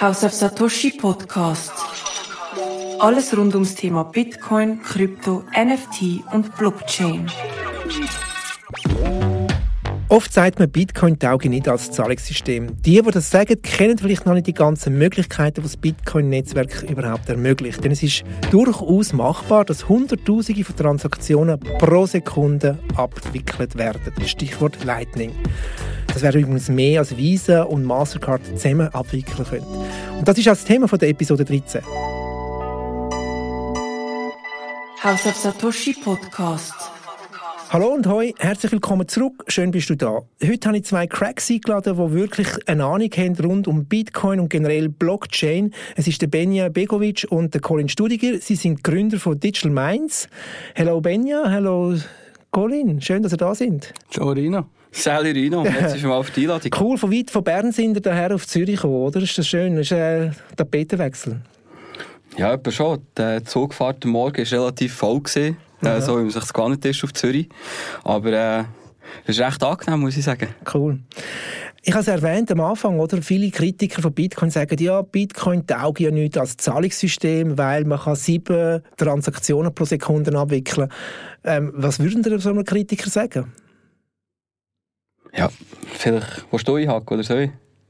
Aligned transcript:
House 0.00 0.24
of 0.24 0.32
Satoshi 0.32 0.92
Podcast. 0.92 1.72
Alles 3.00 3.36
rund 3.36 3.52
ums 3.52 3.74
Thema 3.74 4.02
Bitcoin, 4.04 4.80
Krypto, 4.80 5.44
NFT 5.54 6.24
und 6.32 6.56
Blockchain. 6.56 7.30
Oft 10.08 10.32
sagt 10.32 10.58
man 10.58 10.70
Bitcoin-Tauge 10.70 11.50
nicht 11.50 11.68
als 11.68 11.90
Zahlungssystem. 11.92 12.80
Die, 12.80 13.02
die 13.02 13.10
das 13.10 13.30
sagen, 13.30 13.60
kennen 13.60 13.98
vielleicht 13.98 14.24
noch 14.24 14.32
nicht 14.32 14.46
die 14.46 14.54
ganzen 14.54 14.96
Möglichkeiten, 14.96 15.56
die 15.56 15.68
das 15.68 15.76
Bitcoin-Netzwerk 15.76 16.82
überhaupt 16.84 17.28
ermöglicht. 17.28 17.84
Denn 17.84 17.92
es 17.92 18.02
ist 18.02 18.22
durchaus 18.50 19.12
machbar, 19.12 19.66
dass 19.66 19.86
Hunderttausende 19.86 20.64
von 20.64 20.76
Transaktionen 20.76 21.60
pro 21.60 22.06
Sekunde 22.06 22.78
abgewickelt 22.96 23.76
werden. 23.76 24.14
Stichwort 24.24 24.82
Lightning. 24.82 25.32
Das 26.12 26.22
wäre 26.22 26.38
übrigens 26.38 26.68
mehr 26.68 27.00
als 27.00 27.16
Visa 27.16 27.62
und 27.62 27.84
Mastercard 27.84 28.44
zusammen 28.44 28.88
abwickeln 28.88 29.46
können. 29.48 29.66
Und 30.18 30.26
das 30.26 30.36
ist 30.38 30.48
auch 30.48 30.52
das 30.52 30.64
Thema 30.64 30.88
von 30.88 30.98
der 30.98 31.08
Episode 31.08 31.44
13. 31.44 31.82
House 35.02 35.26
of 35.26 35.36
Satoshi 35.36 35.94
Podcast. 35.94 36.74
Hallo 37.70 37.94
und 37.94 38.06
hoi, 38.08 38.34
herzlich 38.38 38.72
willkommen 38.72 39.06
zurück. 39.06 39.44
Schön 39.46 39.70
bist 39.70 39.88
du 39.88 39.94
da. 39.94 40.22
Heute 40.44 40.68
habe 40.68 40.78
ich 40.78 40.84
zwei 40.84 41.06
Cracks 41.06 41.48
eingeladen, 41.48 41.96
die 41.96 42.12
wirklich 42.12 42.48
eine 42.66 42.84
Ahnung 42.84 43.10
haben 43.16 43.36
rund 43.36 43.68
um 43.68 43.84
Bitcoin 43.84 44.40
und 44.40 44.48
generell 44.48 44.88
Blockchain. 44.88 45.72
Es 45.94 46.08
ist 46.08 46.20
der 46.20 46.26
Benja 46.26 46.68
Begovic 46.68 47.28
und 47.30 47.54
der 47.54 47.60
Colin 47.60 47.88
Studiger. 47.88 48.38
Sie 48.40 48.56
sind 48.56 48.82
Gründer 48.82 49.20
von 49.20 49.38
Digital 49.38 49.70
Minds. 49.70 50.28
Hallo 50.76 51.00
Benja, 51.00 51.48
hallo 51.48 51.94
Colin. 52.50 53.00
Schön, 53.00 53.22
dass 53.22 53.32
ihr 53.32 53.38
da 53.38 53.54
sind. 53.54 53.94
Ciao 54.10 54.30
Rina. 54.30 54.66
Sally 54.92 55.30
Rino, 55.30 55.64
jetzt 55.64 55.98
schon 55.98 56.10
mal 56.10 56.16
auf 56.16 56.30
die 56.30 56.42
Einladung. 56.42 56.72
Cool, 56.78 56.98
von 56.98 57.12
weit 57.12 57.30
von 57.30 57.44
Bern 57.44 57.72
sind 57.72 57.96
ihr 57.96 58.00
daher 58.00 58.34
auf 58.34 58.46
Zürich 58.46 58.76
gekommen, 58.76 58.94
oder? 58.94 59.20
Ist 59.20 59.38
das 59.38 59.46
schön? 59.46 59.76
Ist 59.76 59.92
ein 59.92 60.34
Tapetenwechsel. 60.56 61.40
Ja, 62.36 62.54
etwa 62.54 62.70
schon. 62.70 63.00
Die 63.16 63.44
Zugfahrt 63.44 64.04
am 64.04 64.10
Morgen 64.12 64.38
war 64.38 64.60
relativ 64.60 64.94
voll. 64.94 65.20
Gewesen. 65.20 65.56
Äh, 65.82 66.00
so 66.00 66.18
wie 66.18 66.22
man 66.22 66.30
sich 66.30 66.40
das 66.40 66.52
gar 66.52 66.68
nicht 66.68 66.84
ist 66.84 67.02
auf 67.04 67.12
Zürich. 67.14 67.48
Aber 68.04 68.32
äh, 68.32 68.64
es 69.24 69.38
ist 69.38 69.40
recht 69.40 69.62
angenehm, 69.62 70.00
muss 70.00 70.16
ich 70.16 70.24
sagen. 70.24 70.48
Cool. 70.72 71.00
Ich 71.82 71.92
habe 71.94 72.02
es 72.02 72.08
erwähnt 72.08 72.50
am 72.50 72.60
Anfang, 72.60 72.98
oder? 73.00 73.22
Viele 73.22 73.50
Kritiker 73.50 74.02
von 74.02 74.12
Bitcoin 74.12 74.50
sagen, 74.50 74.76
ja, 74.78 75.00
Bitcoin 75.00 75.66
taugt 75.66 76.00
ja 76.00 76.10
nicht 76.10 76.36
als 76.36 76.58
Zahlungssystem, 76.58 77.56
weil 77.56 77.84
man 77.84 77.98
kann 77.98 78.16
sieben 78.16 78.82
Transaktionen 78.98 79.74
pro 79.74 79.86
Sekunde 79.86 80.36
abwickeln. 80.38 80.90
Ähm, 81.42 81.72
was 81.74 81.98
würden 81.98 82.22
Sie 82.22 82.38
so 82.38 82.50
einem 82.50 82.64
Kritiker 82.64 83.08
sagen? 83.08 83.50
Ja, 85.36 85.50
vielleicht 85.84 86.46
willst 86.50 86.68
du 86.68 86.76
einhaken 86.76 87.14
oder 87.14 87.22
so. 87.22 87.34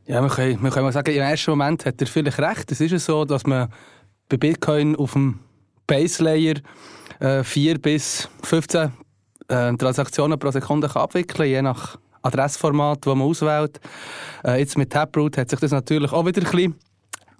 Ja, 0.06 0.22
wir 0.22 0.28
können, 0.28 0.62
wir 0.62 0.70
können 0.70 0.86
mal 0.86 0.92
sagen, 0.92 1.14
im 1.14 1.22
ersten 1.22 1.50
Moment 1.52 1.86
hat 1.86 2.00
er 2.00 2.06
vielleicht 2.06 2.38
recht. 2.38 2.72
Es 2.72 2.80
ist 2.80 2.90
ja 2.90 2.98
so, 2.98 3.24
dass 3.24 3.46
man 3.46 3.68
bei 4.28 4.36
Bitcoin 4.36 4.96
auf 4.96 5.12
dem 5.12 5.40
Base 5.86 6.22
Layer 6.22 6.56
äh, 7.20 7.44
4 7.44 7.78
bis 7.78 8.28
15 8.42 8.92
äh, 9.48 9.76
Transaktionen 9.76 10.38
pro 10.38 10.50
Sekunde 10.50 10.88
kann 10.88 11.02
abwickeln 11.02 11.48
je 11.48 11.62
nach 11.62 11.98
Adressformat, 12.22 13.06
das 13.06 13.14
man 13.14 13.26
auswählt. 13.26 13.80
Äh, 14.44 14.60
jetzt 14.60 14.76
mit 14.76 14.90
Taproot 14.90 15.36
hat 15.36 15.50
sich 15.50 15.60
das 15.60 15.70
natürlich 15.70 16.12
auch 16.12 16.26
wieder 16.26 16.42
ein 16.42 16.50
bisschen 16.50 16.74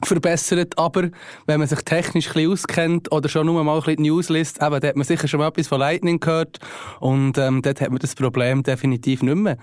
verbessert, 0.04 0.74
aber 0.76 1.10
wenn 1.46 1.58
man 1.58 1.68
sich 1.68 1.80
technisch 1.80 2.28
ein 2.28 2.34
bisschen 2.34 2.52
auskennt 2.52 3.12
oder 3.12 3.28
schon 3.28 3.46
nur 3.46 3.62
mal 3.62 3.74
ein 3.74 3.80
bisschen 3.80 4.02
die 4.02 4.10
News 4.10 4.28
liest, 4.28 4.62
eben, 4.62 4.80
da 4.80 4.88
hat 4.88 4.96
man 4.96 5.04
sicher 5.04 5.28
schon 5.28 5.40
mal 5.40 5.48
etwas 5.48 5.68
von 5.68 5.78
Lightning 5.78 6.20
gehört 6.20 6.58
und 7.00 7.38
ähm, 7.38 7.62
dort 7.62 7.80
hat 7.80 7.90
man 7.90 7.98
das 7.98 8.14
Problem 8.14 8.62
definitiv 8.62 9.22
nicht 9.22 9.36
mehr. 9.36 9.56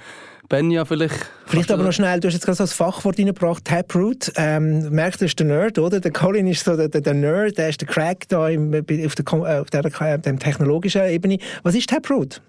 Benja, 0.49 0.85
vielleicht... 0.85 1.29
Vielleicht 1.45 1.71
aber 1.71 1.83
noch 1.83 1.91
schnell, 1.91 2.19
du 2.21 2.27
hast 2.27 2.35
jetzt 2.35 2.45
gerade 2.45 2.55
so 2.55 2.63
das 2.63 2.73
Fachwort 2.73 3.19
reingebracht, 3.19 3.66
Taproot. 3.66 4.31
Ähm, 4.38 4.89
merkst 4.91 5.19
du, 5.19 5.25
das 5.25 5.31
ist 5.31 5.39
der 5.39 5.47
Nerd, 5.47 5.77
oder? 5.77 5.99
Der 5.99 6.11
Colin 6.11 6.47
ist 6.47 6.63
so 6.63 6.77
der, 6.77 6.88
der, 6.88 7.01
der 7.01 7.13
Nerd, 7.13 7.57
der 7.57 7.69
ist 7.69 7.81
der 7.81 7.88
Crack 7.88 8.29
da 8.29 8.47
im, 8.47 8.73
auf, 8.73 9.16
der, 9.16 9.61
auf 9.61 9.69
der, 9.69 9.81
der, 9.81 10.17
der 10.17 10.39
technologischen 10.39 11.03
Ebene. 11.03 11.39
Was 11.63 11.75
ist 11.75 11.89
Taproot? 11.89 12.41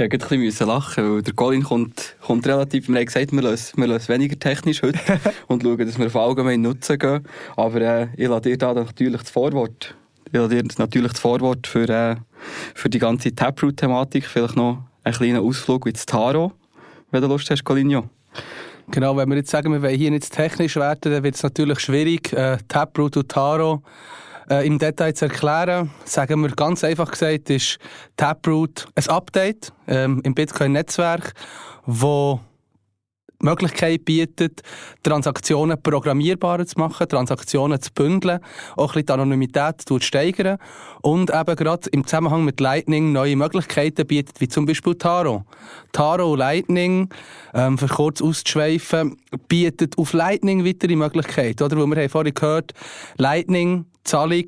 Ja, 0.00 0.06
ich 0.06 0.12
musste 0.12 0.34
ein 0.34 0.40
bisschen 0.40 0.66
lachen, 0.66 1.12
weil 1.16 1.22
der 1.22 1.34
Colin 1.34 1.62
kommt, 1.62 2.16
kommt 2.22 2.46
relativ, 2.46 2.88
wir 2.88 2.96
haben 2.96 3.04
gesagt, 3.04 3.32
wir 3.32 3.42
lösen, 3.42 3.76
wir 3.76 3.86
lösen 3.86 4.08
weniger 4.08 4.38
technisch 4.38 4.80
heute 4.80 4.98
und 5.46 5.62
schauen, 5.62 5.76
dass 5.76 5.98
wir 5.98 6.06
auf 6.06 6.16
allgemeinen 6.16 6.62
Nutzen 6.62 6.98
gehen. 6.98 7.28
Aber 7.54 7.82
äh, 7.82 8.08
ich 8.16 8.26
lasse 8.26 8.48
dir 8.48 8.56
da 8.56 8.72
natürlich 8.72 9.20
das 9.20 9.28
Vorwort. 9.28 9.94
Ich 10.24 10.32
lasse 10.32 10.48
dir 10.48 10.64
natürlich 10.78 11.12
das 11.12 11.20
Vorwort 11.20 11.66
für, 11.66 11.86
äh, 11.86 12.16
für 12.74 12.88
die 12.88 12.98
ganze 12.98 13.34
Taproot-Thematik. 13.34 14.24
Vielleicht 14.24 14.56
noch 14.56 14.84
einen 15.04 15.14
kleinen 15.14 15.40
Ausflug 15.40 15.86
das 15.92 16.06
Taro, 16.06 16.52
wenn 17.10 17.20
du 17.20 17.28
Lust 17.28 17.50
hast, 17.50 17.62
Colinio. 17.62 18.08
Genau, 18.90 19.14
wenn 19.18 19.28
wir 19.28 19.36
jetzt 19.36 19.50
sagen, 19.50 19.70
wir 19.70 19.82
wollen 19.82 19.98
hier 19.98 20.10
nicht 20.10 20.32
technisch 20.32 20.76
werden, 20.76 21.12
dann 21.12 21.22
wird 21.22 21.34
es 21.34 21.42
natürlich 21.42 21.78
schwierig, 21.78 22.32
äh, 22.32 22.56
Taproot 22.68 23.18
und 23.18 23.28
Taro 23.28 23.82
äh, 24.50 24.66
im 24.66 24.78
Detail 24.78 25.14
zu 25.14 25.26
erklären. 25.26 25.90
Sagen 26.04 26.42
wir 26.42 26.50
ganz 26.50 26.84
einfach 26.84 27.10
gesagt, 27.10 27.50
ist 27.50 27.78
Taproot 28.16 28.88
ein 28.94 29.08
Update 29.08 29.72
ähm, 29.86 30.20
im 30.24 30.34
Bitcoin-Netzwerk, 30.34 31.34
wo 31.86 32.40
die 33.40 33.46
Möglichkeit 33.46 34.04
bietet, 34.04 34.60
Transaktionen 35.02 35.82
programmierbarer 35.82 36.66
zu 36.66 36.78
machen, 36.78 37.08
Transaktionen 37.08 37.80
zu 37.80 37.90
bündeln, 37.92 38.40
auch 38.76 38.82
ein 38.82 38.86
bisschen 38.88 39.06
die 39.06 39.12
Anonymität 39.12 39.80
zu 39.86 39.98
steigern 40.00 40.58
und 41.00 41.30
eben 41.30 41.56
gerade 41.56 41.88
im 41.90 42.06
Zusammenhang 42.06 42.44
mit 42.44 42.60
Lightning 42.60 43.12
neue 43.12 43.36
Möglichkeiten 43.36 44.06
bietet, 44.06 44.40
wie 44.40 44.48
zum 44.48 44.66
Beispiel 44.66 44.94
Taro. 44.94 45.44
Taro 45.92 46.34
Lightning, 46.34 47.08
ähm, 47.54 47.78
für 47.78 47.88
kurz 47.88 48.20
auszuschweifen, 48.20 49.16
bietet 49.48 49.96
auf 49.96 50.12
Lightning 50.12 50.66
weitere 50.66 50.96
Möglichkeiten, 50.96 51.62
oder? 51.62 51.78
Wo 51.78 51.86
wir 51.86 51.96
haben 51.96 52.08
vorhin 52.10 52.34
gehört, 52.34 52.72
Lightning 53.16 53.86
Zahlung, 54.04 54.44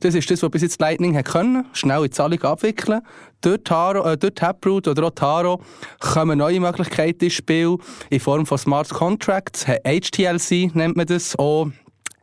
das 0.00 0.14
ist 0.14 0.30
das, 0.30 0.42
was 0.42 0.50
bis 0.50 0.62
jetzt 0.62 0.80
Lightning 0.80 1.16
hat 1.16 1.26
können, 1.26 1.64
schnell 1.72 2.04
in 2.04 2.12
Zahlung 2.12 2.42
abwickeln. 2.42 3.00
Durch, 3.40 3.60
Taro, 3.64 4.04
äh, 4.04 4.16
durch 4.16 4.34
Taproot 4.34 4.88
oder 4.88 5.04
auch 5.04 5.10
Taro 5.10 5.62
kommen 6.00 6.38
neue 6.38 6.60
Möglichkeiten 6.60 7.24
ins 7.24 7.34
Spiel 7.34 7.76
in 8.10 8.20
Form 8.20 8.46
von 8.46 8.58
Smart 8.58 8.88
Contracts, 8.90 9.66
HTLC 9.66 10.74
nennt 10.74 10.96
man 10.96 11.06
das, 11.06 11.38
auch 11.38 11.70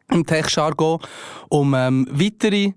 im 0.10 0.26
Tech-Jargon, 0.26 1.00
um 1.50 1.74
ähm, 1.74 2.08
weitere, 2.12 2.74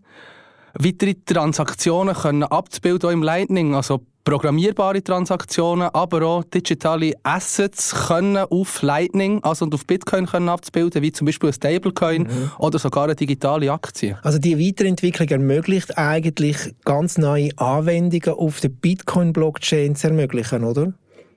weitere 0.78 1.14
Transaktionen 1.24 2.14
können 2.14 2.42
abzubilden 2.42 3.10
im 3.10 3.22
Lightning, 3.22 3.74
also 3.74 4.00
programmierbare 4.26 5.02
Transaktionen, 5.02 5.88
aber 5.92 6.26
auch 6.26 6.44
digitale 6.44 7.14
Assets 7.22 7.94
können 8.08 8.44
auf 8.50 8.82
Lightning, 8.82 9.42
also 9.44 9.64
und 9.64 9.72
auf 9.72 9.86
Bitcoin 9.86 10.26
können 10.26 10.48
abzubilden, 10.48 11.00
wie 11.00 11.12
zum 11.12 11.26
Beispiel 11.26 11.50
ein 11.50 11.52
Stablecoin 11.52 12.22
mhm. 12.22 12.50
oder 12.58 12.78
sogar 12.80 13.04
eine 13.04 13.14
digitale 13.14 13.70
Aktie. 13.70 14.18
Also 14.22 14.38
die 14.38 14.58
Weiterentwicklung 14.58 15.28
ermöglicht 15.28 15.96
eigentlich 15.96 16.74
ganz 16.84 17.18
neue 17.18 17.50
Anwendungen 17.56 18.36
auf 18.36 18.60
der 18.60 18.70
Bitcoin-Blockchain 18.70 19.94
zu 19.94 20.08
ermöglichen, 20.08 20.64
oder? 20.64 20.92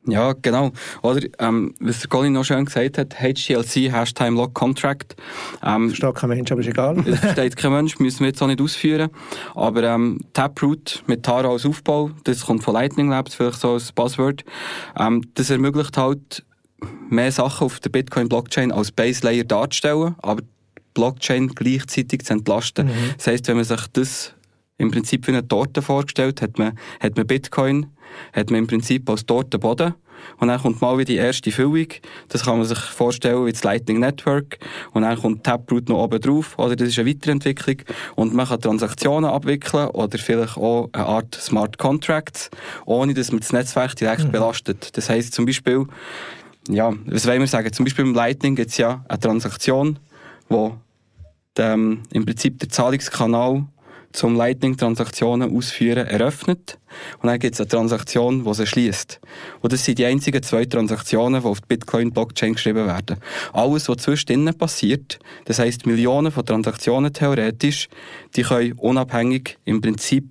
Ja, 0.07 0.33
genau. 0.33 0.71
Oder, 1.01 1.27
ähm, 1.39 1.75
was 1.79 1.99
der 1.99 2.09
Colin 2.09 2.33
noch 2.33 2.43
schön 2.43 2.65
gesagt 2.65 2.97
hat, 2.97 3.15
HTLC, 3.15 3.91
Hashtime 3.91 4.35
Lock 4.37 4.53
Contract. 4.53 5.15
Ähm, 5.63 5.89
versteht 5.89 6.15
kein 6.15 6.29
Mensch, 6.29 6.51
aber 6.51 6.61
ist 6.61 6.67
egal. 6.67 6.95
das 7.05 7.19
versteht 7.19 7.57
kein 7.57 7.71
Mensch, 7.73 7.99
müssen 7.99 8.21
wir 8.21 8.27
jetzt 8.27 8.41
auch 8.41 8.47
nicht 8.47 8.61
ausführen. 8.61 9.09
Aber 9.55 9.83
ähm, 9.83 10.19
Taproot 10.33 11.03
mit 11.07 11.23
Taro 11.23 11.51
als 11.51 11.65
Aufbau, 11.65 12.11
das 12.23 12.45
kommt 12.45 12.63
von 12.63 12.73
Lightning 12.73 13.09
Labs, 13.09 13.35
vielleicht 13.35 13.59
so 13.59 13.73
als 13.73 13.91
Buzzword. 13.91 14.45
Ähm, 14.97 15.21
das 15.35 15.49
ermöglicht 15.49 15.97
halt, 15.97 16.43
mehr 17.09 17.31
Sachen 17.31 17.65
auf 17.65 17.79
der 17.79 17.89
Bitcoin-Blockchain 17.89 18.71
als 18.71 18.91
Base 18.91 19.25
Layer 19.25 19.43
darzustellen, 19.43 20.15
aber 20.19 20.43
Blockchain 20.93 21.49
gleichzeitig 21.49 22.23
zu 22.23 22.33
entlasten. 22.33 22.87
Mhm. 22.87 23.13
Das 23.17 23.27
heisst, 23.27 23.47
wenn 23.47 23.57
man 23.57 23.65
sich 23.65 23.87
das 23.93 24.33
im 24.77 24.91
Prinzip 24.91 25.27
wie 25.27 25.31
eine 25.31 25.47
Torte 25.47 25.81
vorgestellt, 25.81 26.41
hat 26.41 26.57
man, 26.57 26.77
hat 26.99 27.17
man 27.17 27.27
Bitcoin, 27.27 27.87
hat 28.33 28.49
man 28.51 28.59
im 28.59 28.67
Prinzip 28.67 29.09
als 29.09 29.25
Tortenboden. 29.25 29.93
Und 30.37 30.49
dann 30.49 30.61
kommt 30.61 30.81
mal 30.81 30.97
wieder 30.97 31.05
die 31.05 31.15
erste 31.15 31.51
Füllung. 31.51 31.87
Das 32.27 32.43
kann 32.43 32.57
man 32.57 32.67
sich 32.67 32.77
vorstellen 32.77 33.45
wie 33.45 33.51
das 33.51 33.63
Lightning 33.63 33.99
Network. 33.99 34.57
Und 34.91 35.03
dann 35.03 35.19
kommt 35.19 35.43
Taproot 35.43 35.89
noch 35.89 36.03
oben 36.03 36.19
drauf. 36.19 36.57
Oder 36.57 36.75
das 36.75 36.89
ist 36.89 36.99
eine 36.99 37.09
Weiterentwicklung. 37.09 37.77
Und 38.15 38.33
man 38.33 38.47
kann 38.47 38.61
Transaktionen 38.61 39.29
abwickeln 39.29 39.87
oder 39.89 40.17
vielleicht 40.17 40.57
auch 40.57 40.89
eine 40.93 41.05
Art 41.05 41.35
Smart 41.35 41.77
Contracts, 41.77 42.49
ohne 42.85 43.13
dass 43.13 43.31
man 43.31 43.39
das 43.39 43.53
Netzwerk 43.53 43.95
direkt 43.95 44.25
mhm. 44.25 44.31
belastet. 44.31 44.97
Das 44.97 45.09
heisst 45.09 45.33
zum 45.33 45.45
Beispiel, 45.45 45.85
ja, 46.67 46.93
was 47.05 47.25
wollen 47.25 47.39
wir 47.39 47.47
sagen? 47.47 47.71
Zum 47.73 47.85
Beispiel 47.85 48.05
im 48.05 48.13
Lightning 48.13 48.55
gibt 48.55 48.71
es 48.71 48.77
ja 48.77 49.03
eine 49.07 49.19
Transaktion, 49.19 49.99
wo 50.49 50.77
ähm, 51.57 52.03
im 52.11 52.25
Prinzip 52.25 52.59
der 52.59 52.69
Zahlungskanal 52.69 53.65
zum 54.11 54.35
Lightning-Transaktionen 54.35 55.55
ausführen 55.55 56.07
eröffnet. 56.07 56.79
Und 57.21 57.27
dann 57.27 57.39
gibt 57.39 57.55
es 57.55 57.61
eine 57.61 57.67
Transaktion, 57.67 58.43
die 58.43 58.53
sie 58.53 58.65
schließt. 58.65 59.19
Und 59.61 59.73
das 59.73 59.85
sind 59.85 59.99
die 59.99 60.05
einzigen 60.05 60.41
zwei 60.41 60.65
Transaktionen, 60.65 61.41
die 61.41 61.47
auf 61.47 61.61
die 61.61 61.67
Bitcoin-Blockchain 61.67 62.53
geschrieben 62.53 62.87
werden. 62.87 63.17
Alles, 63.53 63.87
was 63.87 63.97
zwischendrin 63.97 64.57
passiert, 64.57 65.19
das 65.45 65.59
heisst 65.59 65.85
Millionen 65.85 66.31
von 66.31 66.45
Transaktionen 66.45 67.13
theoretisch, 67.13 67.87
die 68.35 68.43
können 68.43 68.73
unabhängig 68.73 69.57
im 69.65 69.81
Prinzip 69.81 70.25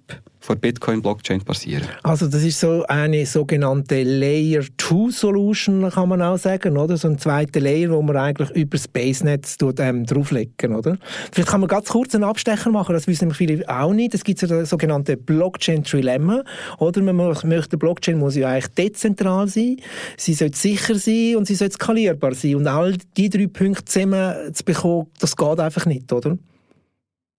vor 0.48 0.56
Bitcoin-Blockchain 0.56 1.42
passieren. 1.42 1.86
Also 2.02 2.26
das 2.26 2.42
ist 2.42 2.58
so 2.58 2.82
eine 2.88 3.26
sogenannte 3.26 4.02
Layer-2-Solution, 4.02 5.90
kann 5.90 6.08
man 6.08 6.22
auch 6.22 6.38
sagen, 6.38 6.78
oder? 6.78 6.96
So 6.96 7.08
ein 7.08 7.18
zweiter 7.18 7.60
Layer, 7.60 7.90
wo 7.90 8.00
man 8.00 8.16
eigentlich 8.16 8.50
über 8.52 8.78
Space-Netz 8.78 9.58
ähm, 9.78 10.06
drauflegen, 10.06 10.74
oder? 10.74 10.96
Vielleicht 11.32 11.50
kann 11.50 11.60
man 11.60 11.68
ganz 11.68 11.90
kurz 11.90 12.14
einen 12.14 12.24
Abstecher 12.24 12.70
machen, 12.70 12.94
das 12.94 13.06
wissen 13.06 13.24
nämlich 13.24 13.36
viele 13.36 13.68
auch 13.68 13.92
nicht. 13.92 14.14
Es 14.14 14.24
gibt 14.24 14.38
so 14.38 14.46
das 14.46 14.70
sogenannte 14.70 15.18
Blockchain-Trilemma, 15.18 16.42
oder? 16.78 17.02
Man 17.02 17.16
möchte, 17.44 17.76
Blockchain 17.76 18.18
muss 18.18 18.34
ja 18.34 18.48
eigentlich 18.48 18.68
dezentral 18.68 19.48
sein, 19.48 19.76
sie 20.16 20.32
sollte 20.32 20.56
sicher 20.56 20.94
sein 20.94 21.36
und 21.36 21.46
sie 21.46 21.56
sollte 21.56 21.74
skalierbar 21.74 22.34
sein. 22.34 22.54
Und 22.54 22.66
all 22.68 22.96
die 23.18 23.28
drei 23.28 23.48
Punkte 23.48 23.84
zusammen 23.84 24.54
zu 24.54 24.64
bekommen, 24.64 25.08
das 25.20 25.36
geht 25.36 25.60
einfach 25.60 25.84
nicht, 25.84 26.10
oder? 26.10 26.38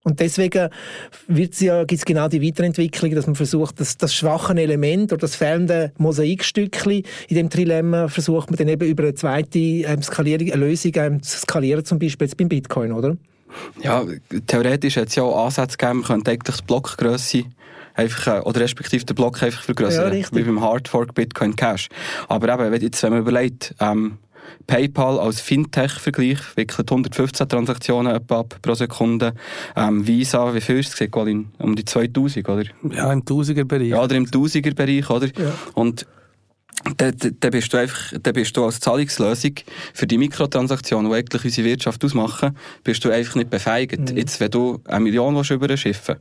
Und 0.03 0.21
deswegen 0.21 0.69
ja, 1.27 1.83
gibt 1.83 1.99
es 1.99 2.05
genau 2.05 2.29
die 2.29 2.41
Weiterentwicklung, 2.41 3.13
dass 3.15 3.25
man 3.25 3.35
versucht, 3.35 3.79
das, 3.79 3.97
das 3.97 4.13
schwache 4.13 4.53
Element 4.55 5.11
oder 5.11 5.21
das 5.21 5.35
fehlende 5.35 5.91
Mosaikstückchen 5.97 7.03
in 7.27 7.35
dem 7.35 7.49
Trilemma 7.49 8.07
versucht 8.07 8.49
man 8.49 8.57
dann 8.57 8.69
eben 8.69 8.87
über 8.87 9.03
eine 9.03 9.13
zweite 9.13 9.59
ähm, 9.59 10.01
Skalierung, 10.01 10.51
eine 10.51 10.65
Lösung 10.65 10.93
ähm, 10.95 11.21
zu 11.21 11.39
skalieren, 11.39 11.83
zum 11.83 11.99
Beispiel 11.99 12.27
jetzt 12.27 12.37
beim 12.37 12.47
Bitcoin, 12.47 12.93
oder? 12.93 13.17
Ja, 13.81 14.05
theoretisch 14.47 14.95
hat 14.97 15.09
es 15.09 15.15
ja 15.15 15.23
auch 15.23 15.45
Ansätze 15.45 15.77
gegeben, 15.77 15.99
man 15.99 16.07
könnte 16.07 16.31
eigentlich 16.31 16.55
die 16.55 16.65
Blockgröße 16.65 17.43
einfach, 17.95 18.39
äh, 18.39 18.39
oder 18.41 18.61
respektive 18.61 19.03
den 19.03 19.15
Block 19.15 19.43
einfach 19.43 19.63
vergrößern, 19.63 20.17
ja, 20.17 20.25
wie 20.31 20.43
beim 20.43 20.61
Hardfork 20.61 21.13
Bitcoin 21.13 21.55
Cash. 21.55 21.89
Aber 22.27 22.65
eben, 22.65 22.81
jetzt, 22.81 23.03
wenn 23.03 23.11
man 23.11 23.19
überlegt, 23.19 23.75
ähm, 23.79 24.17
PayPal 24.67 25.19
als 25.19 25.41
Fintech-Vergleich 25.41 26.39
wickelt 26.55 26.91
115 26.91 27.49
Transaktionen 27.49 28.13
ab 28.13 28.57
pro 28.61 28.73
Sekunde. 28.73 29.33
Ähm, 29.75 30.05
Visa, 30.07 30.53
wie 30.53 30.61
viel 30.61 30.79
ist 30.79 30.99
es? 30.99 31.09
Um 31.57 31.75
die 31.75 31.85
2000, 31.85 32.47
oder? 32.47 32.63
Ja, 32.91 33.11
im 33.11 33.25
Tausiger-Bereich. 33.25 33.89
Ja, 33.89 34.03
oder 34.03 34.15
im 34.15 34.29
Tausiger-Bereich, 34.29 35.09
oder? 35.09 35.27
Ja. 35.27 35.53
Und 35.73 36.05
dann, 36.97 37.13
dann, 37.39 37.51
bist 37.51 37.73
du 37.73 37.77
einfach, 37.77 38.13
dann 38.21 38.33
bist 38.33 38.55
du 38.55 38.63
als 38.63 38.79
Zahlungslösung 38.79 39.55
für 39.93 40.07
die 40.07 40.17
Mikrotransaktionen, 40.17 41.11
die 41.11 41.17
eigentlich 41.17 41.43
unsere 41.43 41.67
Wirtschaft 41.67 42.03
ausmachen, 42.03 42.55
bist 42.83 43.03
du 43.03 43.11
einfach 43.11 43.35
nicht 43.35 43.49
befähigt. 43.49 44.11
Mhm. 44.11 44.17
Jetzt, 44.17 44.39
wenn 44.39 44.51
du 44.51 44.81
eine 44.85 45.01
Million 45.01 45.35
überschiffen 45.35 46.15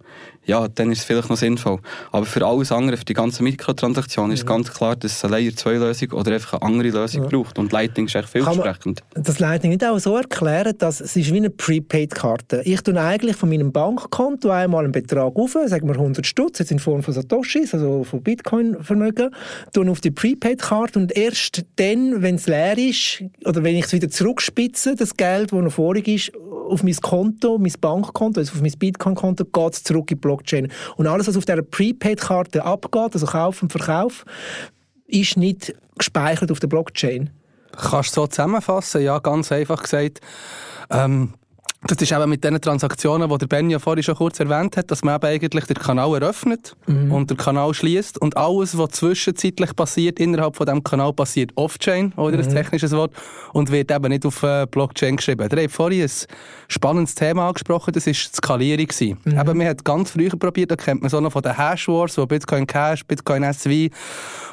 ja, 0.48 0.66
dann 0.66 0.90
ist 0.90 1.00
es 1.00 1.04
vielleicht 1.04 1.28
noch 1.28 1.36
sinnvoll. 1.36 1.78
Aber 2.10 2.24
für 2.24 2.44
alles 2.44 2.72
andere, 2.72 2.96
für 2.96 3.04
die 3.04 3.12
ganzen 3.12 3.44
Mikrotransaktionen, 3.44 4.30
mhm. 4.30 4.34
ist 4.34 4.46
ganz 4.46 4.72
klar, 4.72 4.96
dass 4.96 5.12
es 5.12 5.24
eine 5.24 5.36
Layer 5.36 5.54
2 5.54 5.74
Lösung 5.74 6.12
oder 6.12 6.32
einfach 6.32 6.54
eine 6.54 6.62
andere 6.62 6.88
Lösung 6.88 7.24
ja. 7.24 7.28
braucht. 7.28 7.58
Und 7.58 7.70
Lightning 7.70 8.06
ist 8.06 8.14
echt 8.14 8.30
vielversprechend. 8.30 9.02
das 9.14 9.38
Lightning 9.38 9.72
nicht 9.72 9.84
auch 9.84 9.98
so 9.98 10.16
erklären, 10.16 10.74
dass 10.78 11.02
es 11.02 11.14
ist 11.16 11.32
wie 11.32 11.36
eine 11.36 11.50
Prepaid-Karte. 11.50 12.62
Ich 12.64 12.80
tue 12.80 12.98
eigentlich 12.98 13.36
von 13.36 13.50
meinem 13.50 13.72
Bankkonto 13.72 14.48
einmal 14.48 14.84
einen 14.84 14.92
Betrag 14.92 15.36
auf, 15.36 15.52
sagen 15.66 15.86
wir 15.86 15.96
100 15.96 16.26
Stutz, 16.26 16.60
jetzt 16.60 16.72
in 16.72 16.78
Form 16.78 17.02
von 17.02 17.12
Satoshis, 17.12 17.74
also 17.74 18.04
von 18.04 18.22
Bitcoin-Vermögen, 18.22 19.30
tue 19.74 19.90
auf 19.90 20.00
die 20.00 20.10
Prepaid-Karte 20.48 20.98
und 20.98 21.16
erst 21.16 21.64
dann, 21.76 22.22
wenn 22.22 22.36
es 22.36 22.46
leer 22.46 22.78
ist, 22.78 23.22
oder 23.44 23.62
wenn 23.62 23.76
ich 23.76 23.86
es 23.86 23.92
wieder 23.92 24.08
zurückspitze, 24.08 24.94
das 24.94 25.16
Geld, 25.16 25.52
das 25.52 25.60
noch 25.60 25.72
vorig 25.72 26.08
ist, 26.08 26.32
auf 26.36 26.82
mein 26.82 26.96
Konto, 26.96 27.58
mein 27.58 27.72
Bankkonto, 27.80 28.40
also 28.40 28.52
auf 28.54 28.60
mein 28.60 28.72
Bitcoin-Konto, 28.72 29.44
geht 29.44 29.72
es 29.72 29.84
zurück 29.84 30.10
in 30.10 30.16
die 30.16 30.20
Blockchain. 30.20 30.72
Und 30.96 31.06
alles, 31.06 31.28
was 31.28 31.36
auf 31.36 31.44
dieser 31.44 31.62
Prepaid-Karte 31.62 32.64
abgeht, 32.64 33.14
also 33.14 33.26
Kauf 33.26 33.62
und 33.62 33.72
Verkauf, 33.72 34.24
ist 35.06 35.36
nicht 35.36 35.74
gespeichert 35.96 36.50
auf 36.50 36.60
der 36.60 36.68
Blockchain. 36.68 37.30
Kannst 37.72 38.16
du 38.16 38.22
so 38.22 38.26
zusammenfassen? 38.26 39.02
Ja, 39.02 39.18
ganz 39.18 39.52
einfach 39.52 39.82
gesagt. 39.82 40.20
Ähm, 40.90 41.34
das 41.82 41.96
ist 42.02 42.10
eben 42.10 42.28
mit 42.28 42.42
den 42.42 42.60
Transaktionen, 42.60 43.30
die 43.30 43.38
der 43.38 43.46
Ben 43.46 43.70
ja 43.70 43.78
vorhin 43.78 44.02
schon 44.02 44.16
kurz 44.16 44.40
erwähnt 44.40 44.76
hat, 44.76 44.90
dass 44.90 45.04
man 45.04 45.14
eben 45.14 45.26
eigentlich 45.26 45.64
den 45.64 45.76
Kanal 45.76 46.20
eröffnet 46.20 46.74
mhm. 46.88 47.12
und 47.12 47.30
den 47.30 47.36
Kanal 47.36 47.72
schließt 47.72 48.20
und 48.20 48.36
alles, 48.36 48.76
was 48.76 48.90
zwischenzeitlich 48.90 49.76
passiert, 49.76 50.18
innerhalb 50.18 50.56
von 50.56 50.66
dem 50.66 50.82
Kanal 50.82 51.12
passiert 51.12 51.52
off-chain, 51.54 52.12
oder 52.16 52.36
mhm. 52.36 52.42
ein 52.42 52.48
technisches 52.50 52.90
Wort, 52.90 53.12
und 53.52 53.70
wird 53.70 53.92
eben 53.92 54.08
nicht 54.08 54.26
auf 54.26 54.42
äh, 54.42 54.66
Blockchain 54.68 55.16
geschrieben. 55.18 55.48
Der 55.48 55.62
hat 55.62 55.70
vorhin 55.70 56.02
ein 56.02 56.10
spannendes 56.66 57.14
Thema 57.14 57.46
angesprochen, 57.46 57.92
das 57.94 58.06
war 58.06 58.12
die 58.12 58.18
Skalierung. 58.18 58.88
Mhm. 59.24 59.38
Eben, 59.38 59.58
man 59.58 59.68
hat 59.68 59.84
ganz 59.84 60.10
früher 60.10 60.30
probiert, 60.30 60.72
da 60.72 60.76
kennt 60.76 61.02
man 61.02 61.10
so 61.10 61.20
noch 61.20 61.30
von 61.30 61.42
den 61.42 61.56
Hash 61.56 61.86
Wars, 61.86 62.18
wo 62.18 62.26
Bitcoin 62.26 62.66
Cash, 62.66 63.04
Bitcoin 63.06 63.44
SV 63.44 63.94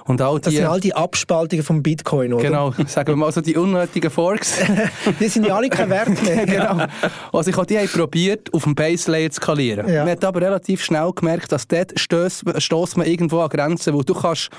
und 0.06 0.22
all 0.22 0.36
die... 0.36 0.44
Das 0.44 0.54
sind 0.54 0.66
all 0.66 0.80
die 0.80 0.94
Abspaltungen 0.94 1.66
vom 1.66 1.82
Bitcoin, 1.82 2.34
oder? 2.34 2.44
Genau, 2.44 2.72
sagen 2.86 3.08
wir 3.08 3.16
mal 3.16 3.32
so 3.32 3.42
die 3.42 3.58
unnötigen 3.58 4.12
Forks. 4.12 4.60
die 5.20 5.28
sind 5.28 5.48
ja 5.48 5.56
alle 5.56 5.70
kein 5.70 5.90
Wert 5.90 6.22
mehr. 6.24 6.46
genau. 6.46 6.86
Also 7.32 7.50
ich 7.50 7.58
habe 7.58 7.68
die 7.68 7.78
probiert, 7.88 8.54
auf 8.54 8.64
dem 8.64 8.76
Base 8.76 9.10
Layer 9.12 9.30
zu 9.30 9.42
skalieren. 9.42 9.88
Ja. 9.88 10.04
Man 10.04 10.12
hat 10.12 10.24
aber 10.24 10.42
relativ 10.42 10.84
schnell 10.84 11.12
gemerkt, 11.14 11.52
dass 11.52 11.68
dort 11.68 11.98
stößt 12.00 12.98
man 12.98 13.06
irgendwo 13.06 13.40
an 13.40 13.50
Grenzen, 13.50 13.94
wo 13.94 14.04
du 14.04 14.14
kannst 14.14 14.50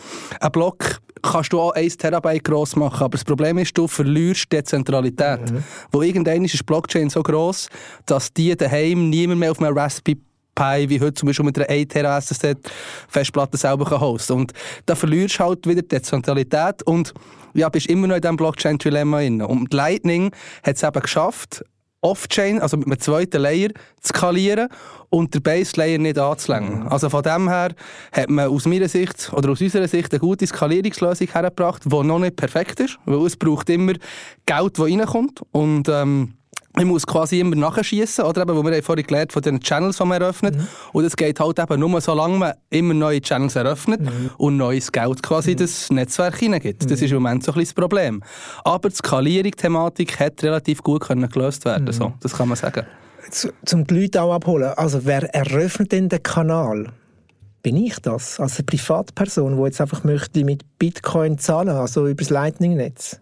einen 0.40 0.52
Block 0.52 1.00
kannst 1.22 1.52
du 1.52 1.60
auch 1.60 1.72
1 1.72 1.96
Terabyte 1.96 2.44
gross 2.44 2.76
machen, 2.76 3.02
aber 3.02 3.16
das 3.16 3.24
Problem 3.24 3.58
ist, 3.58 3.76
du 3.76 3.88
verlierst 3.88 4.52
Dezentralität. 4.52 5.50
Mhm. 5.50 5.64
Wo 5.90 6.02
irgendwann 6.02 6.44
ist 6.44 6.54
die 6.54 6.62
Blockchain 6.62 7.10
so 7.10 7.22
gross, 7.22 7.68
dass 8.04 8.32
die 8.32 8.56
daheim 8.56 9.10
niemand 9.10 9.40
mehr 9.40 9.50
auf 9.50 9.60
einem 9.60 9.76
Raspberry 9.76 10.20
Pi, 10.54 10.88
wie 10.88 11.00
heute 11.00 11.14
zum 11.14 11.26
Beispiel 11.26 11.44
mit 11.44 11.58
einer 11.58 11.68
1 11.68 11.88
Tera 11.88 12.16
SSD 12.16 12.54
Festplatte 13.08 13.58
selber 13.58 14.00
hosten 14.00 14.32
Und 14.32 14.52
da 14.86 14.94
verlierst 14.94 15.38
du 15.38 15.44
halt 15.44 15.66
wieder 15.66 15.82
Dezentralität 15.82 16.82
und 16.84 17.12
ja, 17.52 17.68
bist 17.68 17.86
immer 17.88 18.06
noch 18.06 18.16
in 18.16 18.22
diesem 18.22 18.36
Blockchain-Dilemma 18.36 19.18
drin. 19.18 19.42
Und 19.42 19.72
Lightning 19.72 20.32
hat 20.62 20.76
es 20.76 20.82
eben 20.82 21.00
geschafft, 21.00 21.62
Off-Chain, 22.00 22.60
also 22.60 22.76
mit 22.76 22.87
einem 22.87 23.00
zweiten 23.00 23.40
Layer, 23.43 23.70
zu 24.00 24.08
skalieren 24.08 24.69
und 25.10 25.34
der 25.34 25.40
Base-Layer 25.40 25.98
nicht 25.98 26.19
anzulenken. 26.19 26.81
Mhm. 26.81 26.88
Also 26.88 27.08
von 27.08 27.22
dem 27.22 27.48
her 27.48 27.75
hat 28.12 28.31
man 28.31 28.48
aus 28.48 28.66
meiner 28.66 28.88
Sicht 28.88 29.32
oder 29.32 29.50
aus 29.50 29.60
unserer 29.60 29.88
Sicht 29.88 30.12
eine 30.12 30.20
gute 30.20 30.46
Skalierungslösung 30.46 31.28
hergebracht, 31.28 31.84
die 31.84 32.02
noch 32.02 32.19
nicht 32.19 32.37
perfekt 32.37 32.81
ist, 32.81 32.98
weil 33.04 33.26
es 33.26 33.37
braucht 33.37 33.70
immer 33.70 33.94
Geld, 34.46 34.78
das 34.78 34.84
reinkommt 34.84 35.40
und 35.52 35.88
ähm, 35.88 36.34
man 36.76 36.88
muss 36.88 37.06
quasi 37.06 37.40
immer 37.40 37.56
nachschießen, 37.56 38.25
oder 38.25 38.43
eben, 38.43 38.55
wo 38.55 38.62
wir 38.62 38.82
vorhin 38.82 39.06
gelernt 39.06 39.32
von 39.32 39.43
den 39.43 39.61
Channels, 39.61 39.96
die 39.96 40.05
man 40.05 40.20
eröffnet. 40.20 40.56
Mhm. 40.56 40.67
Und 40.93 41.05
es 41.05 41.17
geht 41.17 41.40
halt 41.40 41.58
eben 41.58 41.81
nur 41.81 42.00
so 42.00 42.14
lange 42.14 42.37
man 42.37 42.52
immer 42.70 42.94
neue 42.94 43.20
Channels 43.20 43.56
eröffnet 43.56 44.02
mhm. 44.02 44.31
und 44.37 44.56
neues 44.56 44.93
Geld 44.93 45.23
quasi 45.23 45.52
mhm. 45.52 45.56
das 45.56 45.90
Netzwerk 45.90 46.37
hineingibt. 46.37 46.88
Das 46.90 47.00
ist 47.00 47.11
im 47.11 47.23
Moment 47.23 47.44
so 47.44 47.52
ein 47.52 47.58
bisschen 47.58 47.75
das 47.75 47.82
Problem. 47.82 48.23
Aber 48.64 48.90
die 48.90 48.94
Skalierung-Thematik 48.94 50.20
hat 50.20 50.43
relativ 50.43 50.82
gut 50.82 51.02
können 51.02 51.28
gelöst 51.28 51.64
werden, 51.64 51.87
mhm. 51.87 51.93
so, 51.93 52.12
das 52.20 52.34
kann 52.34 52.49
man 52.49 52.56
sagen. 52.56 52.87
Zum 53.31 53.87
die 53.87 54.02
Leute 54.02 54.23
auch 54.23 54.34
abholen, 54.34 54.73
also 54.76 55.05
wer 55.05 55.34
eröffnet 55.34 55.93
denn 55.93 56.08
den 56.08 56.23
Kanal? 56.23 56.93
Bin 57.62 57.76
ich 57.76 57.99
das? 57.99 58.38
Als 58.38 58.58
eine 58.58 58.67
Privatperson, 58.67 59.56
die 59.56 59.62
jetzt 59.64 59.81
einfach 59.81 60.05
möchte 60.05 60.44
mit 60.44 60.64
Bitcoin 60.78 61.38
zahlen, 61.38 61.70
also 61.70 62.06
über 62.06 62.23
das 62.23 62.31
Lightning-Netz? 62.31 63.20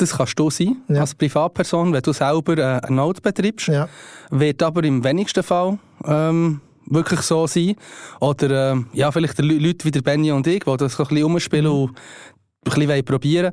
Das 0.00 0.16
kannst 0.16 0.38
du 0.38 0.48
sein, 0.48 0.78
ja. 0.88 1.00
als 1.00 1.14
Privatperson, 1.14 1.92
wenn 1.92 2.00
du 2.00 2.12
selber 2.12 2.56
äh, 2.56 2.80
eine 2.80 2.96
Node 2.96 3.20
betreibst. 3.20 3.68
Ja. 3.68 3.88
Wird 4.30 4.62
aber 4.62 4.82
im 4.84 5.04
wenigsten 5.04 5.42
Fall 5.42 5.78
ähm, 6.04 6.62
wirklich 6.86 7.20
so 7.20 7.46
sein. 7.46 7.76
Oder 8.18 8.72
äh, 8.72 8.76
ja, 8.94 9.12
vielleicht 9.12 9.38
Leute 9.38 9.84
wie 9.84 9.90
der 9.90 10.00
Benny 10.00 10.32
und 10.32 10.46
ich, 10.46 10.64
die 10.64 10.76
das 10.76 10.98
ein 10.98 11.06
bisschen 11.06 11.24
umspielen 11.24 11.66
mhm. 11.66 11.82
und 11.82 11.90
ein 11.90 12.86
bisschen 12.86 13.04
probieren 13.04 13.52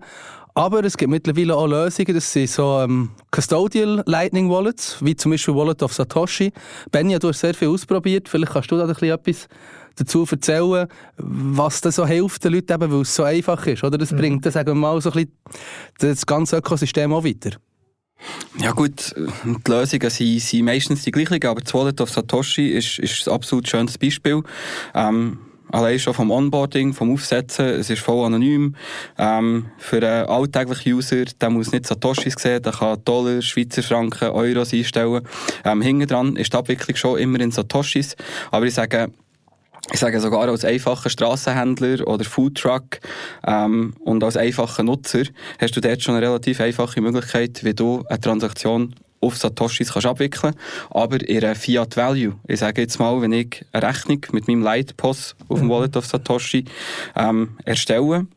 aber 0.58 0.84
es 0.84 0.98
gibt 0.98 1.12
mittlerweile 1.12 1.56
auch 1.56 1.68
Lösungen, 1.68 2.16
das 2.16 2.34
sind 2.34 2.50
so 2.50 2.80
ähm, 2.80 3.12
Custodial 3.30 4.02
Lightning 4.08 4.50
Wallets, 4.50 4.98
wie 5.02 5.16
zum 5.16 5.30
Beispiel 5.30 5.54
Wallet 5.54 5.84
of 5.84 5.94
Satoshi. 5.94 6.52
Benny, 6.90 7.20
du 7.20 7.28
hast 7.28 7.42
sehr 7.42 7.54
viel 7.54 7.68
ausprobiert, 7.68 8.28
vielleicht 8.28 8.54
kannst 8.54 8.72
du 8.72 8.76
da 8.76 8.86
ein 8.86 8.88
bisschen 8.88 9.12
etwas 9.12 9.48
dazu 9.98 10.26
erzählen, 10.30 10.88
was 11.18 11.82
das 11.82 11.96
so 11.96 12.06
hilft 12.06 12.44
den 12.44 12.54
Leuten, 12.54 12.74
eben, 12.74 12.92
weil 12.92 13.02
es 13.02 13.16
so 13.16 13.24
einfach 13.24 13.66
ist. 13.68 13.84
Oder? 13.84 13.98
Das 13.98 14.12
mhm. 14.12 14.18
bringt 14.18 14.46
das, 14.46 14.54
sagen 14.54 14.70
wir 14.70 14.76
mal, 14.76 15.02
so 15.02 15.12
ein 15.12 15.14
bisschen 15.14 15.32
das 16.00 16.26
ganze 16.26 16.58
Ökosystem 16.58 17.14
auch 17.14 17.24
weiter. 17.24 17.52
Ja 18.60 18.72
gut, 18.72 19.14
die 19.16 19.72
Lösungen 19.72 20.10
sind, 20.10 20.40
sind 20.42 20.66
meistens 20.66 21.04
die 21.04 21.12
gleichen, 21.12 21.46
aber 21.46 21.62
das 21.62 21.74
Wallet 21.74 22.02
of 22.02 22.10
Satoshi 22.10 22.70
ist, 22.70 22.98
ist 22.98 23.28
ein 23.28 23.34
absolut 23.34 23.68
schönes 23.68 23.98
Beispiel. 23.98 24.42
Ähm, 24.96 25.38
allein 25.72 26.00
schon 26.00 26.14
vom 26.14 26.32
Onboarding, 26.32 26.94
vom 26.94 27.14
Aufsetzen, 27.14 27.66
es 27.66 27.90
ist 27.90 28.02
voll 28.02 28.26
anonym. 28.26 28.76
Ähm, 29.18 29.68
für 29.78 29.98
einen 29.98 30.28
alltäglichen 30.28 30.94
User, 30.94 31.26
der 31.26 31.50
muss 31.50 31.72
nicht 31.72 31.86
Satoshis 31.86 32.36
sehen, 32.38 32.64
der 32.64 32.72
kann 32.72 33.04
Dollar, 33.06 33.42
Schweizer 33.42 33.84
Franken, 33.84 34.30
Euros 34.30 34.74
einstellen. 34.74 35.28
Ähm, 35.64 35.82
hinten 35.82 36.08
dran 36.08 36.36
ist 36.36 36.54
die 36.54 36.58
Abwicklung 36.58 36.96
schon 36.96 37.20
immer 37.20 37.40
in 37.40 37.52
Satoshis, 37.52 38.16
aber 38.52 38.66
ich 38.66 38.74
sage, 38.74 39.12
ich 39.92 40.00
sage 40.00 40.20
sogar 40.20 40.48
als 40.48 40.66
einfacher 40.66 41.10
Straßenhändler 41.10 42.08
oder 42.08 42.26
Foodtruck 42.26 43.00
ähm, 43.46 43.94
und 44.00 44.24
als 44.24 44.38
einfacher 44.38 44.84
Nutzer 44.84 45.24
hast 45.60 45.76
du 45.76 45.82
dort 45.82 46.04
schon 46.04 46.16
eine 46.16 46.28
relativ 46.28 46.60
einfache 46.60 47.00
Möglichkeit, 47.02 47.64
wie 47.64 47.74
du 47.74 48.04
eine 48.10 48.20
Transaktion 48.20 48.96
auf 49.22 49.38
Satoshis 49.38 49.92
kannst 49.92 50.06
abwickeln 50.06 50.54
aber 50.90 51.28
in 51.28 51.44
einer 51.44 51.56
Fiat 51.56 51.98
Value. 51.98 52.36
Ich 52.48 52.60
sage 52.60 52.82
jetzt 52.82 53.00
mal, 53.00 53.22
wenn 53.22 53.32
ich 53.32 53.66
eine 53.72 53.88
Rechnung 53.88 54.24
mit 54.32 54.48
meinem 54.48 54.62
Lightpost 54.62 55.36
auf 55.48 55.60
dem 55.60 55.68
mhm. 55.68 55.72
Wallet 55.72 55.98
of 55.98 56.06
Satoshi 56.06 56.66
ähm, 57.16 57.58
erstelle, 57.66 58.28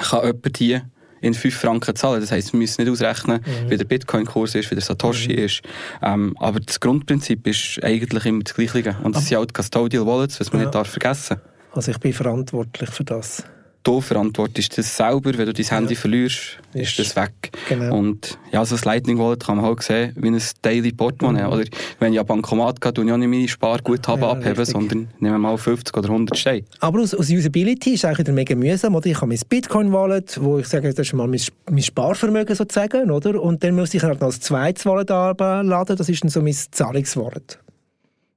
kann 0.00 0.24
jemand 0.24 0.58
die 0.58 0.80
in 1.22 1.32
5 1.32 1.54
Franken 1.54 1.96
zahlen. 1.96 2.20
Das 2.20 2.30
heisst, 2.30 2.52
wir 2.52 2.58
müssen 2.58 2.82
nicht 2.82 2.90
ausrechnen, 2.90 3.40
mhm. 3.40 3.70
wie 3.70 3.76
der 3.78 3.84
Bitcoin-Kurs 3.84 4.54
ist, 4.54 4.70
wie 4.70 4.74
der 4.74 4.84
Satoshi 4.84 5.32
mhm. 5.32 5.38
ist. 5.38 5.62
Ähm, 6.02 6.36
aber 6.38 6.60
das 6.60 6.80
Grundprinzip 6.80 7.46
ist 7.46 7.82
eigentlich 7.82 8.24
immer 8.26 8.42
das 8.42 8.54
Gleiche. 8.54 8.96
Und 9.02 9.16
das 9.16 9.26
sind 9.26 9.38
halt 9.38 9.54
Custodial 9.54 10.06
Wallets, 10.06 10.38
was 10.40 10.52
man 10.52 10.60
ja. 10.60 10.66
nicht 10.66 10.74
darf 10.74 10.88
vergessen 10.88 11.38
Also 11.72 11.90
ich 11.92 11.98
bin 11.98 12.12
verantwortlich 12.12 12.90
für 12.90 13.04
das 13.04 13.44
du 13.82 14.00
verantwortest 14.00 14.78
das 14.78 14.96
selber. 14.96 15.36
Wenn 15.36 15.46
du 15.46 15.52
dein 15.52 15.66
Handy 15.66 15.94
ja. 15.94 16.00
verlierst, 16.00 16.58
ist, 16.74 16.98
ist 16.98 16.98
das 16.98 17.16
weg. 17.16 17.50
Genau. 17.68 17.96
Und 17.96 18.38
ja, 18.52 18.64
so 18.64 18.76
ein 18.76 18.80
Lightning 18.84 19.18
Wallet 19.18 19.44
kann 19.44 19.56
man 19.56 19.66
halt 19.66 19.82
sehen, 19.82 20.12
wie 20.16 20.28
ein 20.28 20.40
Daily 20.62 20.92
Portemonnaie. 20.92 21.46
Mhm. 21.46 21.52
Oder 21.52 21.64
wenn 21.98 22.12
ich 22.12 22.20
an 22.20 22.26
Bankomat 22.26 22.80
gehe, 22.80 22.92
tue 22.92 23.04
ich 23.04 23.12
auch 23.12 23.16
nicht 23.16 23.28
meine 23.28 23.48
Sparguthaben 23.48 24.22
ja, 24.22 24.30
abheben, 24.30 24.56
richtig. 24.56 24.72
sondern 24.72 25.08
nehme 25.18 25.38
mal 25.38 25.56
50 25.56 25.96
oder 25.96 26.08
100 26.08 26.38
Steine. 26.38 26.64
Aber 26.80 27.00
aus, 27.00 27.14
aus 27.14 27.30
Usability 27.30 27.94
ist 27.94 28.04
eigentlich 28.04 28.28
mega 28.28 28.54
mühsam. 28.54 28.94
Oder? 28.94 29.06
Ich 29.06 29.16
habe 29.16 29.26
mein 29.26 29.40
Bitcoin-Wallet, 29.48 30.38
wo 30.42 30.58
ich 30.58 30.68
sage, 30.68 30.88
das 30.92 31.06
ist 31.06 31.12
mal 31.14 31.26
mein, 31.26 31.40
mein 31.70 31.82
Sparvermögen 31.82 32.54
sozusagen. 32.54 33.10
Oder? 33.10 33.40
Und 33.40 33.64
dann 33.64 33.74
muss 33.74 33.94
ich 33.94 34.02
halt 34.02 34.20
noch 34.20 34.32
ein 34.32 34.40
zweites 34.40 34.86
Wallet 34.86 35.10
laden. 35.10 35.96
Das 35.96 36.08
ist 36.08 36.22
dann 36.22 36.30
so 36.30 36.40
mein 36.40 36.54
Zahlungswallet. 36.54 37.58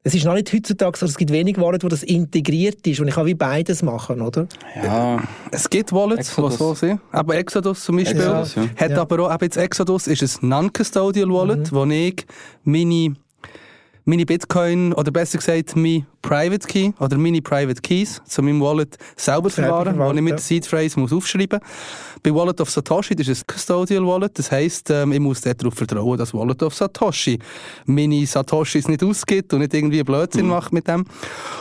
Es 0.08 0.14
ist 0.14 0.24
noch 0.24 0.36
nicht 0.36 0.54
heutzutage 0.54 1.00
so, 1.00 1.08
es 1.08 1.18
gibt 1.18 1.32
wenig 1.32 1.60
Wallets, 1.60 1.84
wo 1.84 1.88
das 1.88 2.04
integriert 2.04 2.86
ist 2.86 3.00
und 3.00 3.08
ich 3.08 3.16
kann 3.16 3.26
wie 3.26 3.34
beides 3.34 3.82
machen, 3.82 4.22
oder? 4.22 4.48
Ja, 4.76 5.20
es 5.50 5.68
gibt 5.68 5.92
Wallets, 5.92 6.36
die 6.36 6.52
so 6.52 6.76
sind. 6.76 7.02
Aber 7.12 7.36
Exodus 7.36 7.84
zum 7.84 7.98
Beispiel 7.98 8.20
Exodus, 8.20 8.54
ja. 8.54 8.68
hat 8.76 8.92
ja. 8.92 9.02
aber 9.02 9.34
auch, 9.34 9.42
jetzt 9.42 9.58
Exodus 9.58 10.06
ist 10.06 10.44
ein 10.44 10.50
Non-Custodial 10.50 11.28
Wallet, 11.30 11.72
mhm. 11.72 11.76
wo 11.76 11.86
ich 11.86 12.24
meine 12.64 13.16
meine 14.06 14.26
Bitcoin, 14.26 14.94
oder 14.94 15.12
besser 15.12 15.40
gesagt, 15.40 15.76
mein 15.76 16.06
Private 16.22 16.68
Key 16.68 16.92
oder 17.00 17.18
meine 17.18 17.42
Private 17.42 17.82
Keys 17.82 18.22
zu 18.26 18.42
meinem 18.44 18.62
Wallet 18.62 18.98
selber 19.16 19.50
verwahren, 19.50 19.98
wo 19.98 20.12
ich 20.12 20.22
mit 20.22 20.34
der 20.34 20.40
Seed 20.40 20.66
Phrase 20.66 21.00
muss 21.00 21.12
aufschreiben 21.12 21.60
muss. 21.60 22.22
Bei 22.24 22.34
Wallet 22.34 22.62
of 22.62 22.70
Satoshi, 22.70 23.16
das 23.16 23.28
ist 23.28 23.42
ein 23.42 23.56
Custodial 23.56 24.06
Wallet, 24.06 24.38
das 24.38 24.52
heisst, 24.52 24.90
ähm, 24.92 25.12
ich 25.12 25.20
muss 25.20 25.42
darauf 25.42 25.74
vertrauen, 25.74 26.18
dass 26.18 26.34
Wallet 26.34 26.62
of 26.64 26.74
Satoshi 26.74 27.40
meine 27.86 28.26
Satoshis 28.26 28.88
nicht 28.88 29.04
ausgibt 29.04 29.54
und 29.54 29.60
nicht 29.60 29.74
irgendwie 29.74 30.04
Blödsinn 30.04 30.46
mhm. 30.46 30.52
macht 30.52 30.72
mit 30.72 30.88
dem. 30.88 31.06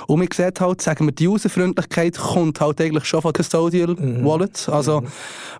Und 0.07 0.19
man 0.19 0.29
sieht 0.33 0.61
halt, 0.61 0.81
sagen 0.83 1.07
wir, 1.07 1.13
die 1.13 1.29
Userfreundlichkeit 1.29 2.19
kommt 2.19 2.61
halt 2.61 2.81
eigentlich 2.81 3.05
schon 3.07 3.23
von 3.23 3.33
Custodial 3.33 3.95
mhm. 3.95 4.25
Wallets, 4.25 4.69
also 4.69 5.01
mhm. 5.01 5.09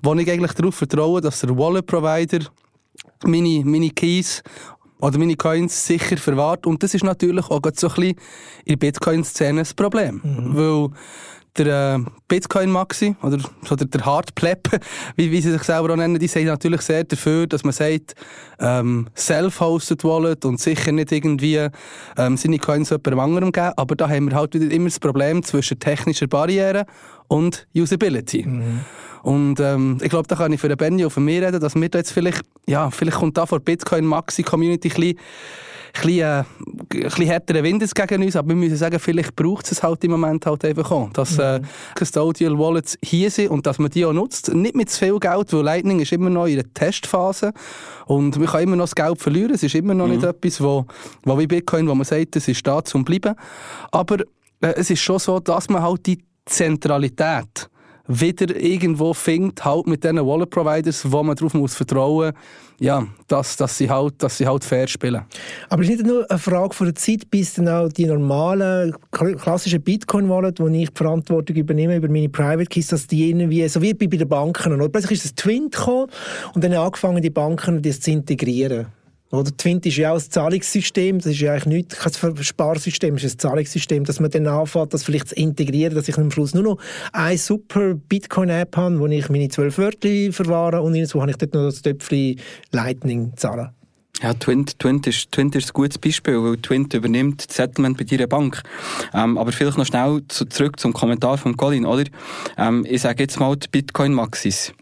wo 0.03 0.15
ich 0.15 0.31
eigentlich 0.31 0.53
darauf 0.53 0.75
vertraue, 0.75 1.21
dass 1.21 1.41
der 1.41 1.57
Wallet 1.57 1.87
Provider 1.87 2.41
meine, 3.25 3.63
meine 3.65 3.91
Keys 3.91 4.43
oder 5.05 5.19
meine 5.19 5.37
Coins 5.37 5.87
sicher 5.87 6.17
verwahrt. 6.17 6.67
Und 6.67 6.83
das 6.83 6.95
ist 6.95 7.05
natürlich 7.05 7.45
auch 7.51 7.61
so 7.75 7.89
ein 7.89 7.95
bisschen 7.95 8.15
in 8.65 8.71
der 8.71 8.77
Bitcoin-Szene 8.77 9.61
ein 9.61 9.77
Problem. 9.77 10.21
Mhm. 10.25 10.57
Weil 10.57 10.91
der 11.57 11.97
äh, 11.97 12.11
Bitcoin-Maxi 12.27 13.15
oder 13.23 13.39
so 13.63 13.77
der, 13.77 13.87
der 13.87 14.05
Hardpleb, 14.05 14.81
wie, 15.17 15.31
wie 15.31 15.41
sie 15.41 15.53
sich 15.53 15.63
selber 15.63 15.93
auch 15.93 15.97
nennen, 15.97 16.19
die 16.19 16.27
sind 16.27 16.47
natürlich 16.47 16.81
sehr 16.81 17.05
dafür, 17.05 17.47
dass 17.47 17.65
man 17.65 17.73
sagt, 17.73 18.15
ähm, 18.59 19.09
self-hosted 19.15 20.03
Wallet 20.05 20.45
und 20.47 20.59
sicher 20.59 20.91
nicht 20.91 21.13
irgendwie 21.13 21.69
ähm, 22.17 22.37
seine 22.37 22.59
Coins 22.59 22.91
jemandem 22.91 23.21
anderem 23.21 23.53
geben. 23.53 23.73
Aber 23.77 23.95
da 23.95 24.09
haben 24.09 24.31
wir 24.31 24.37
halt 24.37 24.55
wieder 24.55 24.73
immer 24.75 24.87
das 24.87 24.99
Problem 24.99 25.43
zwischen 25.43 25.79
technischer 25.79 26.27
Barriere 26.27 26.87
und 27.29 27.67
Usability. 27.75 28.45
Mhm. 28.47 28.81
Und 29.23 29.59
ähm, 29.59 29.99
ich 30.03 30.11
glaube, 30.11 30.29
da 30.29 30.37
kann 30.37 30.53
ich 30.53 30.61
für 30.61 30.69
den 30.69 30.77
Benny 30.77 31.05
und 31.05 31.11
für 31.11 31.21
mich 31.21 31.41
reden, 31.41 31.59
dass 31.59 31.75
wir 31.75 31.89
da 31.89 31.99
jetzt 31.99 32.13
vielleicht, 32.13 32.43
ja, 32.67 32.91
vielleicht 32.91 33.17
kommt 33.17 33.39
da 33.39 33.47
vor 33.47 33.61
Bitcoin 33.61 34.05
Maxi 34.05 34.43
Community 34.43 34.89
ein 34.89 34.95
bisschen 34.95 35.19
bisschen, 35.95 36.21
äh, 36.21 36.39
ein 36.41 36.47
bisschen 36.89 37.27
härtere 37.27 37.63
Wind 37.63 37.95
gegen 37.95 38.23
uns, 38.23 38.37
aber 38.37 38.49
wir 38.49 38.57
müssen 38.57 38.77
sagen, 38.77 38.99
vielleicht 38.99 39.35
braucht 39.37 39.71
es 39.71 39.83
halt 39.83 40.03
im 40.05 40.11
Moment 40.13 40.45
halt 40.47 40.65
einfach 40.65 40.91
auch, 40.91 41.11
dass 41.13 41.39
äh, 41.39 41.61
Custodial 41.95 42.59
Wallets 42.59 42.99
hier 43.03 43.31
sind 43.31 43.51
und 43.51 43.67
dass 43.67 43.79
man 43.79 43.91
die 43.91 44.05
auch 44.05 44.13
nutzt. 44.13 44.53
Nicht 44.55 44.75
mit 44.75 44.91
zu 44.91 44.99
viel 44.99 45.19
Geld, 45.19 45.53
weil 45.53 45.63
Lightning 45.63 46.01
ist 46.01 46.13
immer 46.13 46.31
noch 46.31 46.47
in 46.47 46.57
der 46.57 46.75
Testphase 46.75 47.53
und 48.07 48.37
man 48.39 48.47
kann 48.47 48.63
immer 48.63 48.77
noch 48.77 48.85
das 48.85 48.95
Geld 48.95 49.21
verlieren. 49.21 49.55
Es 49.55 49.63
ist 49.63 49.75
immer 49.75 49.95
noch 49.95 50.07
mhm. 50.07 50.15
nicht 50.15 50.25
etwas, 50.25 50.61
wo, 50.61 50.87
wo 51.25 51.39
wie 51.39 51.47
Bitcoin, 51.47 51.89
wo 51.89 51.95
man 51.95 52.05
sagt, 52.05 52.37
es 52.37 52.49
ist 52.49 52.67
da 52.67 52.85
zum 52.85 53.05
Bleiben. 53.05 53.35
Aber 53.91 54.21
äh, 54.61 54.75
es 54.77 54.91
ist 54.91 55.01
schon 55.01 55.19
so, 55.19 55.41
dass 55.41 55.69
man 55.69 55.83
halt 55.83 56.07
die 56.07 56.19
Zentralität 56.47 57.69
wieder 58.07 58.55
irgendwo 58.55 59.15
findet, 59.15 59.65
halt 59.65 59.87
mit 59.87 60.05
diesen 60.05 60.19
Wallet-Providers, 60.19 61.11
wo 61.11 61.23
man 61.23 61.37
darauf 61.37 61.55
muss 61.55 61.75
vertrauen 61.75 62.35
ja, 62.81 63.07
dass, 63.29 63.57
dass, 63.57 63.79
sie 63.79 63.89
halt, 63.89 64.23
dass 64.23 64.39
sie 64.39 64.47
halt 64.47 64.65
fair 64.65 64.87
spielen. 64.87 65.23
Aber 65.69 65.83
es 65.83 65.89
ist 65.89 65.99
nicht 65.99 66.07
nur 66.07 66.29
eine 66.31 66.39
Frage 66.39 66.75
von 66.75 66.87
der 66.87 66.95
Zeit, 66.95 67.31
bis 67.31 67.55
dann 67.55 67.69
auch 67.69 67.89
die 67.89 68.07
normalen, 68.07 68.95
klassischen 69.11 69.83
Bitcoin-Wallet, 69.83 70.61
wo 70.61 70.69
ich 70.69 70.89
die 70.89 70.95
Verantwortung 70.95 71.57
übernehme 71.57 71.97
über 71.97 72.09
meine 72.09 72.29
Private 72.29 72.67
Keys, 72.67 72.89
dass 72.89 73.07
die 73.07 73.31
irgendwie, 73.31 73.67
so 73.69 73.81
wie 73.81 73.95
bei 73.95 74.07
den 74.07 74.29
Banken, 74.29 74.73
oder 74.73 74.89
plötzlich 74.89 75.19
ist 75.19 75.25
das 75.25 75.35
Twint 75.35 75.75
gekommen 75.75 76.11
und 76.55 76.65
dann 76.65 76.73
angefangen, 76.75 77.23
die 77.23 77.31
Banken 77.31 77.83
das 77.83 78.01
zu 78.01 78.11
integrieren. 78.11 78.87
Oder 79.35 79.57
Twint 79.57 79.85
ist 79.87 79.97
ja 79.97 80.13
auch 80.13 80.21
ein 80.21 80.31
Zahlungssystem, 80.31 81.19
das 81.19 81.27
ist 81.27 81.41
ja 81.41 81.53
eigentlich 81.53 81.67
nicht 81.67 81.91
kein 81.91 82.37
Sparsystem, 82.43 83.17
es 83.17 83.25
ist 83.25 83.37
ein 83.37 83.39
Zahlungssystem, 83.41 84.05
dass 84.05 84.21
man 84.21 84.31
dann 84.31 84.47
anfängt, 84.47 84.95
das 84.95 85.05
vielleicht 85.05 85.29
zu 85.29 85.37
integrieren, 85.37 85.95
dass 85.95 86.09
ich 86.09 86.17
am 86.17 86.31
Schluss 86.31 86.55
nur 86.55 86.63
noch 86.63 86.79
eine 87.13 87.39
super 87.39 87.95
Bitcoin-App 87.95 88.77
habe, 88.77 88.99
wo 88.99 89.07
ich 89.07 89.29
meine 89.29 89.49
zwölf 89.49 89.79
Wörter 89.79 90.33
verwahre 90.33 90.83
und 90.83 90.95
so 91.07 91.21
habe 91.21 91.31
ich 91.31 91.37
dort 91.37 91.55
noch 91.55 91.65
das 91.65 91.83
Töpfchen 91.83 92.41
Lightning 92.73 93.33
zahlen. 93.37 93.71
Ja, 94.23 94.33
Twint, 94.33 94.79
Twint, 94.79 95.07
ist, 95.07 95.33
Twint 95.33 95.57
ist 95.57 95.71
ein 95.71 95.73
gutes 95.73 95.99
Beispiel, 95.99 96.43
weil 96.43 96.57
Twint 96.59 96.95
übernimmt 96.95 97.49
das 97.49 97.57
Settlement 97.57 97.99
bei 97.99 98.05
deiner 98.05 98.27
Bank. 98.27 98.63
Ähm, 99.13 99.37
aber 99.37 99.53
vielleicht 99.53 99.77
noch 99.77 99.87
schnell 99.87 100.23
zu, 100.29 100.47
zurück 100.47 100.79
zum 100.79 100.93
Kommentar 100.93 101.37
von 101.37 101.57
Colin, 101.57 101.85
oder? 101.85 102.05
Ähm, 102.57 102.87
ich 102.89 103.03
sage 103.03 103.25
jetzt 103.25 103.41
mal 103.41 103.57
die 103.57 103.69
Bitcoin-Maxis. 103.69 104.73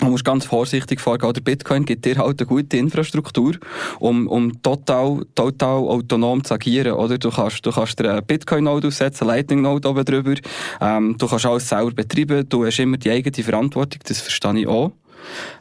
Man 0.00 0.10
muss 0.10 0.24
ganz 0.24 0.44
vorsichtig 0.44 1.00
vorgehen. 1.00 1.32
Der 1.32 1.40
Bitcoin 1.40 1.86
gibt 1.86 2.04
dir 2.04 2.18
halt 2.18 2.38
eine 2.38 2.46
gute 2.46 2.76
Infrastruktur, 2.76 3.54
um, 3.98 4.26
um 4.28 4.60
total, 4.60 5.24
total 5.34 5.78
autonom 5.78 6.44
zu 6.44 6.52
agieren, 6.52 6.92
oder? 6.92 7.16
Du 7.16 7.30
kannst, 7.30 7.64
du 7.64 7.70
kannst 7.70 7.98
dir 7.98 8.12
einen 8.12 8.26
Bitcoin-Node 8.26 8.88
aussetzen, 8.88 9.24
einen 9.24 9.38
Lightning-Node 9.38 9.88
oben 9.88 10.04
drüber. 10.04 10.34
Ähm, 10.82 11.16
du 11.16 11.26
kannst 11.26 11.46
alles 11.46 11.68
selber 11.68 11.92
betreiben. 11.92 12.46
Du 12.46 12.66
hast 12.66 12.78
immer 12.78 12.98
die 12.98 13.10
eigene 13.10 13.42
Verantwortung. 13.42 14.00
Das 14.06 14.20
verstehe 14.20 14.58
ich 14.60 14.66
auch. 14.66 14.92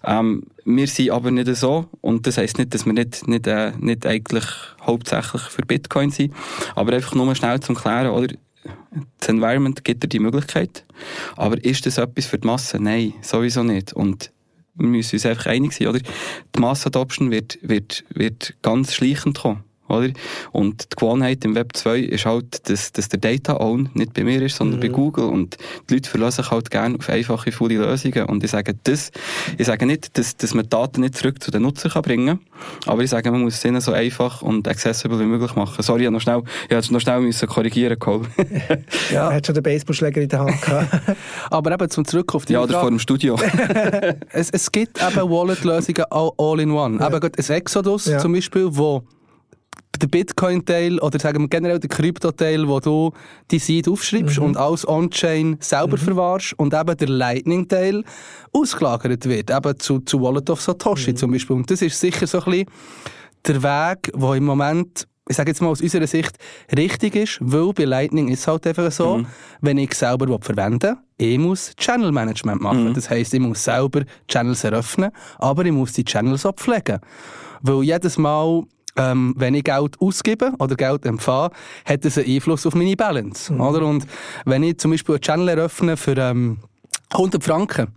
Ähm, 0.03 0.43
wir 0.65 0.87
sind 0.87 1.11
aber 1.11 1.31
nicht 1.31 1.55
so. 1.55 1.85
Und 2.01 2.27
das 2.27 2.37
heisst 2.37 2.57
nicht, 2.57 2.73
dass 2.73 2.85
wir 2.85 2.93
nicht, 2.93 3.27
nicht, 3.27 3.47
äh, 3.47 3.71
nicht 3.79 4.05
eigentlich 4.05 4.45
hauptsächlich 4.81 5.43
für 5.43 5.61
Bitcoin 5.61 6.11
sind. 6.11 6.33
Aber 6.75 6.91
einfach 6.93 7.15
nur 7.15 7.33
schnell 7.35 7.59
zum 7.61 7.75
Klären, 7.75 8.07
oder? 8.07 8.35
Das 9.19 9.29
Environment 9.29 9.83
gibt 9.83 10.03
dir 10.03 10.07
die 10.07 10.19
Möglichkeit. 10.19 10.85
Aber 11.35 11.63
ist 11.63 11.85
das 11.85 11.97
etwas 11.97 12.25
für 12.25 12.37
die 12.37 12.47
Masse? 12.47 12.79
Nein, 12.79 13.13
sowieso 13.21 13.63
nicht. 13.63 13.93
Und 13.93 14.31
wir 14.75 14.87
müssen 14.87 15.15
uns 15.15 15.25
einfach 15.25 15.47
einig 15.47 15.73
sein, 15.73 15.87
oder? 15.87 15.99
Die 15.99 16.59
Massadoption 16.59 17.31
wird, 17.31 17.59
wird, 17.61 18.03
wird 18.09 18.55
ganz 18.61 18.93
schleichend 18.93 19.39
kommen. 19.39 19.63
Oder? 19.87 20.09
Und 20.51 20.83
die 20.91 20.95
Gewohnheit 20.95 21.45
im 21.45 21.55
Web 21.55 21.75
2 21.75 21.99
ist 21.99 22.25
halt, 22.25 22.69
dass, 22.69 22.91
dass 22.91 23.09
der 23.09 23.19
Data 23.19 23.59
Own 23.59 23.89
nicht 23.93 24.13
bei 24.13 24.23
mir 24.23 24.41
ist, 24.41 24.55
sondern 24.55 24.79
mhm. 24.79 24.81
bei 24.81 24.87
Google. 24.87 25.25
Und 25.25 25.57
die 25.89 25.95
Leute 25.95 26.09
verlassen 26.09 26.43
sich 26.43 26.51
halt 26.51 26.71
gerne 26.71 26.97
auf 26.97 27.09
einfache, 27.09 27.51
volle 27.51 27.75
Lösungen. 27.75 28.25
Und 28.25 28.43
ich 28.43 28.51
sage, 28.51 28.75
das, 28.83 29.11
ich 29.57 29.65
sage 29.65 29.85
nicht, 29.85 30.17
dass, 30.17 30.37
dass 30.37 30.53
man 30.53 30.67
Daten 30.67 31.01
nicht 31.01 31.15
zurück 31.15 31.41
zu 31.41 31.51
den 31.51 31.61
Nutzern 31.61 31.91
kann 31.91 32.01
bringen 32.01 32.39
kann, 32.39 32.39
aber 32.87 33.03
ich 33.03 33.09
sage, 33.09 33.31
man 33.31 33.41
muss 33.41 33.55
es 33.55 33.65
ihnen 33.65 33.81
so 33.81 33.91
einfach 33.91 34.41
und 34.41 34.67
accessible 34.67 35.19
wie 35.19 35.25
möglich 35.25 35.55
machen. 35.55 35.81
Sorry, 35.83 36.05
ich 36.05 36.11
noch 36.11 36.21
schnell, 36.21 36.43
ich 36.69 36.75
musste 36.75 36.93
noch 36.93 37.01
schnell 37.01 37.21
müssen 37.21 37.47
korrigieren, 37.47 37.99
Cole. 37.99 38.23
ja. 39.11 39.29
Er 39.29 39.35
hat 39.35 39.45
schon 39.45 39.55
den 39.55 39.63
Baseballschläger 39.63 40.21
in 40.21 40.29
der 40.29 40.39
Hand 40.39 40.61
gehabt. 40.61 41.01
aber 41.49 41.71
eben 41.71 41.89
zum 41.89 42.05
Zurück 42.05 42.33
auf 42.35 42.45
die 42.45 42.53
Ja, 42.53 42.63
oder 42.63 42.79
vor 42.79 42.89
dem 42.89 42.99
Studio. 42.99 43.37
es, 44.31 44.49
es 44.49 44.71
gibt 44.71 45.01
eben 45.01 45.29
Wallet-Lösungen 45.29 46.05
all, 46.09 46.31
all, 46.37 46.59
in 46.59 46.71
one. 46.71 46.99
Ja. 46.99 47.07
Eben 47.07 47.21
ein 47.23 47.55
Exodus 47.55 48.05
ja. 48.05 48.17
zum 48.17 48.33
Beispiel, 48.33 48.67
wo 48.71 49.03
der 49.97 50.07
Bitcoin-Teil 50.07 50.99
oder 50.99 51.19
sagen 51.19 51.41
wir 51.41 51.47
generell 51.47 51.79
der 51.79 51.89
Krypto-Teil, 51.89 52.67
wo 52.67 52.79
du 52.79 53.11
die 53.51 53.59
Seed 53.59 53.87
aufschreibst 53.87 54.39
mhm. 54.39 54.45
und 54.45 54.57
alles 54.57 54.87
On-Chain 54.87 55.57
selber 55.59 55.97
mhm. 55.97 56.01
verwahrst 56.01 56.53
und 56.57 56.73
eben 56.73 56.97
der 56.97 57.07
Lightning-Teil 57.07 58.03
ausgelagert 58.51 59.25
wird, 59.25 59.51
eben 59.51 59.79
zu, 59.79 59.99
zu 59.99 60.21
Wallet 60.21 60.49
of 60.49 60.61
Satoshi 60.61 61.11
mhm. 61.11 61.17
zum 61.17 61.31
Beispiel. 61.31 61.55
Und 61.55 61.69
das 61.69 61.81
ist 61.81 61.99
sicher 61.99 62.27
so 62.27 62.39
ein 62.39 62.45
bisschen 62.45 62.65
der 63.47 63.63
Weg, 63.63 64.11
wo 64.13 64.33
im 64.33 64.45
Moment 64.45 65.07
ich 65.27 65.35
sage 65.35 65.49
jetzt 65.49 65.61
mal 65.61 65.69
aus 65.69 65.81
unserer 65.81 66.05
Sicht, 66.05 66.37
richtig 66.75 67.15
ist, 67.15 67.39
weil 67.41 67.73
bei 67.73 67.85
Lightning 67.85 68.27
ist 68.27 68.41
es 68.41 68.47
halt 68.47 68.67
einfach 68.67 68.91
so, 68.91 69.17
mhm. 69.17 69.27
wenn 69.61 69.77
ich 69.77 69.93
selber 69.95 70.37
verwenden 70.39 70.97
will, 71.17 71.27
ich 71.31 71.39
muss 71.39 71.75
Channel 71.75 72.11
Management 72.11 72.61
machen. 72.61 72.89
Mhm. 72.89 72.93
Das 72.93 73.09
heisst, 73.09 73.33
ich 73.33 73.39
muss 73.39 73.63
selber 73.63 74.03
Channels 74.27 74.63
eröffnen, 74.63 75.11
aber 75.39 75.65
ich 75.65 75.71
muss 75.71 75.93
die 75.93 76.05
Channels 76.05 76.45
auch 76.45 76.53
pflegen. 76.55 76.99
Weil 77.61 77.83
jedes 77.83 78.17
Mal, 78.17 78.63
ähm, 78.95 79.33
wenn 79.37 79.53
ich 79.53 79.63
Geld 79.63 79.99
ausgebe 79.99 80.53
oder 80.59 80.75
Geld 80.75 81.05
empfange, 81.05 81.51
hat 81.85 82.05
das 82.05 82.17
einen 82.17 82.27
Einfluss 82.27 82.65
auf 82.65 82.75
meine 82.75 82.95
Balance. 82.95 83.53
Mhm. 83.53 83.61
Oder? 83.61 83.85
Und 83.85 84.05
wenn 84.45 84.63
ich 84.63 84.77
zum 84.77 84.91
Beispiel 84.91 85.15
einen 85.15 85.21
Channel 85.21 85.49
eröffne 85.49 85.97
für 85.97 86.17
ähm, 86.17 86.59
100 87.11 87.43
Franken, 87.43 87.87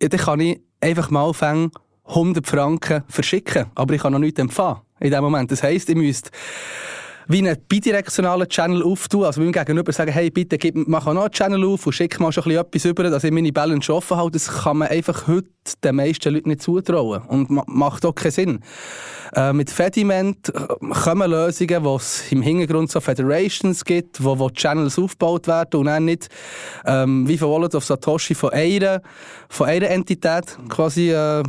ja, 0.00 0.08
dann 0.08 0.20
kann 0.20 0.40
ich 0.40 0.60
einfach 0.80 1.10
mal 1.10 1.26
anfangen, 1.26 1.70
100 2.08 2.46
Franken 2.46 3.02
verschicken, 3.08 3.66
aber 3.74 3.94
ich 3.94 4.02
kann 4.02 4.12
noch 4.12 4.20
nichts 4.20 4.38
empfangen 4.38 4.80
in 5.00 5.10
dem 5.10 5.22
Moment. 5.22 5.50
Das 5.50 5.62
heisst, 5.62 5.88
ich 5.88 5.96
müsste 5.96 6.30
wie 7.28 7.38
einen 7.38 7.56
bidirektionalen 7.68 8.48
Channel 8.48 8.82
auftun. 8.82 9.24
Also 9.24 9.40
meinem 9.40 9.52
Gegenüber 9.52 9.92
sagen, 9.92 10.12
hey, 10.12 10.30
bitte 10.30 10.58
gib, 10.58 10.76
mach 10.86 11.06
auch 11.06 11.14
noch 11.14 11.22
einen 11.22 11.32
Channel 11.32 11.64
auf 11.64 11.86
und 11.86 11.92
schick 11.92 12.18
mal 12.20 12.32
schon 12.32 12.44
ein 12.44 12.48
bisschen 12.48 12.60
etwas 12.66 12.84
über, 12.84 13.02
dass 13.04 13.24
ich 13.24 13.32
meine 13.32 13.52
Balance 13.52 13.92
offen 13.92 14.16
halte. 14.16 14.32
Das 14.32 14.62
kann 14.62 14.78
man 14.78 14.88
einfach 14.88 15.26
heute 15.26 15.48
den 15.82 15.96
meisten 15.96 16.32
Leuten 16.32 16.50
nicht 16.50 16.62
zutrauen. 16.62 17.22
Und 17.22 17.50
macht 17.50 18.04
auch 18.04 18.14
keinen 18.14 18.30
Sinn. 18.30 18.60
Äh, 19.34 19.52
mit 19.52 19.70
Fediment 19.70 20.48
äh, 20.48 20.92
kommen 21.02 21.30
Lösungen, 21.30 21.84
wo 21.84 21.96
es 21.96 22.30
im 22.30 22.42
Hintergrund 22.42 22.90
so 22.90 23.00
Federations 23.00 23.84
gibt, 23.84 24.22
wo, 24.22 24.38
wo 24.38 24.50
Channels 24.50 24.98
aufgebaut 24.98 25.48
werden 25.48 25.80
und 25.80 25.86
dann 25.86 26.04
nicht 26.04 26.28
ähm, 26.84 27.26
wie 27.26 27.36
von 27.36 27.50
Wallet 27.50 27.74
of 27.74 27.84
Satoshi 27.84 28.34
von 28.34 28.50
einer, 28.50 29.02
von 29.48 29.66
einer 29.66 29.90
Entität 29.90 30.56
quasi 30.68 31.10
äh, 31.10 31.42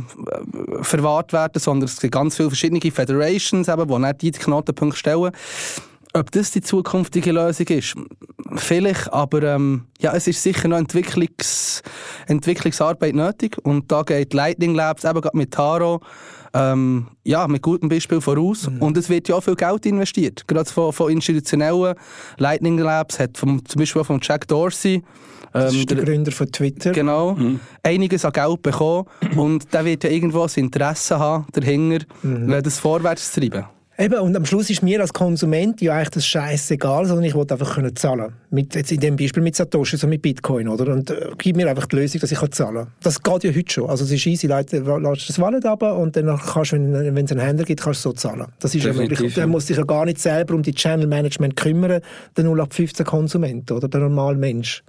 verwahrt 0.82 1.32
werden, 1.32 1.60
sondern 1.60 1.86
es 1.86 2.00
gibt 2.00 2.12
ganz 2.12 2.36
viele 2.36 2.48
verschiedene 2.48 2.80
Federations, 2.80 3.68
eben, 3.68 3.86
die 3.86 4.02
dann 4.02 4.18
die 4.18 4.30
Knotenpunkte 4.32 4.98
stellen. 4.98 5.30
Ob 6.18 6.30
das 6.32 6.50
die 6.50 6.60
zukünftige 6.60 7.32
Lösung 7.32 7.66
ist, 7.68 7.94
vielleicht, 8.56 9.12
aber 9.12 9.42
ähm, 9.42 9.84
ja, 10.00 10.14
es 10.14 10.26
ist 10.26 10.42
sicher 10.42 10.68
noch 10.68 10.78
Entwicklungs 10.78 11.82
Entwicklungsarbeit 12.26 13.14
nötig 13.14 13.56
und 13.62 13.90
da 13.90 14.02
geht 14.02 14.34
Lightning 14.34 14.74
Labs 14.74 15.04
eben 15.04 15.20
gerade 15.20 15.36
mit 15.36 15.52
Taro 15.52 16.00
ähm, 16.54 17.08
ja, 17.24 17.46
mit 17.46 17.62
gutem 17.62 17.88
Beispiel 17.88 18.20
voraus. 18.20 18.68
Mhm. 18.68 18.82
Und 18.82 18.96
es 18.96 19.08
wird 19.08 19.28
ja 19.28 19.36
auch 19.36 19.42
viel 19.42 19.54
Geld 19.54 19.84
investiert. 19.86 20.48
Gerade 20.48 20.70
von, 20.70 20.92
von 20.92 21.12
institutionellen 21.12 21.94
Lightning 22.38 22.78
Labs 22.78 23.18
hat 23.18 23.36
vom, 23.36 23.64
zum 23.64 23.78
Beispiel 23.78 24.04
von 24.04 24.18
Jack 24.22 24.48
Dorsey 24.48 25.02
das 25.52 25.72
ist 25.72 25.80
ähm, 25.80 25.86
der, 25.86 25.96
der, 25.96 26.04
Gründer 26.04 26.32
von 26.32 26.52
Twitter. 26.52 26.92
Genau. 26.92 27.34
Mhm. 27.34 27.60
Einiges 27.82 28.24
an 28.24 28.32
Geld 28.32 28.62
bekommen. 28.62 29.06
und 29.36 29.72
der 29.72 29.84
wird 29.84 30.04
ja 30.04 30.10
irgendwo 30.10 30.42
das 30.42 30.56
Interesse 30.56 31.18
haben, 31.18 31.46
dahinter, 31.52 32.04
mhm. 32.22 32.62
das 32.62 32.78
vorwärts 32.78 33.32
zu 33.32 33.40
treiben. 33.40 33.64
Eben, 34.00 34.20
und 34.20 34.36
am 34.36 34.46
Schluss 34.46 34.70
ist 34.70 34.80
mir 34.80 35.00
als 35.00 35.12
Konsument 35.12 35.80
ja 35.80 35.94
eigentlich 35.94 36.10
das 36.10 36.26
Scheiß 36.26 36.70
egal, 36.70 37.04
sondern 37.06 37.24
ich 37.24 37.34
wollte 37.34 37.54
einfach 37.54 37.74
können 37.74 37.96
zahlen. 37.96 38.32
Mit, 38.48 38.76
jetzt 38.76 38.92
in 38.92 39.00
dem 39.00 39.16
Beispiel 39.16 39.42
mit 39.42 39.56
Satoshi, 39.56 39.96
so 39.96 40.06
mit 40.06 40.22
Bitcoin, 40.22 40.68
oder? 40.68 40.92
Und 40.92 41.10
äh, 41.10 41.30
gib 41.36 41.56
mir 41.56 41.68
einfach 41.68 41.86
die 41.86 41.96
Lösung, 41.96 42.20
dass 42.20 42.30
ich 42.30 42.38
kann 42.38 42.52
zahlen 42.52 42.84
kann. 42.84 42.92
Das 43.02 43.20
geht 43.20 43.42
ja 43.42 43.50
heute 43.52 43.72
schon. 43.72 43.90
Also 43.90 44.04
es 44.04 44.12
ist 44.12 44.24
easy, 44.24 44.46
Leute, 44.46 44.78
lässt 44.78 45.28
das 45.28 45.40
Wallet 45.40 45.66
ab 45.66 45.82
und 45.82 46.14
dann 46.14 46.26
kannst 46.38 46.70
du, 46.70 46.76
wenn, 46.76 47.24
es 47.24 47.32
einen 47.32 47.40
Händler 47.40 47.64
gibt, 47.64 47.80
kannst 47.80 48.04
du 48.04 48.10
so 48.10 48.12
zahlen. 48.12 48.46
Das 48.60 48.72
ist 48.72 48.84
Definitiv, 48.84 48.94
ja 48.94 49.02
möglich. 49.08 49.36
Und 49.36 49.36
dann 49.36 49.50
muss 49.50 49.66
sich 49.66 49.76
ja 49.76 49.82
gar 49.82 50.04
nicht 50.04 50.20
selber 50.20 50.54
um 50.54 50.62
die 50.62 50.74
Channel 50.74 51.08
Management 51.08 51.56
kümmern, 51.56 52.00
der 52.36 52.44
0815 52.44 53.04
Konsument, 53.04 53.72
oder? 53.72 53.88
Der 53.88 53.98
normale 53.98 54.36
Mensch. 54.36 54.84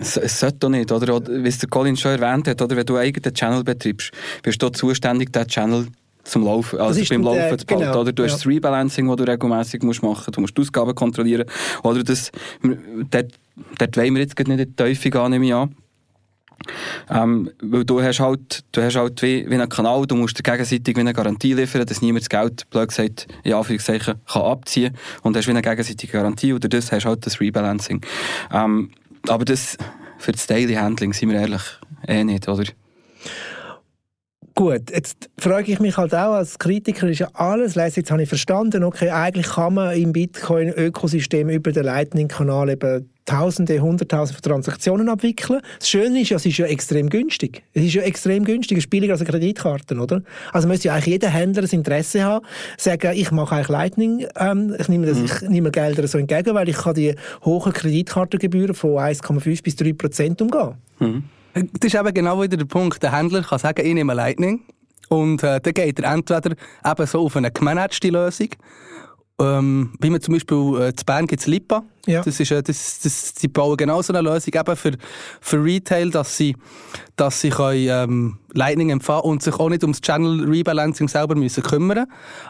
Es, 0.00 0.16
es 0.16 0.38
sollte 0.38 0.58
doch 0.58 0.68
nicht, 0.68 0.92
oder? 0.92 1.26
Wie 1.26 1.48
es 1.48 1.58
der 1.58 1.68
Colin 1.68 1.96
schon 1.96 2.12
erwähnt 2.12 2.46
hat, 2.46 2.62
oder? 2.62 2.76
Wenn 2.76 2.86
du 2.86 2.94
einen 2.94 3.08
eigenen 3.08 3.34
Channel 3.34 3.64
betreibst, 3.64 4.12
bist 4.44 4.62
du 4.62 4.68
zuständig, 4.68 5.32
den 5.32 5.48
Channel 5.48 5.88
zum 6.28 6.44
Laufen, 6.44 6.78
also 6.78 7.02
beim 7.08 7.22
Laufen 7.22 7.38
der, 7.38 7.58
zu 7.58 7.66
behalten. 7.66 7.86
Genau, 7.86 8.00
oder 8.00 8.12
du 8.12 8.24
hast 8.24 8.34
das 8.34 8.46
Rebalancing, 8.46 9.08
das 9.08 9.16
du 9.16 9.24
regelmäßig 9.24 9.82
musst 9.82 10.02
machen 10.02 10.16
musst. 10.18 10.36
Du 10.36 10.40
musst 10.40 10.56
die 10.56 10.60
Ausgaben 10.60 10.94
kontrollieren. 10.94 11.46
Oder 11.82 12.02
das, 12.02 12.30
dort, 13.10 13.32
dort 13.78 13.96
wollen 13.96 14.14
wir 14.14 14.22
jetzt 14.22 14.38
nicht 14.38 14.48
in 14.48 14.56
die 14.56 14.76
Teufel 14.76 15.10
gehen, 15.10 15.30
nehme 15.30 15.46
ich 15.46 15.54
an. 15.54 15.74
Ähm, 17.08 17.50
weil 17.62 17.84
du 17.84 18.02
hast 18.02 18.20
halt, 18.20 18.64
du 18.72 18.82
hast 18.82 18.96
halt 18.96 19.22
wie, 19.22 19.48
wie 19.48 19.54
einen 19.54 19.68
Kanal, 19.68 20.06
du 20.06 20.16
musst 20.16 20.38
dir 20.38 20.42
gegenseitig 20.42 20.96
wie 20.96 21.00
eine 21.00 21.12
Garantie 21.12 21.54
liefern, 21.54 21.86
dass 21.86 22.02
niemand 22.02 22.24
das 22.24 22.28
Geld, 22.28 22.68
blöd 22.70 22.88
gesagt, 22.88 23.28
in 23.44 23.54
Anführungszeichen, 23.54 24.14
kann 24.26 24.42
abziehen 24.42 24.94
und 25.22 25.36
hast 25.36 25.46
wie 25.46 25.52
eine 25.52 25.62
gegenseitige 25.62 26.12
Garantie 26.12 26.52
oder 26.52 26.68
das 26.68 26.90
hast 26.90 27.06
halt 27.06 27.24
das 27.24 27.40
Rebalancing. 27.40 28.00
Ähm, 28.52 28.90
aber 29.28 29.44
das, 29.44 29.78
für 30.18 30.32
das 30.32 30.46
Daily 30.46 30.74
Handling 30.74 31.12
sind 31.12 31.30
wir 31.30 31.38
ehrlich 31.38 31.62
eh 32.06 32.24
nicht, 32.24 32.48
oder? 32.48 32.64
Gut, 34.58 34.90
jetzt 34.90 35.30
frage 35.38 35.70
ich 35.70 35.78
mich 35.78 35.96
halt 35.96 36.12
auch 36.12 36.32
als 36.32 36.58
Kritiker, 36.58 37.08
ist 37.08 37.20
ja 37.20 37.28
alles 37.32 37.76
jetzt 37.76 38.10
habe 38.10 38.24
ich 38.24 38.28
verstanden, 38.28 38.82
okay, 38.82 39.10
eigentlich 39.10 39.46
kann 39.46 39.74
man 39.74 39.96
im 39.96 40.12
Bitcoin-Ökosystem 40.12 41.48
über 41.48 41.70
den 41.70 41.84
Lightning-Kanal 41.84 42.70
eben 42.70 43.08
Tausende, 43.24 43.78
Hunderttausende 43.78 44.42
Transaktionen 44.42 45.08
abwickeln. 45.10 45.60
Das 45.78 45.88
Schöne 45.88 46.22
ist 46.22 46.30
ja, 46.30 46.38
es 46.38 46.46
ist 46.46 46.58
ja 46.58 46.66
extrem 46.66 47.08
günstig. 47.08 47.62
Es 47.72 47.84
ist 47.84 47.94
ja 47.94 48.02
extrem 48.02 48.44
günstig, 48.44 48.78
es 48.78 48.84
ist 48.86 48.90
billiger 48.90 49.12
als 49.12 49.20
eine 49.20 49.30
Kreditkarte, 49.30 49.94
oder? 49.94 50.22
Also 50.52 50.66
müsste 50.66 50.88
ja 50.88 50.94
eigentlich 50.94 51.06
jeder 51.06 51.28
Händler 51.28 51.62
das 51.62 51.72
Interesse 51.72 52.24
haben, 52.24 52.44
sagen, 52.78 53.12
ich 53.14 53.30
mache 53.30 53.54
eigentlich 53.54 53.68
Lightning, 53.68 54.26
ähm, 54.40 54.74
ich 54.76 54.88
nehme, 54.88 55.06
das, 55.06 55.18
mhm. 55.18 55.24
ich 55.26 55.48
nehme 55.50 55.70
Gelder 55.70 56.08
so 56.08 56.18
entgegen, 56.18 56.52
weil 56.56 56.68
ich 56.68 56.78
kann 56.78 56.94
die 56.94 57.14
hohen 57.44 57.72
Kreditkartengebühren 57.72 58.74
von 58.74 58.94
1,5 58.94 59.62
bis 59.62 59.76
3 59.76 59.92
Prozent 59.92 60.42
umgehen. 60.42 60.74
Mhm. 60.98 61.22
Das 61.80 61.92
ist 61.92 61.94
eben 61.94 62.14
genau 62.14 62.40
wieder 62.42 62.56
der 62.56 62.64
Punkt. 62.64 63.02
Der 63.02 63.12
Händler 63.12 63.42
kann 63.42 63.58
sagen, 63.58 63.84
ich 63.84 63.94
nehme 63.94 64.14
Lightning. 64.14 64.64
Und 65.08 65.42
äh, 65.42 65.60
dann 65.60 65.74
geht 65.74 65.98
er 66.00 66.12
entweder 66.12 66.50
eben 66.84 67.06
so 67.06 67.24
auf 67.24 67.36
eine 67.36 67.50
gemanagte 67.50 68.10
Lösung, 68.10 68.48
ähm, 69.40 69.92
wie 70.00 70.10
man 70.10 70.20
zum 70.20 70.34
Beispiel 70.34 70.80
äh, 70.80 70.94
zu 70.94 71.04
Bern 71.04 71.26
gibt 71.26 71.40
es 71.40 71.46
Lipa. 71.46 71.84
Ja. 72.06 72.22
Das 72.22 72.40
ist, 72.40 72.50
äh, 72.50 72.62
das, 72.62 73.00
das, 73.00 73.34
sie 73.36 73.48
bauen 73.48 73.76
genau 73.76 74.02
so 74.02 74.12
eine 74.12 74.28
Lösung 74.28 74.52
eben 74.54 74.76
für, 74.76 74.92
für 75.40 75.62
Retail, 75.62 76.10
dass 76.10 76.36
sie, 76.36 76.56
dass 77.16 77.40
sie 77.40 77.50
können, 77.50 77.86
ähm, 77.88 78.38
Lightning 78.54 78.90
empfangen 78.90 79.22
und 79.22 79.42
sich 79.42 79.54
auch 79.54 79.68
nicht 79.68 79.82
ums 79.82 80.00
Channel 80.00 80.44
Rebalancing 80.48 81.06
selber 81.06 81.34
müssen 81.34 81.62
kümmern 81.62 82.06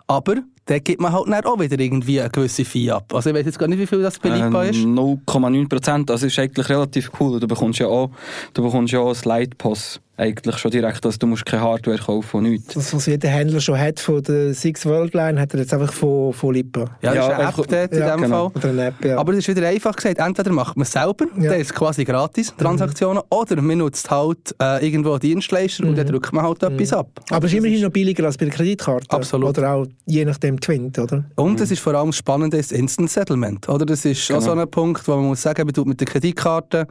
Aber 0.07 0.37
dann 0.67 0.85
gibt 0.85 1.01
man 1.01 1.13
halt 1.13 1.47
auch 1.47 1.59
wieder 1.59 1.79
irgendwie 1.79 2.21
eine 2.21 2.31
gewisse 2.31 2.65
Fee 2.65 2.91
ab. 2.91 3.13
Also 3.13 3.31
ich 3.31 3.37
weiß 3.37 3.47
jetzt 3.47 3.59
gar 3.59 3.69
nicht, 3.69 3.79
wie 3.79 3.87
viel 3.87 4.03
das 4.03 4.19
beliebt 4.19 4.55
äh, 4.55 4.71
ist. 4.71 4.79
0,9 4.79 5.69
Prozent, 5.69 6.11
das 6.11 6.23
ist 6.23 6.39
eigentlich 6.39 6.69
relativ 6.69 7.11
cool. 7.21 7.41
Du 7.41 7.49
bekommst 7.49 7.81
ja 7.81 7.87
auch, 7.87 8.11
du 8.55 8.63
bekommst 8.63 8.93
ja 8.93 9.01
auch 9.01 9.15
ein 9.15 9.21
Lightpass 9.25 10.01
eigentlich 10.19 10.59
schon 10.59 10.73
direkt, 10.73 11.07
also 11.07 11.17
du 11.17 11.27
musst 11.29 11.47
keine 11.47 11.63
Hardware 11.63 11.97
kaufen 11.97 12.39
und 12.39 12.43
nichts. 12.45 12.75
Das, 12.75 12.93
was 12.93 13.07
jeder 13.07 13.29
Händler 13.29 13.61
schon 13.61 13.79
hat 13.79 14.01
von 14.01 14.21
der 14.23 14.53
Six 14.53 14.85
World 14.85 15.15
Line, 15.15 15.41
hat 15.41 15.55
er 15.55 15.61
jetzt 15.61 15.73
einfach 15.73 15.93
von, 15.93 16.33
von 16.33 16.53
Lippen. 16.53 16.91
Ja, 17.03 17.15
ja, 17.15 17.15
das 17.15 17.29
ist 17.29 17.35
eine 17.35 17.49
App 17.49 17.57
dort 17.57 17.93
in 17.93 17.99
ja, 18.01 18.17
dem 18.17 18.23
genau. 18.23 18.51
Fall. 18.51 18.63
Oder 18.63 18.69
eine 18.71 18.87
App, 18.87 19.05
ja. 19.05 19.17
Aber 19.17 19.33
es 19.33 19.39
ist 19.39 19.57
wieder 19.57 19.67
einfach 19.69 19.95
gesagt, 19.95 20.19
entweder 20.19 20.53
macht 20.53 20.77
man 20.77 20.83
es 20.83 20.91
selber, 20.91 21.27
ja. 21.37 21.51
dann 21.51 21.61
ist 21.61 21.73
quasi 21.73 22.05
gratis, 22.05 22.53
Transaktionen, 22.57 23.23
mhm. 23.31 23.37
oder 23.37 23.63
man 23.63 23.79
nutzt 23.79 24.11
halt 24.11 24.55
äh, 24.61 24.85
irgendwo 24.85 25.13
einen 25.13 25.21
Dienstleister 25.21 25.85
mhm. 25.85 25.91
und 25.91 25.99
dann 25.99 26.07
mhm. 26.07 26.11
drückt 26.11 26.33
man 26.33 26.45
halt 26.45 26.63
mhm. 26.63 26.69
etwas 26.69 26.93
ab. 26.93 27.09
Aber 27.31 27.47
es 27.47 27.53
ist 27.53 27.59
immerhin 27.59 27.83
noch 27.83 27.91
billiger 27.91 28.25
als 28.25 28.37
bei 28.37 28.47
der 28.47 28.55
Kreditkarte. 28.55 29.11
Absolut. 29.11 29.57
Oder 29.57 29.73
auch 29.73 29.87
je 30.05 30.25
nachdem 30.25 30.61
Twint, 30.61 30.99
oder? 30.99 31.25
Und 31.37 31.61
es 31.61 31.71
ist 31.71 31.79
vor 31.81 31.95
allem 31.95 32.13
spannend, 32.13 32.55
das 32.55 32.73
Instant 32.73 33.11
Settlement, 33.11 33.69
oder? 33.69 33.87
Das 33.87 34.05
ist 34.05 34.27
genau. 34.27 34.41
auch 34.41 34.43
so 34.43 34.51
ein 34.51 34.69
Punkt, 34.69 35.07
wo 35.07 35.15
man 35.15 35.27
muss 35.27 35.43
sagen, 35.43 35.65
man 35.65 35.73
tut 35.73 35.87
mit 35.87 36.01
der 36.01 36.09
Kreditkarte, 36.09 36.89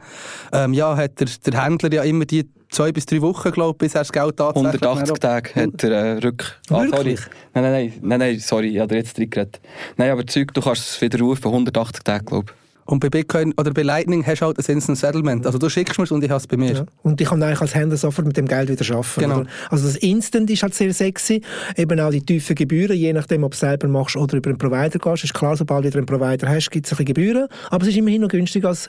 ähm, 0.52 0.72
ja, 0.72 0.96
hat 0.96 1.20
der, 1.20 1.28
der 1.44 1.62
Händler 1.62 1.92
ja 1.92 2.02
immer 2.04 2.24
die 2.24 2.48
zwei 2.70 2.92
bis 2.92 3.06
drei 3.06 3.20
Wochen, 3.22 3.50
glaube 3.50 3.72
ich, 3.72 3.78
bis 3.78 3.94
er 3.94 4.00
das 4.00 4.12
Geld 4.12 4.36
tatsächlich 4.36 4.82
180 4.82 5.18
Tage 5.18 5.54
hat 5.54 5.84
er 5.84 5.90
äh, 5.90 6.18
Rück... 6.18 6.60
Ah. 6.70 6.84
Nein, 6.84 7.16
nein, 7.54 7.62
nein, 7.62 7.92
nein, 8.02 8.18
nein, 8.18 8.40
sorry, 8.40 8.68
ich 8.68 8.78
habe 8.78 8.94
jetzt 8.96 9.16
drin 9.16 9.30
geredet. 9.30 9.60
Nein, 9.96 10.10
aber 10.10 10.26
Zeug, 10.26 10.52
du 10.54 10.60
kannst 10.60 10.88
es 10.88 11.00
wieder 11.00 11.18
rufen, 11.18 11.46
180 11.46 12.04
Tage, 12.04 12.24
glaube 12.24 12.52
ich. 12.52 12.67
Und 12.90 13.00
bei 13.00 13.10
Bitcoin 13.10 13.52
oder 13.58 13.70
bei 13.74 13.82
Lightning 13.82 14.26
hast 14.26 14.40
du 14.40 14.46
halt 14.46 14.58
ein 14.58 14.74
Instant 14.74 14.96
Settlement. 14.96 15.44
Also 15.44 15.58
du 15.58 15.68
schickst 15.68 15.98
mir 15.98 16.04
es 16.04 16.10
und 16.10 16.24
ich 16.24 16.30
habe 16.30 16.40
es 16.40 16.46
bei 16.46 16.56
mir. 16.56 16.72
Ja. 16.72 16.86
Und 17.02 17.20
ich 17.20 17.28
kann 17.28 17.42
eigentlich 17.42 17.60
als 17.60 17.74
Händler 17.74 17.98
sofort 17.98 18.26
mit 18.26 18.38
dem 18.38 18.48
Geld 18.48 18.70
wieder 18.70 18.94
arbeiten. 18.94 19.20
Genau. 19.20 19.40
Oder? 19.40 19.46
Also 19.68 19.86
das 19.86 19.96
Instant 19.96 20.48
ist 20.48 20.62
halt 20.62 20.72
sehr 20.74 20.94
sexy. 20.94 21.42
Eben 21.76 22.00
auch 22.00 22.10
die 22.10 22.22
tiefen 22.22 22.56
Gebühren, 22.56 22.96
je 22.96 23.12
nachdem, 23.12 23.44
ob 23.44 23.50
du 23.50 23.56
es 23.56 23.60
selber 23.60 23.88
machst 23.88 24.16
oder 24.16 24.38
über 24.38 24.48
einen 24.48 24.56
Provider 24.56 24.98
gehst. 24.98 25.22
Ist 25.22 25.34
klar, 25.34 25.54
sobald 25.54 25.84
du 25.84 25.98
einen 25.98 26.06
Provider 26.06 26.48
hast, 26.48 26.70
gibt 26.70 26.86
es 26.86 26.92
ein 26.92 26.96
bisschen 26.96 27.14
Gebühren. 27.14 27.48
Aber 27.68 27.82
es 27.82 27.90
ist 27.90 27.98
immerhin 27.98 28.22
noch 28.22 28.30
günstiger, 28.30 28.68
als 28.68 28.88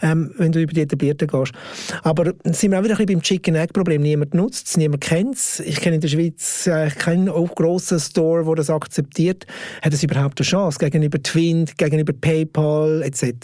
ähm, 0.00 0.32
wenn 0.38 0.52
du 0.52 0.60
über 0.60 0.72
die 0.72 0.82
etablierten 0.82 1.26
gehst. 1.26 1.50
Aber 2.04 2.32
sind 2.44 2.70
wir 2.70 2.78
auch 2.78 2.84
wieder 2.84 2.94
ein 2.94 3.04
bisschen 3.04 3.06
beim 3.06 3.22
Chicken-Egg-Problem. 3.22 4.00
Niemand 4.00 4.32
nutzt 4.32 4.68
es, 4.68 4.76
niemand 4.76 5.02
kennt 5.02 5.34
es. 5.34 5.58
Ich 5.58 5.80
kenne 5.80 5.96
in 5.96 6.00
der 6.00 6.08
Schweiz 6.08 6.68
äh, 6.68 6.88
keinen 6.90 7.26
grossen 7.26 7.98
Store, 7.98 8.44
der 8.44 8.54
das 8.54 8.70
akzeptiert. 8.70 9.44
Hat 9.82 9.92
es 9.92 10.04
überhaupt 10.04 10.38
eine 10.38 10.46
Chance 10.46 10.78
gegenüber 10.78 11.20
Twint, 11.20 11.76
gegenüber 11.76 12.12
PayPal 12.12 13.02
etc.? 13.02 13.39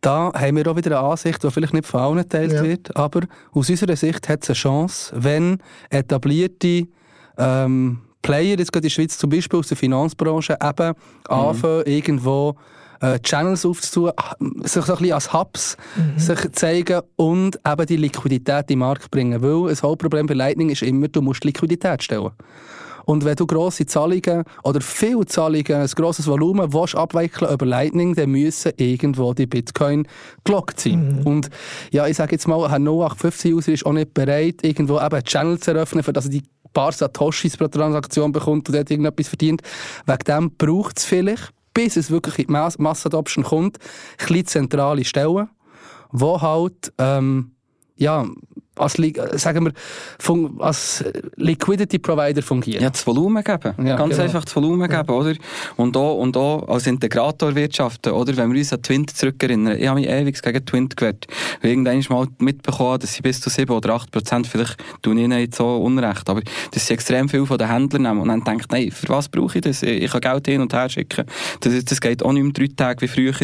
Da 0.00 0.32
haben 0.34 0.56
wir 0.56 0.66
auch 0.66 0.76
wieder 0.76 0.98
eine 0.98 1.10
Ansicht, 1.10 1.42
die 1.42 1.50
vielleicht 1.50 1.74
nicht 1.74 1.86
von 1.86 2.00
allen 2.00 2.16
geteilt 2.18 2.52
ja. 2.52 2.62
wird, 2.62 2.96
aber 2.96 3.20
aus 3.52 3.68
unserer 3.68 3.96
Sicht 3.96 4.28
hat 4.28 4.42
es 4.42 4.50
eine 4.50 4.54
Chance, 4.54 5.12
wenn 5.14 5.58
etablierte 5.90 6.86
ähm, 7.36 8.00
Player, 8.22 8.58
jetzt 8.58 8.72
gerade 8.72 8.86
in 8.86 8.88
der 8.88 8.94
Schweiz 8.94 9.18
zum 9.18 9.30
Beispiel 9.30 9.58
aus 9.58 9.68
der 9.68 9.76
Finanzbranche, 9.76 10.56
eben 10.62 10.88
mhm. 10.88 10.94
anfangen, 11.26 11.82
irgendwo 11.86 12.56
äh, 13.00 13.18
Channels 13.20 13.64
aufzutun, 13.64 14.12
sich 14.62 14.84
so 14.84 14.92
ein 14.92 14.98
bisschen 14.98 15.12
als 15.12 15.32
Hubs 15.32 15.76
mhm. 15.96 16.18
sich 16.18 16.52
zeigen 16.52 17.00
und 17.16 17.58
eben 17.66 17.86
die 17.86 17.96
Liquidität 17.96 18.62
in 18.62 18.66
den 18.74 18.78
Markt 18.80 19.10
bringen. 19.10 19.42
Weil 19.42 19.70
ein 19.70 19.82
Hauptproblem 19.82 20.26
bei 20.26 20.34
Lightning 20.34 20.70
ist 20.70 20.82
immer, 20.82 21.08
du 21.08 21.22
musst 21.22 21.44
Liquidität 21.44 22.02
stellen. 22.02 22.30
Und 23.04 23.24
wenn 23.24 23.36
du 23.36 23.46
grosse 23.46 23.86
Zahlungen 23.86 24.44
oder 24.62 24.80
viele 24.80 25.26
Zahlungen, 25.26 25.72
ein 25.72 25.86
grosses 25.88 26.26
Volumen 26.26 26.72
willst 26.72 26.94
abwickeln 26.94 27.52
über 27.52 27.66
Lightning, 27.66 28.14
dann 28.14 28.30
müssen 28.30 28.72
irgendwo 28.76 29.34
die 29.34 29.46
Bitcoin 29.46 30.06
gelockt 30.44 30.80
sein. 30.80 31.20
Mhm. 31.20 31.26
Und 31.26 31.50
ja, 31.90 32.06
ich 32.06 32.16
sage 32.16 32.32
jetzt 32.32 32.48
mal, 32.48 32.64
ein 32.66 32.86
0815-User 32.86 33.72
ist 33.72 33.86
auch 33.86 33.92
nicht 33.92 34.14
bereit, 34.14 34.62
irgendwo 34.62 34.96
eben 34.96 35.14
einen 35.14 35.24
Channel 35.24 35.58
zu 35.58 35.72
eröffnen, 35.72 36.02
für 36.02 36.12
dass 36.12 36.26
er 36.26 36.30
die 36.30 36.42
paar 36.72 36.92
Satoshis 36.92 37.56
pro 37.56 37.68
Transaktion 37.68 38.32
bekommt 38.32 38.68
und 38.68 38.74
dort 38.74 38.90
irgendetwas 38.90 39.28
verdient. 39.28 39.62
Wegen 40.06 40.24
dem 40.24 40.56
braucht 40.56 40.98
es 40.98 41.04
vielleicht, 41.04 41.52
bis 41.74 41.96
es 41.96 42.10
wirklich 42.10 42.38
in 42.38 42.46
die 42.46 42.52
Mass 42.52 42.78
Massadoption 42.78 43.44
kommt, 43.44 43.78
kleine 44.18 44.44
zentrale 44.44 45.04
Stellen, 45.04 45.48
wo 46.10 46.40
halt 46.40 46.92
ähm, 46.98 47.52
ja, 47.96 48.26
als, 48.76 48.96
sagen 49.42 49.66
wir, 49.66 50.50
als 50.60 51.04
Liquidity 51.36 51.98
Provider 51.98 52.42
fungieren. 52.42 52.82
Ja, 52.82 52.90
das 52.90 53.06
Volumen 53.06 53.42
geben. 53.42 53.74
Ja, 53.84 53.96
Ganz 53.96 54.12
genau. 54.12 54.24
einfach 54.24 54.44
das 54.44 54.56
Volumen 54.56 54.88
geben, 54.88 55.04
ja. 55.06 55.14
oder? 55.14 55.34
Und 55.76 55.96
auch, 55.96 56.18
und 56.18 56.36
auch 56.36 56.68
als 56.68 56.86
Integrator 56.86 57.54
wirtschaften, 57.54 58.12
oder? 58.12 58.36
Wenn 58.36 58.52
wir 58.52 58.58
uns 58.58 58.72
an 58.72 58.82
Twint 58.82 59.10
zurückerinnern. 59.10 59.78
Ich 59.78 59.86
habe 59.86 60.00
mich 60.00 60.08
ewig 60.08 60.40
gegen 60.40 60.64
Twint 60.64 60.96
gewehrt. 60.96 61.26
Weil 61.60 61.70
irgendwann 61.70 62.02
mal 62.08 62.26
mitbekommen, 62.38 62.98
dass 63.00 63.14
sie 63.14 63.22
bis 63.22 63.40
zu 63.40 63.50
7 63.50 63.70
oder 63.72 63.94
8 63.94 64.10
Prozent, 64.10 64.46
vielleicht 64.46 64.76
tun 65.02 65.18
ich 65.18 65.28
nicht 65.28 65.54
so 65.54 65.76
unrecht, 65.76 66.28
aber 66.28 66.42
dass 66.70 66.86
sie 66.86 66.94
extrem 66.94 67.28
viel 67.28 67.46
von 67.46 67.58
den 67.58 67.68
Händlern 67.68 68.02
nehmen 68.02 68.20
und 68.20 68.28
dann 68.28 68.44
denkt, 68.44 68.70
nein, 68.72 68.90
für 68.90 69.08
was 69.08 69.28
brauche 69.28 69.58
ich 69.58 69.62
das? 69.62 69.82
Ich 69.82 70.10
kann 70.10 70.20
Geld 70.20 70.46
hin 70.46 70.60
und 70.60 70.72
her 70.72 70.88
schicken. 70.88 71.26
Das, 71.60 71.84
das 71.84 72.00
geht 72.00 72.22
auch 72.22 72.32
nicht 72.32 72.42
mehr 72.42 72.52
drei 72.52 72.68
Tage 72.74 73.02
wie 73.02 73.08
früher. 73.08 73.34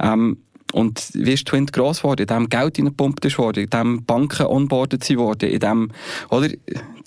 Ähm, 0.00 0.38
und 0.72 1.10
wie 1.14 1.32
ist 1.32 1.46
Twint 1.46 1.72
gross 1.72 1.98
geworden? 1.98 2.22
In 2.22 2.26
dem 2.26 2.48
Geld 2.48 2.78
reingepumpt 2.78 3.38
worden, 3.38 3.64
in 3.64 3.70
dem 3.70 4.04
Banken 4.04 4.46
onboardet 4.46 5.08
worden, 5.16 5.50
in 5.50 5.60
dem, 5.60 5.90
oder? 6.30 6.48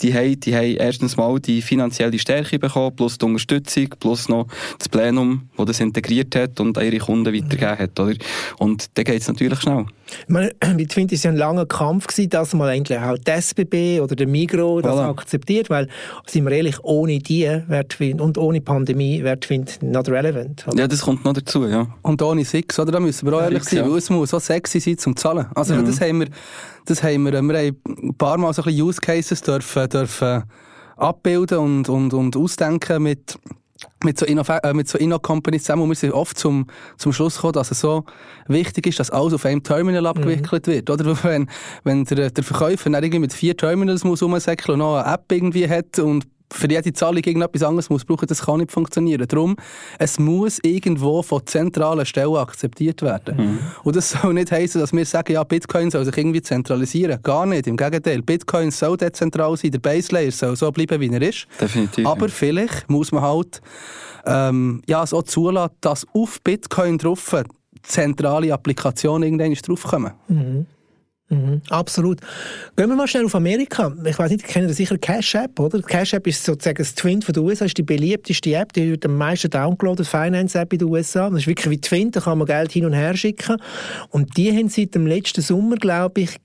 Die 0.01 0.13
haben, 0.13 0.39
die 0.39 0.55
haben 0.55 0.75
erstens 0.77 1.17
mal 1.17 1.39
die 1.39 1.61
finanzielle 1.61 2.17
Stärke 2.17 2.57
bekommen, 2.57 2.95
plus 2.95 3.17
die 3.19 3.25
Unterstützung, 3.25 3.89
plus 3.99 4.27
noch 4.27 4.47
das 4.77 4.89
Plenum, 4.89 5.47
das 5.55 5.67
das 5.67 5.79
integriert 5.79 6.35
hat 6.35 6.59
und 6.59 6.77
an 6.77 6.85
ihre 6.85 6.97
Kunden 6.97 7.33
weitergegeben 7.33 7.77
hat, 7.77 7.99
oder? 7.99 8.15
Und 8.57 8.87
dann 8.95 9.05
geht 9.05 9.21
es 9.21 9.27
natürlich 9.27 9.59
schnell. 9.61 9.85
Ich 10.21 10.29
meine, 10.29 10.51
bei 10.59 10.85
Twint 10.85 11.11
war 11.11 11.15
es 11.15 11.23
ja 11.23 11.31
ein 11.31 11.37
langer 11.37 11.65
Kampf, 11.65 12.07
gewesen, 12.07 12.29
dass 12.29 12.53
mal 12.53 12.69
endlich 12.73 12.99
auch 12.99 13.17
die 13.17 13.31
SBB 13.31 14.01
oder 14.01 14.15
der 14.15 14.27
Migro 14.27 14.81
das 14.81 14.95
voilà. 14.95 15.09
akzeptiert, 15.09 15.69
weil, 15.69 15.87
sind 16.27 16.45
wir 16.45 16.51
ehrlich, 16.51 16.83
ohne 16.83 17.19
die 17.19 17.43
wäre 17.43 17.87
Twint, 17.87 18.21
und 18.21 18.37
ohne 18.37 18.61
Pandemie 18.61 19.23
wäre 19.23 19.39
Twint 19.39 19.79
not 19.81 20.09
relevant. 20.09 20.65
Oder? 20.67 20.79
Ja, 20.79 20.87
das 20.87 21.01
kommt 21.01 21.25
noch 21.25 21.33
dazu, 21.33 21.65
ja. 21.65 21.87
Und 22.01 22.21
ohne 22.21 22.45
Six, 22.45 22.79
oder? 22.79 22.91
Da 22.91 22.99
müssen 22.99 23.25
wir 23.25 23.33
auch 23.37 23.49
ehrlich 23.53 23.69
sein, 23.69 23.79
ja. 23.79 23.89
weil 23.89 23.97
es 23.97 24.09
muss 24.09 24.29
so 24.29 24.39
sexy 24.39 24.79
sein 24.79 24.97
zum 24.97 25.15
Zahlen. 25.15 25.47
Also 25.55 25.75
mhm. 25.75 25.85
das 25.85 26.01
haben 26.01 26.19
wir, 26.21 26.27
das 26.85 27.03
haben 27.03 27.23
wir, 27.23 27.31
wir 27.31 27.39
haben 27.39 27.77
ein 27.85 28.15
paar 28.17 28.37
Mal 28.37 28.53
so 28.53 28.61
ein 28.61 28.65
bisschen 28.65 28.85
Use 28.85 29.01
Cases 29.01 29.41
dürfen, 29.41 29.89
dürfen 29.89 30.43
abbilden 30.95 31.57
und, 31.57 31.89
und, 31.89 32.13
und 32.13 32.37
ausdenken 32.37 33.03
mit 33.03 33.37
mit 34.03 34.17
so, 34.17 34.25
äh, 34.25 34.73
mit 34.73 34.87
so 34.87 34.97
Inno-Companies 34.97 35.63
zusammen, 35.63 35.83
und 35.83 35.89
wir 35.89 35.95
sind 35.95 36.13
oft 36.13 36.37
zum, 36.37 36.67
zum 36.97 37.13
Schluss 37.13 37.35
gekommen, 37.35 37.53
dass 37.53 37.71
es 37.71 37.79
so 37.79 38.05
wichtig 38.47 38.87
ist, 38.87 38.99
dass 38.99 39.09
alles 39.09 39.33
auf 39.33 39.45
einem 39.45 39.63
Terminal 39.63 40.05
abgewickelt 40.05 40.67
mhm. 40.67 40.71
wird, 40.71 40.89
oder? 40.89 41.03
Wenn, 41.23 41.49
wenn 41.83 42.03
der, 42.05 42.31
der 42.31 42.43
Verkäufer 42.43 42.89
dann 42.89 43.03
irgendwie 43.03 43.19
mit 43.19 43.33
vier 43.33 43.55
Terminals 43.55 44.03
muss 44.03 44.21
rumsäckeln 44.21 44.73
und 44.73 44.79
noch 44.79 44.97
eine 44.97 45.13
App 45.13 45.31
irgendwie 45.31 45.67
hat 45.67 45.99
und 45.99 46.25
für 46.53 46.69
jede 46.69 46.93
Zahlung 46.93 47.23
irgendetwas 47.23 47.63
anderes 47.63 47.89
muss 47.89 48.05
brauchen, 48.05 48.27
das 48.27 48.45
kann 48.45 48.59
nicht 48.59 48.71
funktionieren. 48.71 49.27
Darum, 49.27 49.55
es 49.99 50.19
muss 50.19 50.59
irgendwo 50.63 51.21
von 51.21 51.45
zentralen 51.45 52.05
Stellen 52.05 52.35
akzeptiert 52.35 53.01
werden. 53.01 53.37
Mhm. 53.37 53.59
Und 53.83 53.95
das 53.95 54.11
soll 54.21 54.33
nicht 54.33 54.51
heißen, 54.51 54.79
dass 54.79 54.93
wir 54.93 55.05
sagen, 55.05 55.33
ja, 55.33 55.43
Bitcoin 55.43 55.91
soll 55.91 56.05
sich 56.05 56.17
irgendwie 56.17 56.41
zentralisieren. 56.41 57.21
Gar 57.23 57.45
nicht. 57.45 57.67
Im 57.67 57.77
Gegenteil. 57.77 58.21
Bitcoin 58.21 58.71
soll 58.71 58.97
dezentral 58.97 59.57
sein, 59.57 59.71
der 59.71 59.79
Base 59.79 60.13
Layer 60.13 60.31
soll 60.31 60.55
so 60.55 60.71
bleiben, 60.71 60.99
wie 61.01 61.09
er 61.09 61.21
ist. 61.21 61.47
Definitiv. 61.59 62.05
Aber 62.05 62.29
vielleicht 62.29 62.89
muss 62.89 63.11
man 63.11 63.23
halt 63.23 63.61
ähm, 64.25 64.81
ja, 64.87 65.05
so 65.05 65.21
zulassen, 65.21 65.73
dass 65.81 66.07
auf 66.13 66.41
Bitcoin 66.41 66.97
drauf 66.97 67.35
zentrale 67.83 68.53
Applikationen 68.53 69.23
irgendwann 69.23 69.53
draufkommen. 69.53 70.13
Mhm. 70.27 70.65
Mhm, 71.33 71.61
absolut. 71.69 72.19
Gehen 72.75 72.89
wir 72.89 72.95
mal 72.95 73.07
schnell 73.07 73.25
auf 73.25 73.35
Amerika. 73.35 73.93
Ich 74.05 74.17
weiß 74.17 74.31
nicht, 74.31 74.43
kennt 74.43 74.73
sicher 74.73 74.97
Cash 74.97 75.35
App, 75.35 75.59
oder? 75.59 75.81
Cash 75.81 76.13
App 76.13 76.27
ist 76.27 76.43
sozusagen 76.43 76.77
das 76.77 76.93
Twin 76.95 77.21
von 77.21 77.33
den 77.33 77.43
USA, 77.43 77.65
ist 77.65 77.77
die 77.77 77.83
beliebteste 77.83 78.53
App, 78.53 78.73
die 78.73 78.91
wird 78.91 79.05
am 79.05 79.17
meisten 79.17 79.49
downgeloadet, 79.49 80.07
Finance 80.07 80.57
App 80.57 80.73
in 80.73 80.79
den 80.79 80.89
USA. 80.89 81.29
Das 81.29 81.39
ist 81.39 81.47
wirklich 81.47 81.69
wie 81.69 81.81
Twin, 81.81 82.11
da 82.11 82.19
kann 82.19 82.37
man 82.37 82.47
Geld 82.47 82.71
hin 82.71 82.85
und 82.85 82.93
her 82.93 83.15
schicken. 83.17 83.57
Und 84.09 84.37
die 84.37 84.51
haben 84.55 84.69
seit 84.69 84.93
dem 84.95 85.07
letzten 85.07 85.41
Sommer, 85.41 85.75
glaube 85.77 86.21
ich, 86.21 86.37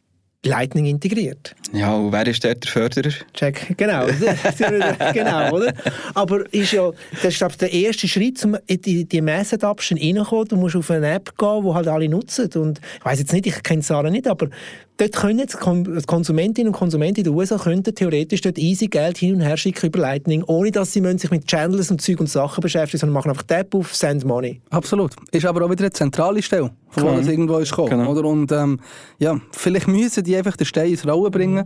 Lightning 0.44 0.86
integriert. 0.86 1.56
Ja, 1.72 1.94
und 1.94 2.12
wer 2.12 2.26
ist 2.26 2.44
der, 2.44 2.54
der 2.54 2.70
Förderer? 2.70 3.10
Check, 3.34 3.76
genau. 3.76 4.06
genau, 5.12 5.56
oder? 5.56 5.74
Aber 6.14 6.52
ist 6.54 6.72
ja, 6.72 6.90
das 7.22 7.32
ist 7.32 7.38
glaube 7.38 7.56
der 7.56 7.72
erste 7.72 8.06
Schritt, 8.06 8.44
um 8.44 8.56
in 8.66 8.80
die, 8.80 9.04
die 9.04 9.20
Mass 9.20 9.52
Adoption 9.52 9.98
reinzukommen. 9.98 10.46
Du 10.46 10.56
musst 10.56 10.76
auf 10.76 10.90
eine 10.92 11.10
App 11.14 11.36
gehen, 11.36 11.64
die 11.64 11.74
halt 11.74 11.88
alle 11.88 12.08
nutzen. 12.08 12.48
Und 12.54 12.80
ich 12.98 13.04
weiß 13.04 13.18
jetzt 13.18 13.32
nicht, 13.32 13.46
ich 13.46 13.62
kenne 13.64 13.82
Zahlen 13.82 14.12
nicht, 14.12 14.28
aber 14.28 14.48
dort 14.96 15.12
können 15.12 15.40
jetzt 15.40 15.58
Konsumentinnen 15.58 16.72
und 16.72 16.78
Konsumenten 16.78 17.20
in 17.20 17.24
den 17.24 17.34
USA 17.34 17.58
könnten 17.58 17.92
theoretisch 17.92 18.40
dort 18.40 18.58
easy 18.58 18.86
Geld 18.86 19.18
hin 19.18 19.34
und 19.34 19.40
her 19.40 19.56
schicken 19.56 19.86
über 19.86 19.98
Lightning, 19.98 20.44
ohne 20.44 20.70
dass 20.70 20.92
sie 20.92 21.02
sich 21.18 21.30
mit 21.32 21.46
Channels 21.48 21.90
und 21.90 22.00
Zeug 22.00 22.20
und 22.20 22.28
Sachen 22.28 22.60
beschäftigen, 22.60 23.00
sondern 23.00 23.14
machen 23.14 23.30
einfach 23.30 23.42
Tab 23.42 23.74
auf 23.74 23.94
Send 23.94 24.24
Money. 24.24 24.60
Absolut. 24.70 25.14
Ist 25.32 25.46
aber 25.46 25.64
auch 25.64 25.70
wieder 25.70 25.84
eine 25.84 25.92
zentrale 25.92 26.42
Stelle, 26.42 26.70
von 26.90 27.04
wo 27.04 27.10
es 27.18 27.28
irgendwo 27.28 27.58
ist 27.58 27.70
gekommen. 27.70 27.90
Genau. 27.90 28.10
Oder? 28.10 28.24
Und 28.24 28.52
ähm, 28.52 28.80
ja, 29.18 29.40
vielleicht 29.52 29.88
müssen 29.88 30.24
die 30.24 30.36
einfach 30.36 30.56
den 30.56 30.66
Stein 30.66 30.90
ins 30.90 31.06
Rollen 31.06 31.30
bringen. 31.30 31.64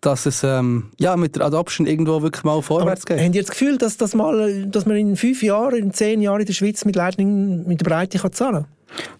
dass 0.00 0.26
es 0.26 0.42
ähm, 0.42 0.90
ja, 0.98 1.16
mit 1.16 1.36
der 1.36 1.46
Adoption 1.46 1.86
irgendwo 1.86 2.22
wirklich 2.22 2.42
mal 2.42 2.60
vorwärts 2.60 3.06
Aber 3.06 3.14
geht. 3.14 3.24
Haben 3.24 3.32
Sie 3.32 3.40
das 3.40 3.50
Gefühl, 3.50 3.78
dass, 3.78 3.96
das 3.96 4.14
mal, 4.14 4.66
dass 4.66 4.84
man 4.84 4.96
in 4.96 5.16
fünf 5.16 5.42
Jahren, 5.42 5.76
in 5.76 5.92
zehn 5.92 6.20
Jahren 6.20 6.40
in 6.40 6.46
der 6.46 6.52
Schweiz 6.54 6.84
mit 6.84 6.96
Lightning 6.96 7.66
mit 7.66 7.80
der 7.80 7.84
Breite 7.84 8.18
kann 8.18 8.32
zahlen 8.32 8.64
kann? 8.64 8.66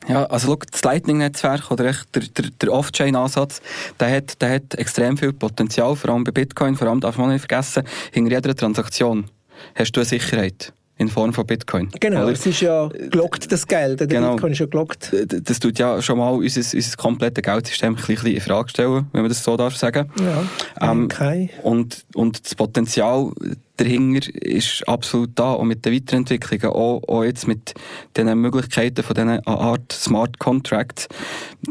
Ja, 0.09 0.25
also 0.27 0.49
schau, 0.49 0.59
das 0.71 0.83
Lightning-Netzwerk 0.83 1.71
oder 1.71 1.87
echt 1.87 2.15
der, 2.15 2.23
der, 2.23 2.51
der 2.61 2.73
Off-Chain-Ansatz, 2.73 3.63
der 4.01 4.17
hat, 4.17 4.43
der 4.43 4.55
hat 4.57 4.75
extrem 4.75 5.17
viel 5.17 5.33
Potenzial, 5.33 5.97
vor 5.97 6.11
allem 6.11 6.25
bei 6.25 6.33
Bitcoin, 6.33 6.77
vor 6.77 6.89
allem 6.89 7.01
darf 7.01 7.17
man 7.17 7.31
nicht 7.31 7.47
vergessen, 7.47 7.85
hinter 8.11 8.33
jeder 8.33 8.55
Transaktion 8.55 9.27
hast 9.75 9.93
du 9.93 10.01
eine 10.01 10.07
Sicherheit 10.07 10.73
in 10.99 11.09
Form 11.09 11.33
von 11.33 11.47
Bitcoin. 11.47 11.89
Genau, 12.01 12.25
oder? 12.25 12.33
es 12.33 12.47
ist 12.47 12.61
ja 12.61 12.89
gelockt, 12.89 13.51
das 13.51 13.67
Geld. 13.67 14.01
Der 14.01 14.07
genau. 14.07 14.33
Bitcoin 14.33 14.53
ist 14.53 14.59
ja 14.59 14.67
gelockt. 14.67 15.15
Das 15.27 15.59
tut 15.59 15.79
ja 15.79 16.01
schon 16.03 16.19
mal 16.19 16.31
unser, 16.31 16.61
unser 16.61 16.97
komplettes 16.97 17.43
Geldsystem 17.43 17.97
ein 17.97 17.97
bisschen 17.97 18.27
in 18.35 18.41
Frage 18.41 18.69
stellen, 18.69 19.07
wenn 19.13 19.23
man 19.23 19.29
das 19.29 19.43
so 19.43 19.57
darf 19.57 19.77
sagen. 19.77 20.11
Ja, 20.21 20.91
ähm, 20.91 21.05
okay. 21.05 21.51
und, 21.63 22.05
und 22.15 22.45
das 22.45 22.55
Potenzial 22.55 23.33
dahinter 23.77 24.29
ist 24.35 24.87
absolut 24.87 25.31
da, 25.35 25.53
und 25.53 25.69
mit 25.69 25.85
den 25.85 25.95
Weiterentwicklungen, 25.95 26.77
auch, 26.77 27.03
auch 27.09 27.25
jetzt 27.25 27.49
mit 27.49 27.75
den 28.17 28.39
Möglichkeiten 28.39 29.03
von 29.03 29.15
diesen 29.15 29.47
Art 29.47 29.93
Smart 29.93 30.39
Contracts, 30.39 31.09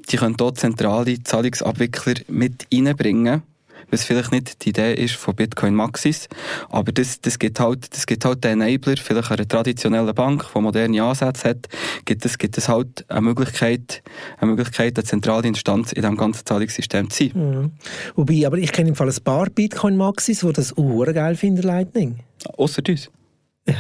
die 0.10 0.18
können 0.18 0.36
dort 0.36 0.58
zentrale 0.58 1.22
Zahlungsabwickler 1.24 2.16
mit 2.28 2.68
reinbringen 2.74 3.44
was 3.92 4.04
vielleicht 4.04 4.32
nicht 4.32 4.66
die 4.66 4.70
Idee 4.70 4.94
ist 4.94 5.16
von 5.16 5.36
Bitcoin 5.36 5.76
Maxis, 5.76 6.28
aber 6.70 6.92
das, 6.92 7.22
das 7.22 7.40
gibt 7.40 7.60
halt, 7.60 7.94
das 7.94 8.06
gibt 8.06 8.26
halt 8.26 8.44
den 8.44 8.62
Enabler, 8.62 8.96
vielleicht 8.98 9.32
eine 9.32 9.48
traditionelle 9.48 10.14
Bank, 10.14 10.46
die 10.56 10.62
moderne 10.62 11.04
Ansätze 11.04 11.50
hat, 11.50 11.68
gibt 12.06 12.26
es, 12.26 12.38
gibt 12.38 12.58
es 12.58 12.70
halt 12.70 13.06
eine 13.10 13.22
Möglichkeit, 13.22 14.02
eine 14.38 14.52
Möglichkeit, 14.52 14.98
eine 14.98 15.04
zentrale 15.04 15.48
Instanz 15.48 15.92
in 15.92 16.02
diesem 16.02 16.18
ganzen 16.18 16.46
Zahlungssystem 16.46 17.10
zu 17.10 17.26
sein. 17.26 17.32
Mhm. 17.36 17.72
Wobei, 18.16 18.46
aber 18.46 18.58
ich 18.58 18.72
kenne 18.72 18.90
im 18.90 18.96
Fall 18.96 19.10
ein 19.10 19.24
paar 19.24 19.50
Bitcoin 19.50 19.98
Maxis, 19.98 20.40
die 20.40 20.54
das 20.54 20.76
auch 20.78 21.06
geil 21.06 21.36
finden, 21.36 21.64
Lightning. 21.64 22.20
Außer 22.58 22.82
uns. 22.88 23.10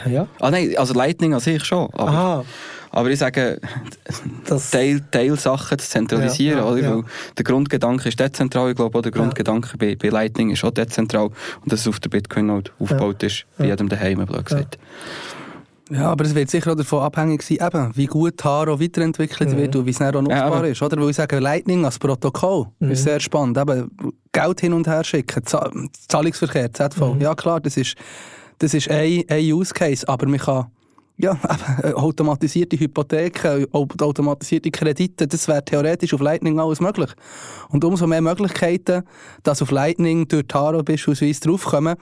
Ja. 0.09 0.27
Ah 0.39 0.51
nein, 0.51 0.75
also 0.77 0.93
Lightning 0.93 1.33
an 1.33 1.39
sich 1.39 1.63
schon. 1.65 1.89
Aber 1.93 2.07
Aha. 2.07 2.45
Aber 2.91 3.09
ich 3.09 3.19
sage, 3.19 3.59
das 4.45 4.69
Teil, 4.69 5.01
Teilsachen 5.11 5.79
zu 5.79 5.89
zentralisieren, 5.89 6.59
ja, 6.59 6.65
ja, 6.65 6.71
oder? 6.71 6.81
Ja. 6.81 6.95
Weil 6.97 7.03
der 7.37 7.43
Grundgedanke 7.43 8.09
ist 8.09 8.19
dezentral, 8.19 8.71
ich 8.71 8.75
glaube 8.75 8.97
auch 8.97 9.01
der 9.01 9.11
Grundgedanke 9.11 9.77
bei, 9.77 9.95
bei 9.95 10.09
Lightning 10.09 10.49
ist 10.51 10.63
auch 10.63 10.71
dezentral 10.71 11.27
und 11.27 11.71
dass 11.71 11.81
es 11.81 11.87
auf 11.87 11.99
der 11.99 12.09
Bitcoin-Node 12.09 12.71
aufgebaut 12.79 13.23
ist, 13.23 13.45
bei 13.57 13.67
jedem 13.67 13.87
daheim, 13.87 14.25
blöd 14.25 14.45
gesagt. 14.45 14.77
Ja, 15.89 16.09
aber 16.09 16.23
es 16.23 16.33
wird 16.33 16.49
sicher 16.49 16.71
auch 16.71 16.75
davon 16.75 17.03
abhängig 17.03 17.43
sein, 17.43 17.57
eben, 17.61 17.91
wie 17.95 18.05
gut 18.05 18.37
Taro 18.37 18.79
weiterentwickelt 18.79 19.51
mhm. 19.51 19.57
wird 19.57 19.75
und 19.75 19.85
wie 19.85 19.89
es 19.89 19.97
dann 19.97 20.15
auch 20.15 20.21
nutzbar 20.21 20.65
ja, 20.65 20.71
ist. 20.71 20.81
Oder? 20.81 21.01
Weil 21.01 21.09
ich 21.09 21.17
sage, 21.17 21.39
Lightning 21.39 21.83
als 21.83 21.99
Protokoll 21.99 22.67
mhm. 22.79 22.91
ist 22.91 23.03
sehr 23.03 23.19
spannend. 23.19 23.57
Eben, 23.57 23.89
Geld 24.31 24.61
hin 24.61 24.71
und 24.71 24.87
her 24.87 25.03
schicken, 25.03 25.43
Zahlungsverkehr, 25.45 26.71
ZV. 26.71 27.15
Mhm. 27.15 27.21
Ja 27.21 27.35
klar, 27.35 27.59
das 27.59 27.75
ist, 27.75 27.95
das 28.59 28.73
ist 28.73 28.89
ein, 28.89 29.23
ein 29.27 29.43
Use 29.43 29.73
Case, 29.73 30.07
aber 30.07 30.27
man 30.27 30.39
kann 30.39 30.67
ja, 31.21 31.37
äh, 31.83 31.93
automatisierte 31.93 32.79
Hypotheken, 32.79 33.65
automatisierte 33.71 34.71
Kredite, 34.71 35.27
das 35.27 35.47
wäre 35.47 35.63
theoretisch 35.63 36.13
auf 36.13 36.21
Lightning 36.21 36.59
alles 36.59 36.79
möglich. 36.79 37.11
Und 37.69 37.83
umso 37.83 38.07
mehr 38.07 38.21
Möglichkeiten, 38.21 39.03
dass 39.43 39.61
auf 39.61 39.71
Lightning 39.71 40.27
durch 40.27 40.47
Taro 40.47 40.83
beispielsweise 40.83 41.41
draufkommen, 41.41 41.95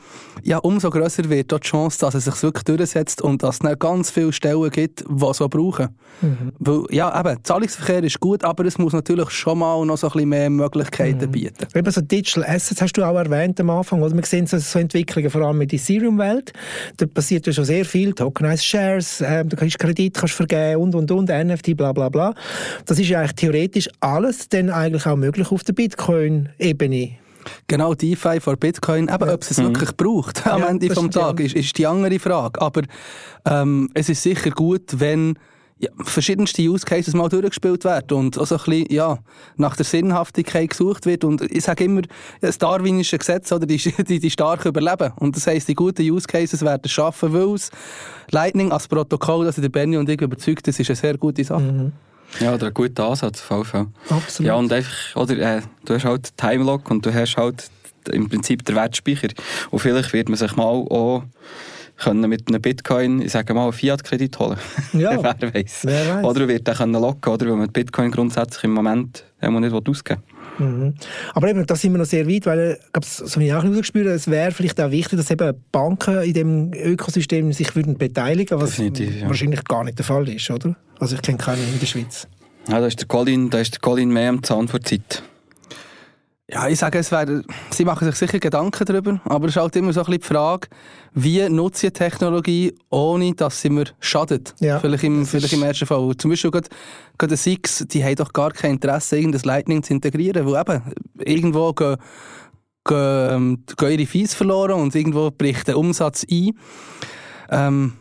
ja, 0.43 0.57
umso 0.59 0.89
grösser 0.89 1.29
wird 1.29 1.51
die 1.51 1.57
Chance, 1.59 1.99
dass 1.99 2.15
es 2.15 2.25
sich 2.25 2.43
wirklich 2.43 2.63
durchsetzt 2.63 3.21
und 3.21 3.43
dass 3.43 3.55
es 3.55 3.59
dann 3.59 3.77
ganz 3.77 4.09
viele 4.09 4.33
Stellen 4.33 4.69
gibt, 4.69 5.03
die 5.07 5.33
so 5.33 5.47
brauchen. 5.49 5.89
Mhm. 6.21 6.51
Weil, 6.59 6.83
ja, 6.91 7.19
eben, 7.19 7.43
Zahlungsverkehr 7.43 8.03
ist 8.03 8.19
gut, 8.19 8.43
aber 8.43 8.65
es 8.65 8.77
muss 8.77 8.93
natürlich 8.93 9.29
schon 9.29 9.59
mal 9.59 9.85
noch 9.85 9.97
so 9.97 10.07
ein 10.07 10.13
bisschen 10.13 10.29
mehr 10.29 10.49
Möglichkeiten 10.49 11.25
mhm. 11.25 11.31
bieten. 11.31 11.67
Eben 11.75 11.91
so 11.91 12.01
Digital 12.01 12.43
Assets 12.45 12.81
hast 12.81 12.93
du 12.93 13.03
auch 13.03 13.15
erwähnt 13.15 13.59
am 13.59 13.69
Anfang, 13.69 14.01
oder? 14.01 14.15
Wir 14.15 14.25
sehen 14.25 14.47
so, 14.47 14.57
so 14.57 14.79
Entwicklungen 14.79 15.29
vor 15.29 15.41
allem 15.41 15.61
in 15.61 15.67
der 15.67 15.79
Ethereum-Welt. 15.79 16.53
Da 16.97 17.05
passiert 17.05 17.47
ja 17.47 17.53
schon 17.53 17.65
sehr 17.65 17.85
viel, 17.85 18.13
Tokenized 18.13 18.65
Shares, 18.65 19.08
äh, 19.21 19.45
du 19.45 19.55
kannst 19.55 19.79
Kredit 19.79 20.15
kannst 20.15 20.35
vergeben 20.35 20.81
und, 20.81 20.95
und, 20.95 21.11
und, 21.11 21.29
NFT, 21.29 21.75
bla, 21.75 21.91
bla, 21.91 22.09
bla. 22.09 22.33
Das 22.85 22.99
ist 22.99 23.09
ja 23.09 23.19
eigentlich 23.19 23.35
theoretisch 23.35 23.89
alles 23.99 24.49
dann 24.49 24.69
eigentlich 24.69 25.05
auch 25.05 25.15
möglich 25.15 25.51
auf 25.51 25.63
der 25.63 25.73
Bitcoin-Ebene. 25.73 27.17
Genau, 27.67 27.93
DeFi 27.93 28.39
vor 28.39 28.55
Bitcoin. 28.57 29.09
Aber 29.09 29.27
ja. 29.27 29.33
ob 29.33 29.41
es 29.41 29.51
es 29.51 29.57
mhm. 29.57 29.67
wirklich 29.67 29.95
braucht 29.95 30.45
am 30.47 30.61
ja, 30.61 30.67
Ende 30.67 30.87
des 30.87 31.09
Tages, 31.09 31.53
ist, 31.53 31.55
ist 31.55 31.77
die 31.77 31.87
andere 31.87 32.19
Frage. 32.19 32.61
Aber 32.61 32.81
ähm, 33.45 33.89
es 33.93 34.09
ist 34.09 34.23
sicher 34.23 34.51
gut, 34.51 34.99
wenn 34.99 35.37
ja, 35.79 35.89
verschiedenste 36.03 36.61
Use 36.61 36.85
Cases 36.85 37.13
mal 37.13 37.29
durchgespielt 37.29 37.85
werden 37.85 38.17
und 38.17 38.37
auch 38.37 38.45
so 38.45 38.57
ein 38.57 38.63
bisschen, 38.65 38.91
ja, 38.91 39.17
nach 39.55 39.77
der 39.77 39.85
Sinnhaftigkeit 39.85 40.71
gesucht 40.71 41.05
wird. 41.05 41.23
Und 41.23 41.41
ich 41.41 41.63
sage 41.63 41.85
immer, 41.85 42.01
das 42.41 42.57
darwinische 42.57 43.17
Gesetz, 43.17 43.51
oder, 43.51 43.65
die, 43.65 43.77
die, 44.07 44.19
die 44.19 44.29
stark 44.29 44.65
überleben. 44.65 45.13
Und 45.15 45.37
das 45.37 45.47
heisst, 45.47 45.69
die 45.69 45.75
guten 45.75 46.01
Use 46.01 46.27
Cases 46.27 46.61
werden 46.61 46.89
schaffen, 46.89 47.33
weil 47.33 47.55
es 47.55 47.71
Lightning 48.29 48.71
als 48.73 48.87
Protokoll, 48.87 49.45
also 49.45 49.61
der 49.61 49.69
Benny 49.69 49.95
und 49.95 50.09
ich 50.09 50.19
überzeugt, 50.19 50.67
das 50.67 50.79
ist 50.79 50.89
eine 50.89 50.97
sehr 50.97 51.17
gute 51.17 51.43
Sache. 51.43 51.61
Mhm. 51.61 51.91
Ja, 52.39 52.53
oder 52.53 52.67
ein 52.67 52.73
guter 52.73 53.05
Ansatz, 53.05 53.39
Fall. 53.39 53.63
Absolut. 54.09 54.47
Ja, 54.47 54.55
und 54.55 54.71
einfach, 54.71 55.15
oder, 55.15 55.37
äh, 55.37 55.61
du 55.85 55.95
hast 55.95 56.05
halt 56.05 56.37
Timelock 56.37 56.91
und 56.91 57.05
du 57.05 57.13
hast 57.13 57.37
halt 57.37 57.71
im 58.11 58.29
Prinzip 58.29 58.65
den 58.65 58.75
Wertspeicher. 58.75 59.29
Und 59.71 59.79
vielleicht 59.79 60.13
wird 60.13 60.29
man 60.29 60.37
sich 60.37 60.55
mal 60.55 60.65
auch 60.65 61.23
können 61.99 62.29
mit 62.29 62.47
einem 62.47 62.61
Bitcoin, 62.61 63.21
ich 63.21 63.31
sage 63.31 63.53
mal, 63.53 63.63
einen 63.63 63.73
Fiat-Kredit 63.73 64.39
holen. 64.39 64.57
Ja, 64.93 65.21
wer 65.39 65.53
weiß. 65.53 65.85
Oder 66.23 66.47
wird 66.47 66.67
er 66.67 66.87
locken, 66.87 67.33
oder? 67.33 67.47
Weil 67.47 67.55
man 67.55 67.71
Bitcoin 67.71 68.11
grundsätzlich 68.11 68.63
im 68.63 68.71
Moment 68.71 69.25
immer 69.41 69.59
nicht 69.59 69.73
ausgeben 69.73 70.23
Mhm. 70.59 70.93
Aber 71.33 71.49
eben, 71.49 71.65
da 71.65 71.75
sind 71.75 71.93
wir 71.93 71.99
noch 71.99 72.05
sehr 72.05 72.27
weit, 72.27 72.45
weil, 72.45 72.77
so 73.01 73.39
wie 73.39 73.47
ich 73.47 73.53
auch 73.53 73.63
rausgespürt 73.63 74.07
es 74.07 74.29
wäre 74.29 74.51
vielleicht 74.51 74.79
auch 74.81 74.91
wichtig, 74.91 75.17
dass 75.17 75.31
eben 75.31 75.55
Banken 75.71 76.21
in 76.21 76.33
dem 76.33 76.73
Ökosystem 76.73 77.53
sich 77.53 77.75
würden 77.75 77.97
beteiligen, 77.97 78.59
was 78.59 78.77
ja. 78.77 78.89
wahrscheinlich 79.25 79.63
gar 79.63 79.85
nicht 79.85 79.97
der 79.97 80.05
Fall 80.05 80.27
ist, 80.27 80.49
oder? 80.51 80.75
Also 80.99 81.15
ich 81.15 81.21
kenne 81.21 81.37
keinen 81.37 81.63
in 81.73 81.79
der 81.79 81.85
Schweiz. 81.85 82.27
Ja, 82.67 82.79
da 82.79 82.87
ist 82.87 82.99
der 82.99 83.07
Colin, 83.07 83.49
da 83.49 83.59
ist 83.59 83.75
der 83.75 83.79
Colin 83.79 84.09
mehr 84.09 84.29
am 84.29 84.43
Zahn 84.43 84.67
vor 84.67 84.81
Zeit. 84.81 85.23
Ja, 86.51 86.67
ich 86.67 86.79
sage, 86.79 86.97
es 86.97 87.11
wäre, 87.11 87.43
sie 87.69 87.85
machen 87.85 88.05
sich 88.05 88.15
sicher 88.15 88.39
Gedanken 88.39 88.83
darüber, 88.83 89.21
aber 89.25 89.45
es 89.45 89.55
ist 89.55 89.61
halt 89.61 89.75
immer 89.75 89.93
so 89.93 89.99
ein 89.99 90.05
bisschen 90.07 90.21
die 90.21 90.27
Frage, 90.27 90.67
wie 91.13 91.47
nutze 91.47 91.87
ich 91.87 91.93
Technologie, 91.93 92.73
ohne 92.89 93.35
dass 93.35 93.61
sie 93.61 93.69
mir 93.69 93.85
schadet? 93.99 94.55
Ja, 94.59 94.79
vielleicht, 94.79 95.03
im, 95.03 95.27
vielleicht 95.27 95.53
im 95.53 95.61
ersten 95.61 95.85
Fall. 95.85 96.11
Zum 96.17 96.31
Beispiel 96.31 96.49
gerade, 96.49 96.69
gerade 97.19 97.37
Six, 97.37 97.85
die 97.89 98.03
haben 98.03 98.15
doch 98.15 98.33
gar 98.33 98.51
kein 98.51 98.71
Interesse, 98.71 99.17
irgendein 99.17 99.41
Lightning 99.43 99.83
zu 99.83 99.93
integrieren, 99.93 100.45
weil 100.47 100.59
eben, 100.59 100.81
irgendwo 101.19 101.71
gehen, 101.73 101.97
gehen, 102.83 103.65
gehen 103.77 103.91
ihre 103.91 104.07
Fees 104.07 104.33
verloren 104.33 104.81
und 104.81 104.95
irgendwo 104.95 105.29
bricht 105.29 105.67
der 105.67 105.77
Umsatz 105.77 106.25
ein. 106.31 106.51
Ähm, 107.51 107.93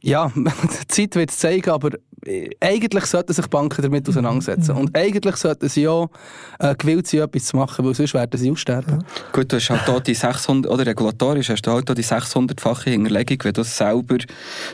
ja, 0.00 0.30
die 0.34 0.86
Zeit 0.88 1.14
wird 1.16 1.30
es 1.30 1.38
zeigen, 1.38 1.70
aber 1.70 1.90
äh, 2.24 2.50
eigentlich 2.60 3.06
sollten 3.06 3.32
sich 3.32 3.46
Banken 3.46 3.82
damit 3.82 4.08
auseinandersetzen. 4.08 4.72
Und 4.72 4.96
eigentlich 4.96 5.36
sollten 5.36 5.68
sie 5.68 5.88
auch 5.88 6.10
äh, 6.58 6.74
gewillt 6.74 7.06
sein, 7.06 7.20
etwas 7.20 7.46
zu 7.46 7.56
machen, 7.56 7.84
weil 7.84 7.94
sonst 7.94 8.14
werden 8.14 8.38
sie 8.38 8.50
aussterben. 8.50 9.04
Gut, 9.32 9.52
du 9.52 9.56
hast 9.56 9.70
halt 9.70 9.84
hier 9.86 10.00
die 10.00 10.14
600, 10.14 10.70
oder 10.70 10.86
regulatorisch 10.86 11.48
hast 11.50 11.62
du 11.62 11.72
halt 11.72 11.88
die 11.88 12.04
600-fache 12.04 12.90
Hinterlegung, 12.90 13.38
wenn 13.42 13.52
du 13.52 13.60
es 13.62 13.76
selber, 13.76 14.18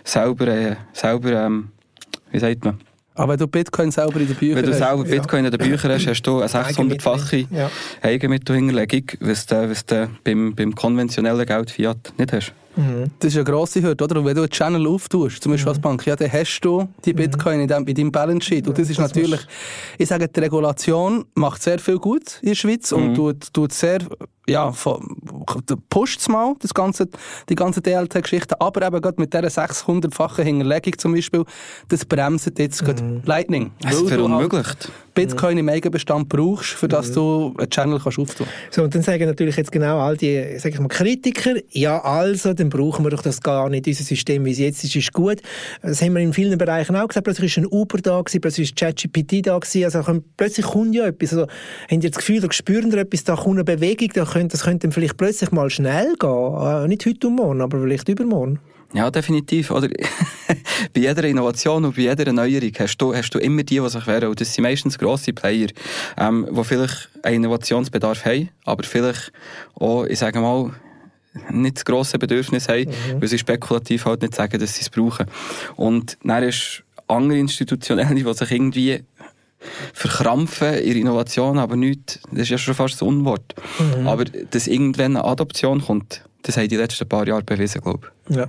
selber, 0.04 0.48
äh, 0.48 0.76
selber, 0.92 1.32
ähm, 1.32 1.68
wie 2.30 2.38
sagt 2.38 2.64
man? 2.64 2.80
Aber 3.16 3.32
wenn 3.32 3.38
du 3.38 3.46
Bitcoin 3.46 3.92
selber 3.92 4.20
in 4.20 4.26
den 4.26 4.36
Büchern 4.36 4.56
Wenn 4.56 4.64
du 4.64 4.72
hast, 4.72 4.78
selber 4.78 5.04
Bitcoin 5.04 5.44
in 5.44 5.50
den 5.52 5.58
Büchern 5.58 5.92
hast, 5.92 6.06
hast 6.06 6.22
du 6.22 6.40
eine 6.40 6.48
600-fache 6.48 7.46
Ja. 7.50 7.70
Eigenmittelhinterlegung, 8.02 9.04
was 9.20 9.46
du, 9.46 9.70
was 9.70 9.86
du 9.86 10.10
beim, 10.24 10.54
beim 10.54 10.74
konventionellen 10.74 11.46
Geld 11.46 11.70
Fiat 11.70 12.12
nicht 12.18 12.32
hast. 12.32 12.52
Mhm. 12.76 13.04
das 13.18 13.32
ist 13.32 13.36
eine 13.36 13.44
grosse 13.44 13.82
Hürde, 13.82 14.02
oder? 14.04 14.18
Und 14.18 14.24
wenn 14.26 14.34
du 14.34 14.42
einen 14.42 14.50
Channel 14.50 14.86
auftust, 14.86 15.42
zum 15.42 15.52
Beispiel 15.52 15.68
als 15.68 15.78
Bank, 15.80 16.04
ja, 16.06 16.16
dann 16.16 16.32
hast 16.32 16.60
du 16.60 16.88
die 17.04 17.12
Bitcoin 17.12 17.60
in, 17.60 17.68
deinem, 17.68 17.86
in 17.86 17.94
deinem 17.94 18.12
Balance 18.12 18.46
Sheet. 18.46 18.66
Und 18.68 18.78
das 18.78 18.90
ist 18.90 18.98
Mhm. 18.98 19.02
Das 19.02 19.14
natürlich, 19.14 19.40
ich 19.98 20.08
sage, 20.08 20.28
die 20.28 20.40
Regulation 20.40 21.24
macht 21.34 21.62
sehr 21.62 21.78
viel 21.78 21.98
gut 21.98 22.38
in 22.42 22.48
der 22.48 22.54
Schweiz 22.56 22.90
Mhm. 22.92 22.98
und 22.98 23.14
tut, 23.14 23.52
tut 23.52 23.72
sehr, 23.72 23.98
ja, 24.46 24.72
von- 24.72 25.16
pusht 25.88 26.20
es 26.20 26.28
mal, 26.28 26.54
das 26.60 26.74
ganze, 26.74 27.08
die 27.48 27.54
ganze 27.54 27.80
DLT-Geschichte. 27.80 28.60
Aber 28.60 28.86
eben 28.86 29.00
gerade 29.00 29.20
mit 29.20 29.32
dieser 29.32 29.48
600-fachen 29.50 30.44
Hinterlegung 30.44 30.98
zum 30.98 31.14
Beispiel, 31.14 31.44
das 31.88 32.04
bremst 32.04 32.50
jetzt 32.58 32.82
Mhm. 32.82 32.86
gerade 32.86 33.22
Lightning. 33.24 33.70
Es 33.80 33.84
Weil 33.86 33.92
du 33.92 33.98
halt 34.00 34.08
verunmöglicht. 34.14 34.92
Bitcoin 35.14 35.58
im 35.58 35.68
Eigenbestand 35.68 36.28
brauchst, 36.28 36.70
für 36.70 36.86
Mhm. 36.86 36.90
dass 36.90 37.12
du 37.12 37.54
einen 37.56 37.70
Channel 37.70 38.00
kannst 38.02 38.18
auftun 38.18 38.46
So, 38.70 38.82
und 38.82 38.92
dann 38.94 39.02
sagen 39.02 39.26
natürlich 39.26 39.56
jetzt 39.56 39.70
genau 39.70 39.98
all 40.00 40.16
die, 40.16 40.58
sag 40.58 40.72
ich 40.74 40.80
mal, 40.80 40.88
Kritiker, 40.88 41.54
ja 41.70 42.02
also, 42.02 42.52
dann 42.52 42.68
brauchen 42.68 43.04
wir 43.04 43.10
doch 43.10 43.22
das 43.22 43.40
gar 43.40 43.68
nicht. 43.70 43.86
Unser 43.86 44.02
System, 44.02 44.44
wie 44.44 44.50
es 44.50 44.58
jetzt 44.58 44.82
ist, 44.82 44.96
ist 44.96 45.12
gut. 45.12 45.40
Das 45.82 46.02
haben 46.02 46.14
wir 46.14 46.20
in 46.20 46.32
vielen 46.32 46.58
Bereichen 46.58 46.96
auch 46.96 47.06
gesagt. 47.06 47.24
Plötzlich 47.24 47.56
ist 47.56 47.58
ein 47.62 47.66
Uber 47.66 47.98
da 47.98 48.20
gewesen, 48.20 48.40
plötzlich 48.40 48.70
ist 48.70 48.76
ChatGPT 48.76 49.46
da 49.46 49.56
gewesen. 49.58 49.84
Also 49.84 50.20
plötzlich 50.36 50.66
kommt 50.66 50.94
ja 50.96 51.06
etwas. 51.06 51.32
Also, 51.32 51.46
haben 51.90 52.00
ihr 52.00 52.10
das 52.10 52.18
Gefühl, 52.18 52.40
da 52.40 52.50
spüren 52.52 52.90
ihr 52.90 52.98
etwas, 52.98 53.22
da 53.22 53.36
kommt 53.36 53.54
eine 53.54 53.64
Bewegung, 53.64 54.08
da 54.14 54.24
könnte, 54.34 54.52
das 54.52 54.64
könnte 54.64 54.86
dann 54.86 54.92
vielleicht 54.92 55.16
plötzlich 55.16 55.50
mal 55.50 55.70
schnell 55.70 56.14
gehen. 56.18 56.56
Äh, 56.60 56.88
nicht 56.88 57.06
heute 57.06 57.28
und 57.28 57.36
morgen, 57.36 57.60
aber 57.60 57.80
vielleicht 57.80 58.08
übermorgen. 58.08 58.58
Ja, 58.92 59.10
definitiv. 59.10 59.70
Oder 59.70 59.88
bei 60.94 61.00
jeder 61.00 61.24
Innovation 61.24 61.84
und 61.84 61.96
bei 61.96 62.02
jeder 62.02 62.26
Erneuerung 62.26 62.72
hast 62.78 62.96
du, 62.98 63.14
hast 63.14 63.30
du 63.30 63.38
immer 63.38 63.64
die, 63.64 63.80
die 63.80 63.88
sich 63.88 64.06
wehren. 64.06 64.28
Und 64.28 64.40
das 64.40 64.54
sind 64.54 64.62
meistens 64.62 64.98
grosse 64.98 65.32
Player, 65.32 65.68
ähm, 66.16 66.46
die 66.50 66.64
vielleicht 66.64 67.08
einen 67.22 67.44
Innovationsbedarf 67.44 68.24
haben, 68.24 68.50
aber 68.64 68.84
vielleicht 68.84 69.32
auch, 69.74 70.04
ich 70.04 70.18
sage 70.18 70.40
mal, 70.40 70.70
nicht 71.50 71.78
das 71.78 71.84
grosse 71.84 72.18
Bedürfnis 72.18 72.68
haben, 72.68 72.86
weil 73.18 73.28
sie 73.28 73.38
spekulativ 73.38 74.04
halt 74.04 74.22
nicht 74.22 74.36
sagen, 74.36 74.60
dass 74.60 74.76
sie 74.76 74.82
es 74.82 74.90
brauchen. 74.90 75.26
Und 75.74 76.16
dann 76.22 76.44
ist 76.44 76.84
andere 77.08 77.38
Institutionelle, 77.38 78.14
die 78.14 78.22
sich 78.32 78.50
irgendwie 78.50 79.02
verkrampfen 79.92 80.82
ihre 80.82 80.98
Innovation, 80.98 81.58
aber 81.58 81.76
nicht, 81.76 82.20
das 82.30 82.42
ist 82.42 82.48
ja 82.50 82.58
schon 82.58 82.74
fast 82.74 83.02
ein 83.02 83.08
Unwort. 83.08 83.54
Aber 84.04 84.24
dass 84.24 84.66
irgendwann 84.66 85.16
eine 85.16 85.24
Adoption 85.24 85.80
kommt, 85.80 86.24
das 86.42 86.56
haben 86.56 86.68
die 86.68 86.76
letzten 86.76 87.08
paar 87.08 87.26
Jahre 87.26 87.42
bewiesen, 87.42 87.80
glaube 87.80 88.08
ich. 88.28 88.36
Ja. 88.36 88.48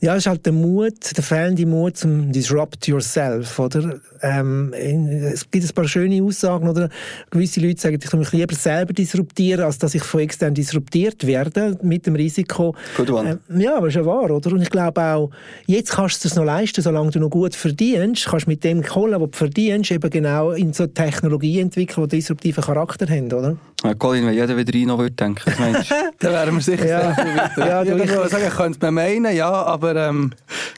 Ja, 0.00 0.14
es 0.14 0.22
ist 0.22 0.26
halt 0.26 0.44
der 0.44 0.52
Mut, 0.52 1.16
der 1.16 1.22
fehlende 1.22 1.64
Mut 1.64 1.96
zum 1.96 2.32
Disrupt 2.32 2.88
yourself, 2.88 3.56
oder? 3.60 4.00
Ähm, 4.22 4.72
es 4.74 5.50
gibt 5.50 5.64
ein 5.64 5.74
paar 5.74 5.88
schöne 5.88 6.22
Aussagen, 6.22 6.68
oder? 6.68 6.88
Gewisse 7.30 7.60
Leute 7.60 7.80
sagen, 7.80 7.98
ich 8.02 8.08
soll 8.08 8.20
mich 8.20 8.32
lieber 8.32 8.54
selber 8.54 8.92
disruptieren, 8.92 9.64
als 9.64 9.78
dass 9.78 9.94
ich 9.94 10.02
von 10.04 10.20
extern 10.20 10.54
disruptiert 10.54 11.26
werde, 11.26 11.76
mit 11.82 12.06
dem 12.06 12.14
Risiko. 12.14 12.74
Good 12.96 13.10
one. 13.10 13.40
Ähm, 13.50 13.60
ja, 13.60 13.76
aber 13.76 13.88
ist 13.88 13.94
ja 13.94 14.06
wahr, 14.06 14.30
oder? 14.30 14.52
Und 14.52 14.62
ich 14.62 14.70
glaube 14.70 15.00
auch, 15.02 15.30
jetzt 15.66 15.90
kannst 15.92 16.22
du 16.24 16.28
es 16.28 16.34
noch 16.36 16.44
leisten, 16.44 16.82
solange 16.82 17.10
du 17.10 17.18
noch 17.20 17.30
gut 17.30 17.54
verdienst, 17.56 18.26
kannst 18.28 18.46
mit 18.46 18.62
dem 18.64 18.82
Kohle, 18.82 19.20
was 19.20 19.30
du 19.32 19.38
verdienst, 19.38 19.90
eben 19.90 20.08
genau 20.10 20.52
in 20.52 20.72
so 20.72 20.86
Technologie 20.86 21.60
entwickeln, 21.60 22.08
die 22.08 22.16
disruptiven 22.16 22.62
Charakter 22.62 23.06
haben, 23.08 23.32
oder? 23.32 23.56
Ja, 23.82 23.94
Colin, 23.94 24.24
wenn 24.26 24.34
jeder 24.34 24.56
wieder 24.56 24.72
rein 24.72 24.86
noch 24.86 24.98
würde 24.98 25.10
denken, 25.16 25.42
was 25.44 25.58
meinst 25.58 25.90
du? 25.90 25.94
Dann 26.20 26.32
wären 26.32 26.54
wir 26.54 26.60
sicher 26.62 26.86
Ja. 26.86 27.14
sehr 27.14 27.24
viel 27.26 27.36
weiter. 27.36 27.58
Ja, 27.58 27.82
Ja, 27.82 27.96
ich 27.96 28.08
würde 28.10 28.28
sagen, 28.28 28.48
könnte 28.50 28.78
man 28.82 28.94
meinen, 28.94 29.34
ja, 29.36 29.50
aber 29.50 29.96
ähm, 29.96 30.30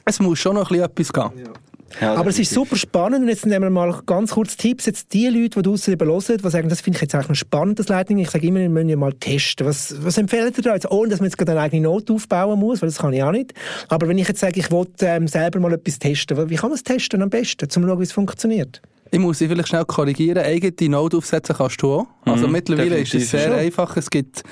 es 0.07 0.19
muss 0.21 0.39
schon 0.39 0.55
noch 0.55 0.71
ein 0.71 0.79
bisschen 0.79 0.85
etwas 0.85 1.13
gehen. 1.13 1.45
Ja, 1.45 1.53
Aber 2.01 2.31
es 2.31 2.39
ist 2.39 2.53
super 2.53 2.77
spannend 2.77 3.23
und 3.23 3.29
jetzt 3.29 3.47
nehmen 3.47 3.65
wir 3.65 3.71
mal 3.71 4.01
ganz 4.07 4.33
kurz 4.33 4.57
Tipps. 4.57 4.87
Jetzt 4.87 5.13
die 5.13 5.29
Leute, 5.29 5.61
die 5.61 5.63
draussen 5.63 5.93
eben 5.93 6.09
hören, 6.09 6.23
die 6.43 6.51
sagen, 6.51 6.69
das 6.69 6.81
finde 6.81 6.97
ich 6.97 7.03
jetzt 7.03 7.15
eigentlich 7.15 7.29
noch 7.29 7.37
spannend, 7.37 7.79
das 7.79 7.89
Lightning. 7.89 8.19
Ich 8.19 8.31
sage 8.31 8.47
immer, 8.47 8.61
wir 8.61 8.69
müssen 8.69 8.89
ja 8.89 8.97
mal 8.97 9.13
testen. 9.13 9.67
Was, 9.67 9.95
was 10.05 10.19
empfehlt 10.19 10.57
ihr 10.59 10.63
da 10.65 10.75
jetzt? 10.75 10.91
Ohne, 10.91 11.09
dass 11.11 11.21
man 11.21 11.29
jetzt 11.29 11.39
gerade 11.39 11.53
eine 11.53 11.61
eigene 11.61 11.83
Note 11.83 12.13
aufbauen 12.13 12.59
muss, 12.59 12.83
weil 12.83 12.89
das 12.89 12.99
kann 12.99 13.13
ich 13.13 13.23
auch 13.23 13.33
nicht. 13.33 13.55
Aber 13.89 14.09
wenn 14.09 14.19
ich 14.19 14.29
jetzt 14.29 14.41
sage, 14.41 14.59
ich 14.61 14.71
will 14.71 14.87
ähm, 15.01 15.29
selber 15.29 15.61
mal 15.61 15.73
etwas 15.73 15.99
testen, 15.99 16.51
wie 16.51 16.57
kann 16.57 16.71
man 16.71 16.77
es 16.77 16.83
testen 16.83 17.23
am 17.23 17.31
besten, 17.31 17.65
um 17.65 17.71
zu 17.71 17.81
schauen, 17.81 17.99
wie 17.99 18.05
es 18.05 18.13
funktioniert? 18.13 18.81
Ich 19.11 19.21
muss 19.21 19.39
Sie 19.39 19.47
vielleicht 19.47 19.69
schnell 19.69 19.85
korrigieren. 19.85 20.39
Eigene 20.39 20.89
Note 20.91 21.19
aufsetzen 21.19 21.55
kannst 21.57 21.81
du 21.81 21.93
auch. 21.93 22.07
Also 22.25 22.47
Mhm, 22.47 22.53
mittlerweile 22.53 22.99
ist 22.99 23.15
es 23.15 23.31
sehr 23.31 23.49
Schon. 23.49 23.53
einfach. 23.53 23.97
Es 23.97 24.11
gibt 24.11 24.43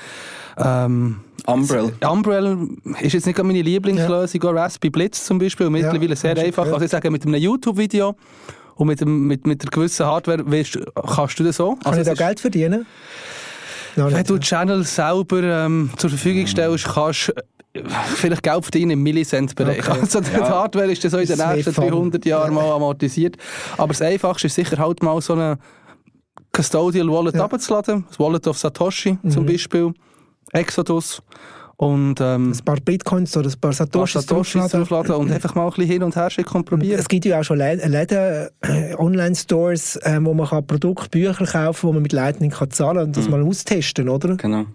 ähm, 0.56 1.16
Umbrella. 1.46 1.90
Umbrella 2.10 2.56
ist 3.00 3.12
jetzt 3.14 3.26
nicht 3.26 3.42
meine 3.42 3.62
Lieblingslösung, 3.62 4.42
auch 4.44 4.54
Raspberry 4.54 4.90
Blitz 4.90 5.24
zum 5.24 5.38
Beispiel. 5.38 5.68
Mittlerweile 5.70 6.06
Ja, 6.06 6.16
sehr 6.16 6.36
einfach. 6.38 6.66
Also 6.66 6.84
ich 6.84 6.90
sage, 6.90 7.10
mit 7.10 7.24
einem 7.26 7.34
YouTube-Video 7.40 8.14
und 8.76 8.86
mit, 8.86 9.00
dem, 9.00 9.26
mit, 9.26 9.46
mit 9.46 9.62
einer 9.62 9.70
gewissen 9.70 10.06
Hardware 10.06 10.50
weißt, 10.50 10.78
kannst 11.14 11.38
du 11.40 11.44
das 11.44 11.56
so. 11.56 11.76
Kann 11.82 11.98
ich 11.98 12.06
da 12.06 12.14
Geld 12.14 12.40
verdienen? 12.40 12.86
Noch 13.96 14.06
Wenn 14.06 14.14
nicht. 14.18 14.30
du 14.30 14.38
die 14.38 14.46
Channel 14.46 14.84
selber 14.84 15.42
ähm, 15.42 15.90
zur 15.96 16.10
Verfügung 16.10 16.46
stellst, 16.46 16.86
kannst 16.86 17.28
du 17.28 17.78
äh, 17.78 17.82
vielleicht 18.14 18.42
Geld 18.42 18.62
verdienen 18.64 18.92
im 18.92 19.02
Millicent-Bereich. 19.02 19.86
Okay. 19.86 19.98
Also 20.00 20.20
die 20.20 20.30
Hardware 20.36 20.90
ist 20.90 21.02
dann 21.04 21.10
so 21.10 21.18
in 21.18 21.26
den 21.26 21.36
Das 21.38 21.54
nächsten 21.56 21.80
mehr 21.80 21.90
fun. 21.90 21.98
300 22.10 22.24
Jahren 22.24 22.54
mal 22.54 22.70
amortisiert. 22.72 23.36
Aber 23.76 23.88
das 23.88 24.00
Einfachste 24.00 24.46
ist 24.46 24.54
sicher 24.54 24.78
halt 24.78 25.02
mal 25.02 25.20
so 25.20 25.34
eine 25.34 25.58
Custodial 26.52 27.08
Wallet 27.08 27.34
Ja. 27.34 27.44
abzuladen. 27.44 28.04
Das 28.08 28.18
Wallet 28.18 28.46
of 28.46 28.56
Satoshi 28.58 29.18
zum 29.28 29.44
Beispiel. 29.46 29.92
Exodus. 30.52 31.22
Und 31.76 32.20
ähm, 32.20 32.52
ein 32.52 32.64
paar 32.64 32.76
Bitcoins 32.76 33.36
oder 33.36 33.48
ein 33.50 33.60
paar 33.60 33.72
Satoshis, 33.72 34.22
Satoshis 34.22 34.68
draufladen. 34.68 35.16
und 35.16 35.32
einfach 35.32 35.56
mal 35.56 35.64
ein 35.64 35.70
bisschen 35.70 35.86
hin 35.90 36.02
und 36.04 36.14
her 36.14 36.30
schicken 36.30 36.58
und 36.58 36.64
probieren. 36.64 37.00
Es 37.00 37.08
gibt 37.08 37.24
ja 37.24 37.40
auch 37.40 37.44
schon 37.44 37.58
Lä- 37.60 37.84
Läden, 37.88 38.48
äh, 38.60 38.94
Online-Stores, 38.96 39.96
äh, 39.96 40.18
wo 40.22 40.32
man 40.32 40.46
kann 40.46 40.64
Produkte, 40.64 41.08
Bücher 41.08 41.32
kaufen 41.44 41.50
kann, 41.50 41.74
wo 41.82 41.92
man 41.92 42.02
mit 42.02 42.12
Lightning 42.12 42.50
kann 42.50 42.70
zahlen 42.70 42.96
kann 42.98 43.06
und 43.06 43.16
das 43.16 43.28
mal 43.28 43.42
austesten, 43.42 44.08
oder? 44.08 44.36
Genau. 44.36 44.66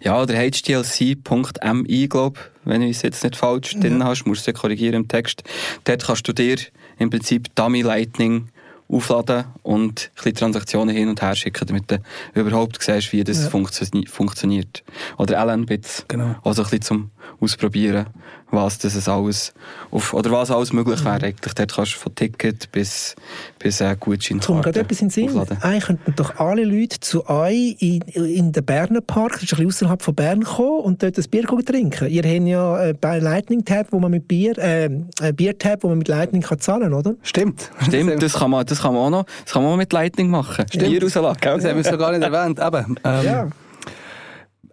Ja, 0.00 0.22
oder 0.22 0.34
hdlc.mi, 0.34 2.08
glaube 2.08 2.40
wenn 2.64 2.82
ich 2.82 2.96
es 2.96 3.02
jetzt 3.02 3.22
nicht 3.22 3.36
falsch 3.36 3.76
drin 3.78 4.02
hast, 4.02 4.24
musst 4.24 4.46
du 4.46 4.50
es 4.50 4.58
korrigieren 4.58 4.94
im 4.94 5.08
Text. 5.08 5.42
Dort 5.84 6.04
kannst 6.04 6.26
du 6.26 6.32
dir 6.32 6.56
im 6.98 7.10
Prinzip 7.10 7.54
Dummy 7.54 7.82
Lightning 7.82 8.48
aufladen 8.88 9.44
und 9.62 10.10
ein 10.10 10.14
bisschen 10.14 10.34
Transaktionen 10.34 10.94
hin 10.94 11.08
und 11.08 11.20
her 11.22 11.34
schicken, 11.34 11.66
damit 11.66 11.90
du 11.90 11.98
überhaupt 12.34 12.80
siehst, 12.82 13.12
wie 13.12 13.24
das 13.24 13.44
Ja. 13.44 13.48
funktio- 13.50 14.08
funktioniert. 14.08 14.84
Oder 15.18 15.38
LN-Bits. 15.44 16.04
Genau. 16.08 16.36
Also 16.44 16.62
ein 16.62 16.70
bisschen 16.70 16.82
zum 16.82 17.10
Ausprobieren. 17.40 18.06
Was 18.50 18.78
das 18.78 18.94
es 18.94 19.08
alles 19.08 19.52
auf, 19.90 20.14
oder 20.14 20.30
was 20.30 20.50
alles 20.50 20.72
möglich 20.72 21.04
wäre 21.04 21.22
eigentlich. 21.22 21.54
Dort 21.54 21.74
kannst 21.74 21.94
du 21.94 21.98
von 21.98 22.14
Ticket 22.14 22.70
bis, 22.72 23.14
bis 23.58 23.80
äh, 23.80 23.96
Gutschein 23.98 24.40
Kommt 24.40 24.62
gerade 24.62 24.80
etwas 24.80 25.00
in 25.00 25.08
den 25.08 25.10
Sinn. 25.10 25.28
aufladen. 25.28 25.58
Eigentlich 25.62 25.84
könnten 25.84 26.14
doch 26.16 26.36
alle 26.38 26.64
Leute 26.64 27.00
zu 27.00 27.28
euch 27.28 27.76
in, 27.80 28.00
in 28.14 28.52
den 28.52 28.64
Berner 28.64 29.00
Park, 29.00 29.34
das 29.34 29.42
ist 29.44 29.52
ein 29.52 29.66
bisschen 29.66 29.86
außerhalb 29.86 30.02
von 30.02 30.14
Bern, 30.14 30.44
kommen 30.44 30.80
und 30.80 31.02
dort 31.02 31.18
ein 31.18 31.24
Bier 31.30 31.44
trinken. 31.64 32.08
Ihr 32.08 32.22
habt 32.22 32.46
ja 32.46 32.84
äh, 32.86 32.94
bei 32.94 33.18
Lightning 33.18 33.64
Tab, 33.64 33.88
wo 33.90 33.98
man 33.98 34.10
mit 34.10 34.28
Bier, 34.28 34.56
äh, 34.58 34.88
ein 35.20 35.34
Biertab, 35.36 35.82
wo 35.82 35.88
man 35.88 35.98
mit 35.98 36.08
Lightning 36.08 36.42
kann 36.42 36.60
zahlen, 36.60 36.92
oder? 36.92 37.14
Stimmt. 37.22 37.70
Stimmt, 37.86 38.22
das 38.22 38.34
kann, 38.34 38.50
man, 38.50 38.64
das 38.64 38.80
kann 38.82 38.94
man 38.94 39.02
auch 39.02 39.10
noch, 39.10 39.26
das 39.44 39.52
kann 39.52 39.62
man 39.62 39.72
auch 39.72 39.76
mit 39.76 39.92
Lightning 39.92 40.30
machen. 40.30 40.64
Bier 40.72 41.02
rauslassen? 41.02 41.38
Das 41.40 41.64
haben 41.64 41.76
wir 41.76 41.84
so 41.84 41.98
gar 41.98 42.12
nicht 42.12 42.22
erwähnt. 42.22 42.58
Eben, 42.60 42.96
ähm, 43.04 43.24
Ja. 43.24 43.48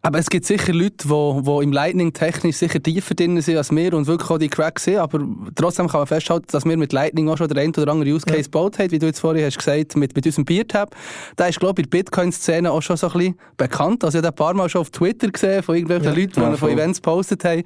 Aber 0.05 0.19
es 0.19 0.29
gibt 0.29 0.45
sicher 0.45 0.73
Leute, 0.73 1.07
die, 1.07 1.63
im 1.63 1.71
Lightning 1.71 2.11
technisch 2.11 2.57
sicher 2.57 2.83
tiefer 2.83 3.15
drin 3.15 3.39
sind 3.39 3.55
als 3.55 3.71
wir 3.71 3.93
und 3.93 4.05
wirklich 4.05 4.29
auch 4.29 4.37
die 4.37 4.49
Cracks 4.49 4.83
sind. 4.83 4.97
Aber 4.97 5.25
trotzdem 5.55 5.87
kann 5.87 6.01
man 6.01 6.07
festhalten, 6.07 6.47
dass 6.51 6.65
wir 6.65 6.75
mit 6.75 6.91
Lightning 6.91 7.29
auch 7.29 7.37
schon 7.37 7.47
den 7.47 7.57
einen 7.57 7.73
oder 7.73 7.89
anderen 7.89 8.11
Use 8.13 8.25
Case 8.25 8.43
gebaut 8.43 8.77
haben, 8.79 8.91
wie 8.91 8.99
du 8.99 9.05
jetzt 9.05 9.21
vorhin 9.21 9.45
hast 9.45 9.57
gesagt, 9.57 9.95
mit, 9.95 10.13
mit 10.13 10.25
unserem 10.25 10.43
Beer-Tab. 10.43 10.93
Der 11.37 11.47
ist, 11.47 11.57
glaube 11.61 11.79
ich, 11.81 11.85
in 11.85 11.89
der 11.89 11.97
Bitcoin-Szene 11.99 12.69
auch 12.69 12.81
schon 12.81 12.97
so 12.97 13.07
ein 13.07 13.13
bisschen 13.13 13.35
bekannt. 13.55 14.03
Also 14.03 14.17
ich 14.19 14.25
habe 14.25 14.33
ein 14.33 14.35
paar 14.35 14.53
Mal 14.53 14.67
schon 14.67 14.81
auf 14.81 14.89
Twitter 14.89 15.29
gesehen, 15.29 15.63
von 15.63 15.75
irgendwelchen 15.75 16.13
Ja. 16.13 16.19
Leuten, 16.19 16.33
die 16.35 16.41
Ja, 16.41 16.57
von. 16.57 16.69
Events 16.69 17.01
gepostet 17.01 17.45
haben. 17.45 17.63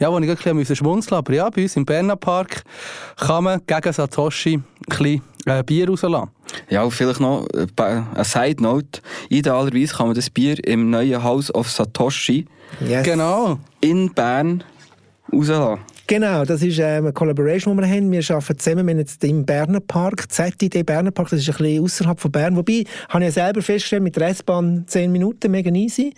Ja, 0.00 0.10
wo 0.10 0.18
ich 0.18 0.26
wirklich 0.26 0.48
ein 0.48 0.56
bisschen 0.56 0.74
schmunzeln 0.74 0.96
musste. 0.96 1.16
Aber 1.18 1.32
ja, 1.34 1.48
bei 1.50 1.62
uns 1.62 1.76
im 1.76 1.86
Berner 1.86 2.16
Park 2.16 2.64
kann 3.16 3.44
man 3.44 3.60
gegen 3.64 3.92
Satoshi 3.92 4.54
ein 4.54 4.64
bisschen 4.88 5.22
äh, 5.46 5.62
Bier 5.62 5.88
rauslassen. 5.88 6.30
Ja, 6.68 6.88
vielleicht 6.90 7.20
noch 7.20 7.46
äh, 7.54 7.66
eine 7.76 8.24
Side 8.24 8.62
Note. 8.62 9.00
Idealerweise 9.28 9.94
kann 9.94 10.06
man 10.06 10.16
das 10.16 10.30
Bier 10.30 10.62
im 10.66 10.90
neuen 10.90 11.22
House 11.22 11.54
of 11.54 11.70
Satoshi 11.70 12.46
Yes. 12.80 13.04
Genau. 13.04 13.58
in 13.80 14.12
Bern 14.12 14.64
rauslassen. 15.32 15.80
Genau, 16.08 16.44
das 16.44 16.62
ist 16.62 16.78
ähm, 16.78 17.04
eine 17.04 17.12
Collaboration, 17.12 17.76
die 17.76 17.82
wir 17.82 17.90
haben. 17.90 18.12
Wir 18.12 18.22
arbeiten 18.30 18.58
zusammen 18.60 18.86
mit 18.86 18.98
jetzt 18.98 19.24
im 19.24 19.44
Berner 19.44 19.80
Park, 19.80 20.30
ZID 20.30 20.86
Berner 20.86 21.10
Park, 21.10 21.30
das 21.30 21.40
ist 21.40 21.48
ein 21.48 21.56
bisschen 21.56 21.82
außerhalb 21.82 22.20
von 22.20 22.30
Bern. 22.30 22.54
Wobei, 22.54 22.84
habe 23.08 23.24
ich 23.24 23.34
ja 23.34 23.44
selber 23.44 23.60
festgestellt, 23.60 24.04
mit 24.04 24.14
der 24.14 24.28
S-Bahn 24.28 24.84
10 24.86 25.10
Minuten, 25.10 25.50
mega 25.50 25.68
easy. 25.72 26.14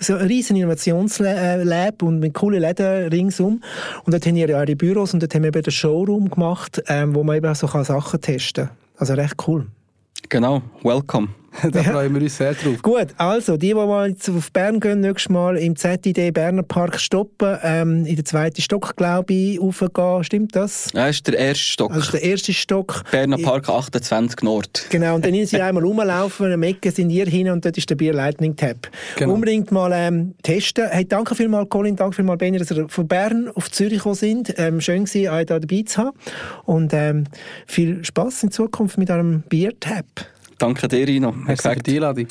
So 0.00 0.16
ein 0.16 0.26
riesen 0.26 0.56
Innovationslab 0.56 2.02
und 2.02 2.18
mit 2.18 2.34
coolen 2.34 2.60
Läden 2.60 3.08
ringsum. 3.08 3.62
Und 4.04 4.12
dort 4.12 4.26
haben 4.26 4.34
wir 4.34 4.48
ja 4.48 4.62
auch 4.62 4.64
die 4.64 4.74
Büros 4.74 5.14
und 5.14 5.22
dort 5.22 5.32
haben 5.32 5.42
wir 5.42 5.48
eben 5.48 5.62
den 5.62 5.70
Showroom 5.70 6.28
gemacht, 6.28 6.82
ähm, 6.88 7.14
wo 7.14 7.22
man 7.22 7.36
eben 7.36 7.54
so 7.54 7.68
Sachen 7.68 8.20
testen 8.20 8.66
kann. 8.66 8.79
Also 9.00 9.14
recht 9.14 9.36
cool. 9.48 9.66
Genau, 10.28 10.60
welcome. 10.82 11.28
da 11.72 11.82
freuen 11.82 12.14
wir 12.14 12.22
uns 12.22 12.36
sehr 12.36 12.54
drauf. 12.54 12.80
Gut, 12.82 13.08
also, 13.16 13.56
die, 13.56 13.68
die 13.68 13.74
mal 13.74 14.08
jetzt 14.08 14.28
auf 14.28 14.52
Bern 14.52 14.80
gehen, 14.80 15.00
nächstes 15.00 15.28
Mal 15.30 15.56
im 15.56 15.76
ZID 15.76 16.32
Berner 16.32 16.62
Park 16.62 17.00
stoppen, 17.00 17.58
ähm, 17.62 18.06
in 18.06 18.16
den 18.16 18.24
zweiten 18.24 18.62
Stock, 18.62 18.96
glaube 18.96 19.32
ich, 19.32 19.60
raufgehen. 19.60 20.24
Stimmt 20.24 20.56
das? 20.56 20.88
Das 20.92 21.10
ist 21.10 21.26
der 21.26 21.38
erste 21.38 21.64
Stock. 21.64 21.92
Das 21.92 22.04
ist 22.04 22.12
der 22.12 22.22
erste 22.22 22.52
Stock. 22.52 23.02
Berner 23.10 23.38
Park 23.38 23.68
28 23.68 24.42
Nord. 24.42 24.86
Genau, 24.90 25.16
und 25.16 25.24
dann 25.24 25.32
müssen 25.32 25.46
sie 25.46 25.60
einmal 25.62 25.84
rumlaufen, 25.84 26.52
am 26.52 26.62
Ecke 26.62 26.90
sind 26.90 27.10
ihr 27.10 27.26
hin 27.26 27.50
und 27.50 27.64
dort 27.64 27.76
ist 27.76 27.90
der 27.90 27.96
Bier 27.96 28.12
Lightning 28.12 28.56
Tab. 28.56 28.88
Genau. 29.16 29.34
Unbedingt 29.34 29.72
mal 29.72 29.90
ähm, 29.92 30.34
testen. 30.42 30.88
Hey, 30.88 31.04
danke 31.04 31.34
vielmals, 31.34 31.68
Colin, 31.68 31.96
danke 31.96 32.16
vielmals, 32.16 32.38
Benny, 32.38 32.58
dass 32.58 32.70
ihr 32.70 32.88
von 32.88 33.08
Bern 33.08 33.50
auf 33.54 33.70
Zürich 33.70 33.98
gekommen 33.98 34.14
sind. 34.14 34.54
Ähm, 34.56 34.80
schön 34.80 35.04
gewesen, 35.04 35.30
euch 35.30 35.46
da 35.46 35.58
dabei 35.58 35.82
zu 35.84 35.98
haben. 35.98 36.16
Und 36.64 36.92
ähm, 36.94 37.24
viel 37.66 38.04
Spaß 38.04 38.44
in 38.44 38.50
Zukunft 38.50 38.98
mit 38.98 39.10
eurem 39.10 39.42
Bier 39.48 39.78
Tab. 39.78 40.04
Danke 40.60 40.88
dir, 40.88 41.08
Rino. 41.08 41.32
Merci 41.32 41.70
für 41.70 41.76
die 41.76 41.94
Einladung. 41.96 42.26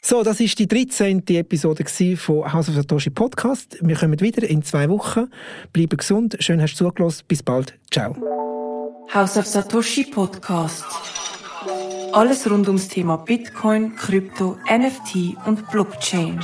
So, 0.00 0.22
das 0.22 0.40
ist 0.40 0.58
die 0.58 0.66
13. 0.66 1.22
Episode 1.28 1.84
von 2.16 2.50
House 2.50 2.70
of 2.70 2.74
Satoshi 2.76 3.10
Podcast. 3.10 3.76
Wir 3.82 3.94
kommen 3.94 4.18
wieder 4.20 4.48
in 4.48 4.62
zwei 4.62 4.88
Wochen. 4.88 5.30
Bleiben 5.74 5.98
gesund, 5.98 6.38
schön 6.40 6.62
hast 6.62 6.76
du 6.80 6.86
zugelassen. 6.86 7.24
Bis 7.28 7.42
bald. 7.42 7.78
Ciao. 7.90 8.16
House 9.12 9.36
of 9.36 9.44
Satoshi 9.44 10.04
Podcast. 10.04 10.86
Alles 12.12 12.50
rund 12.50 12.68
ums 12.68 12.88
Thema 12.88 13.18
Bitcoin, 13.18 13.94
Krypto, 13.96 14.56
NFT 14.70 15.36
und 15.46 15.70
Blockchain. 15.70 16.40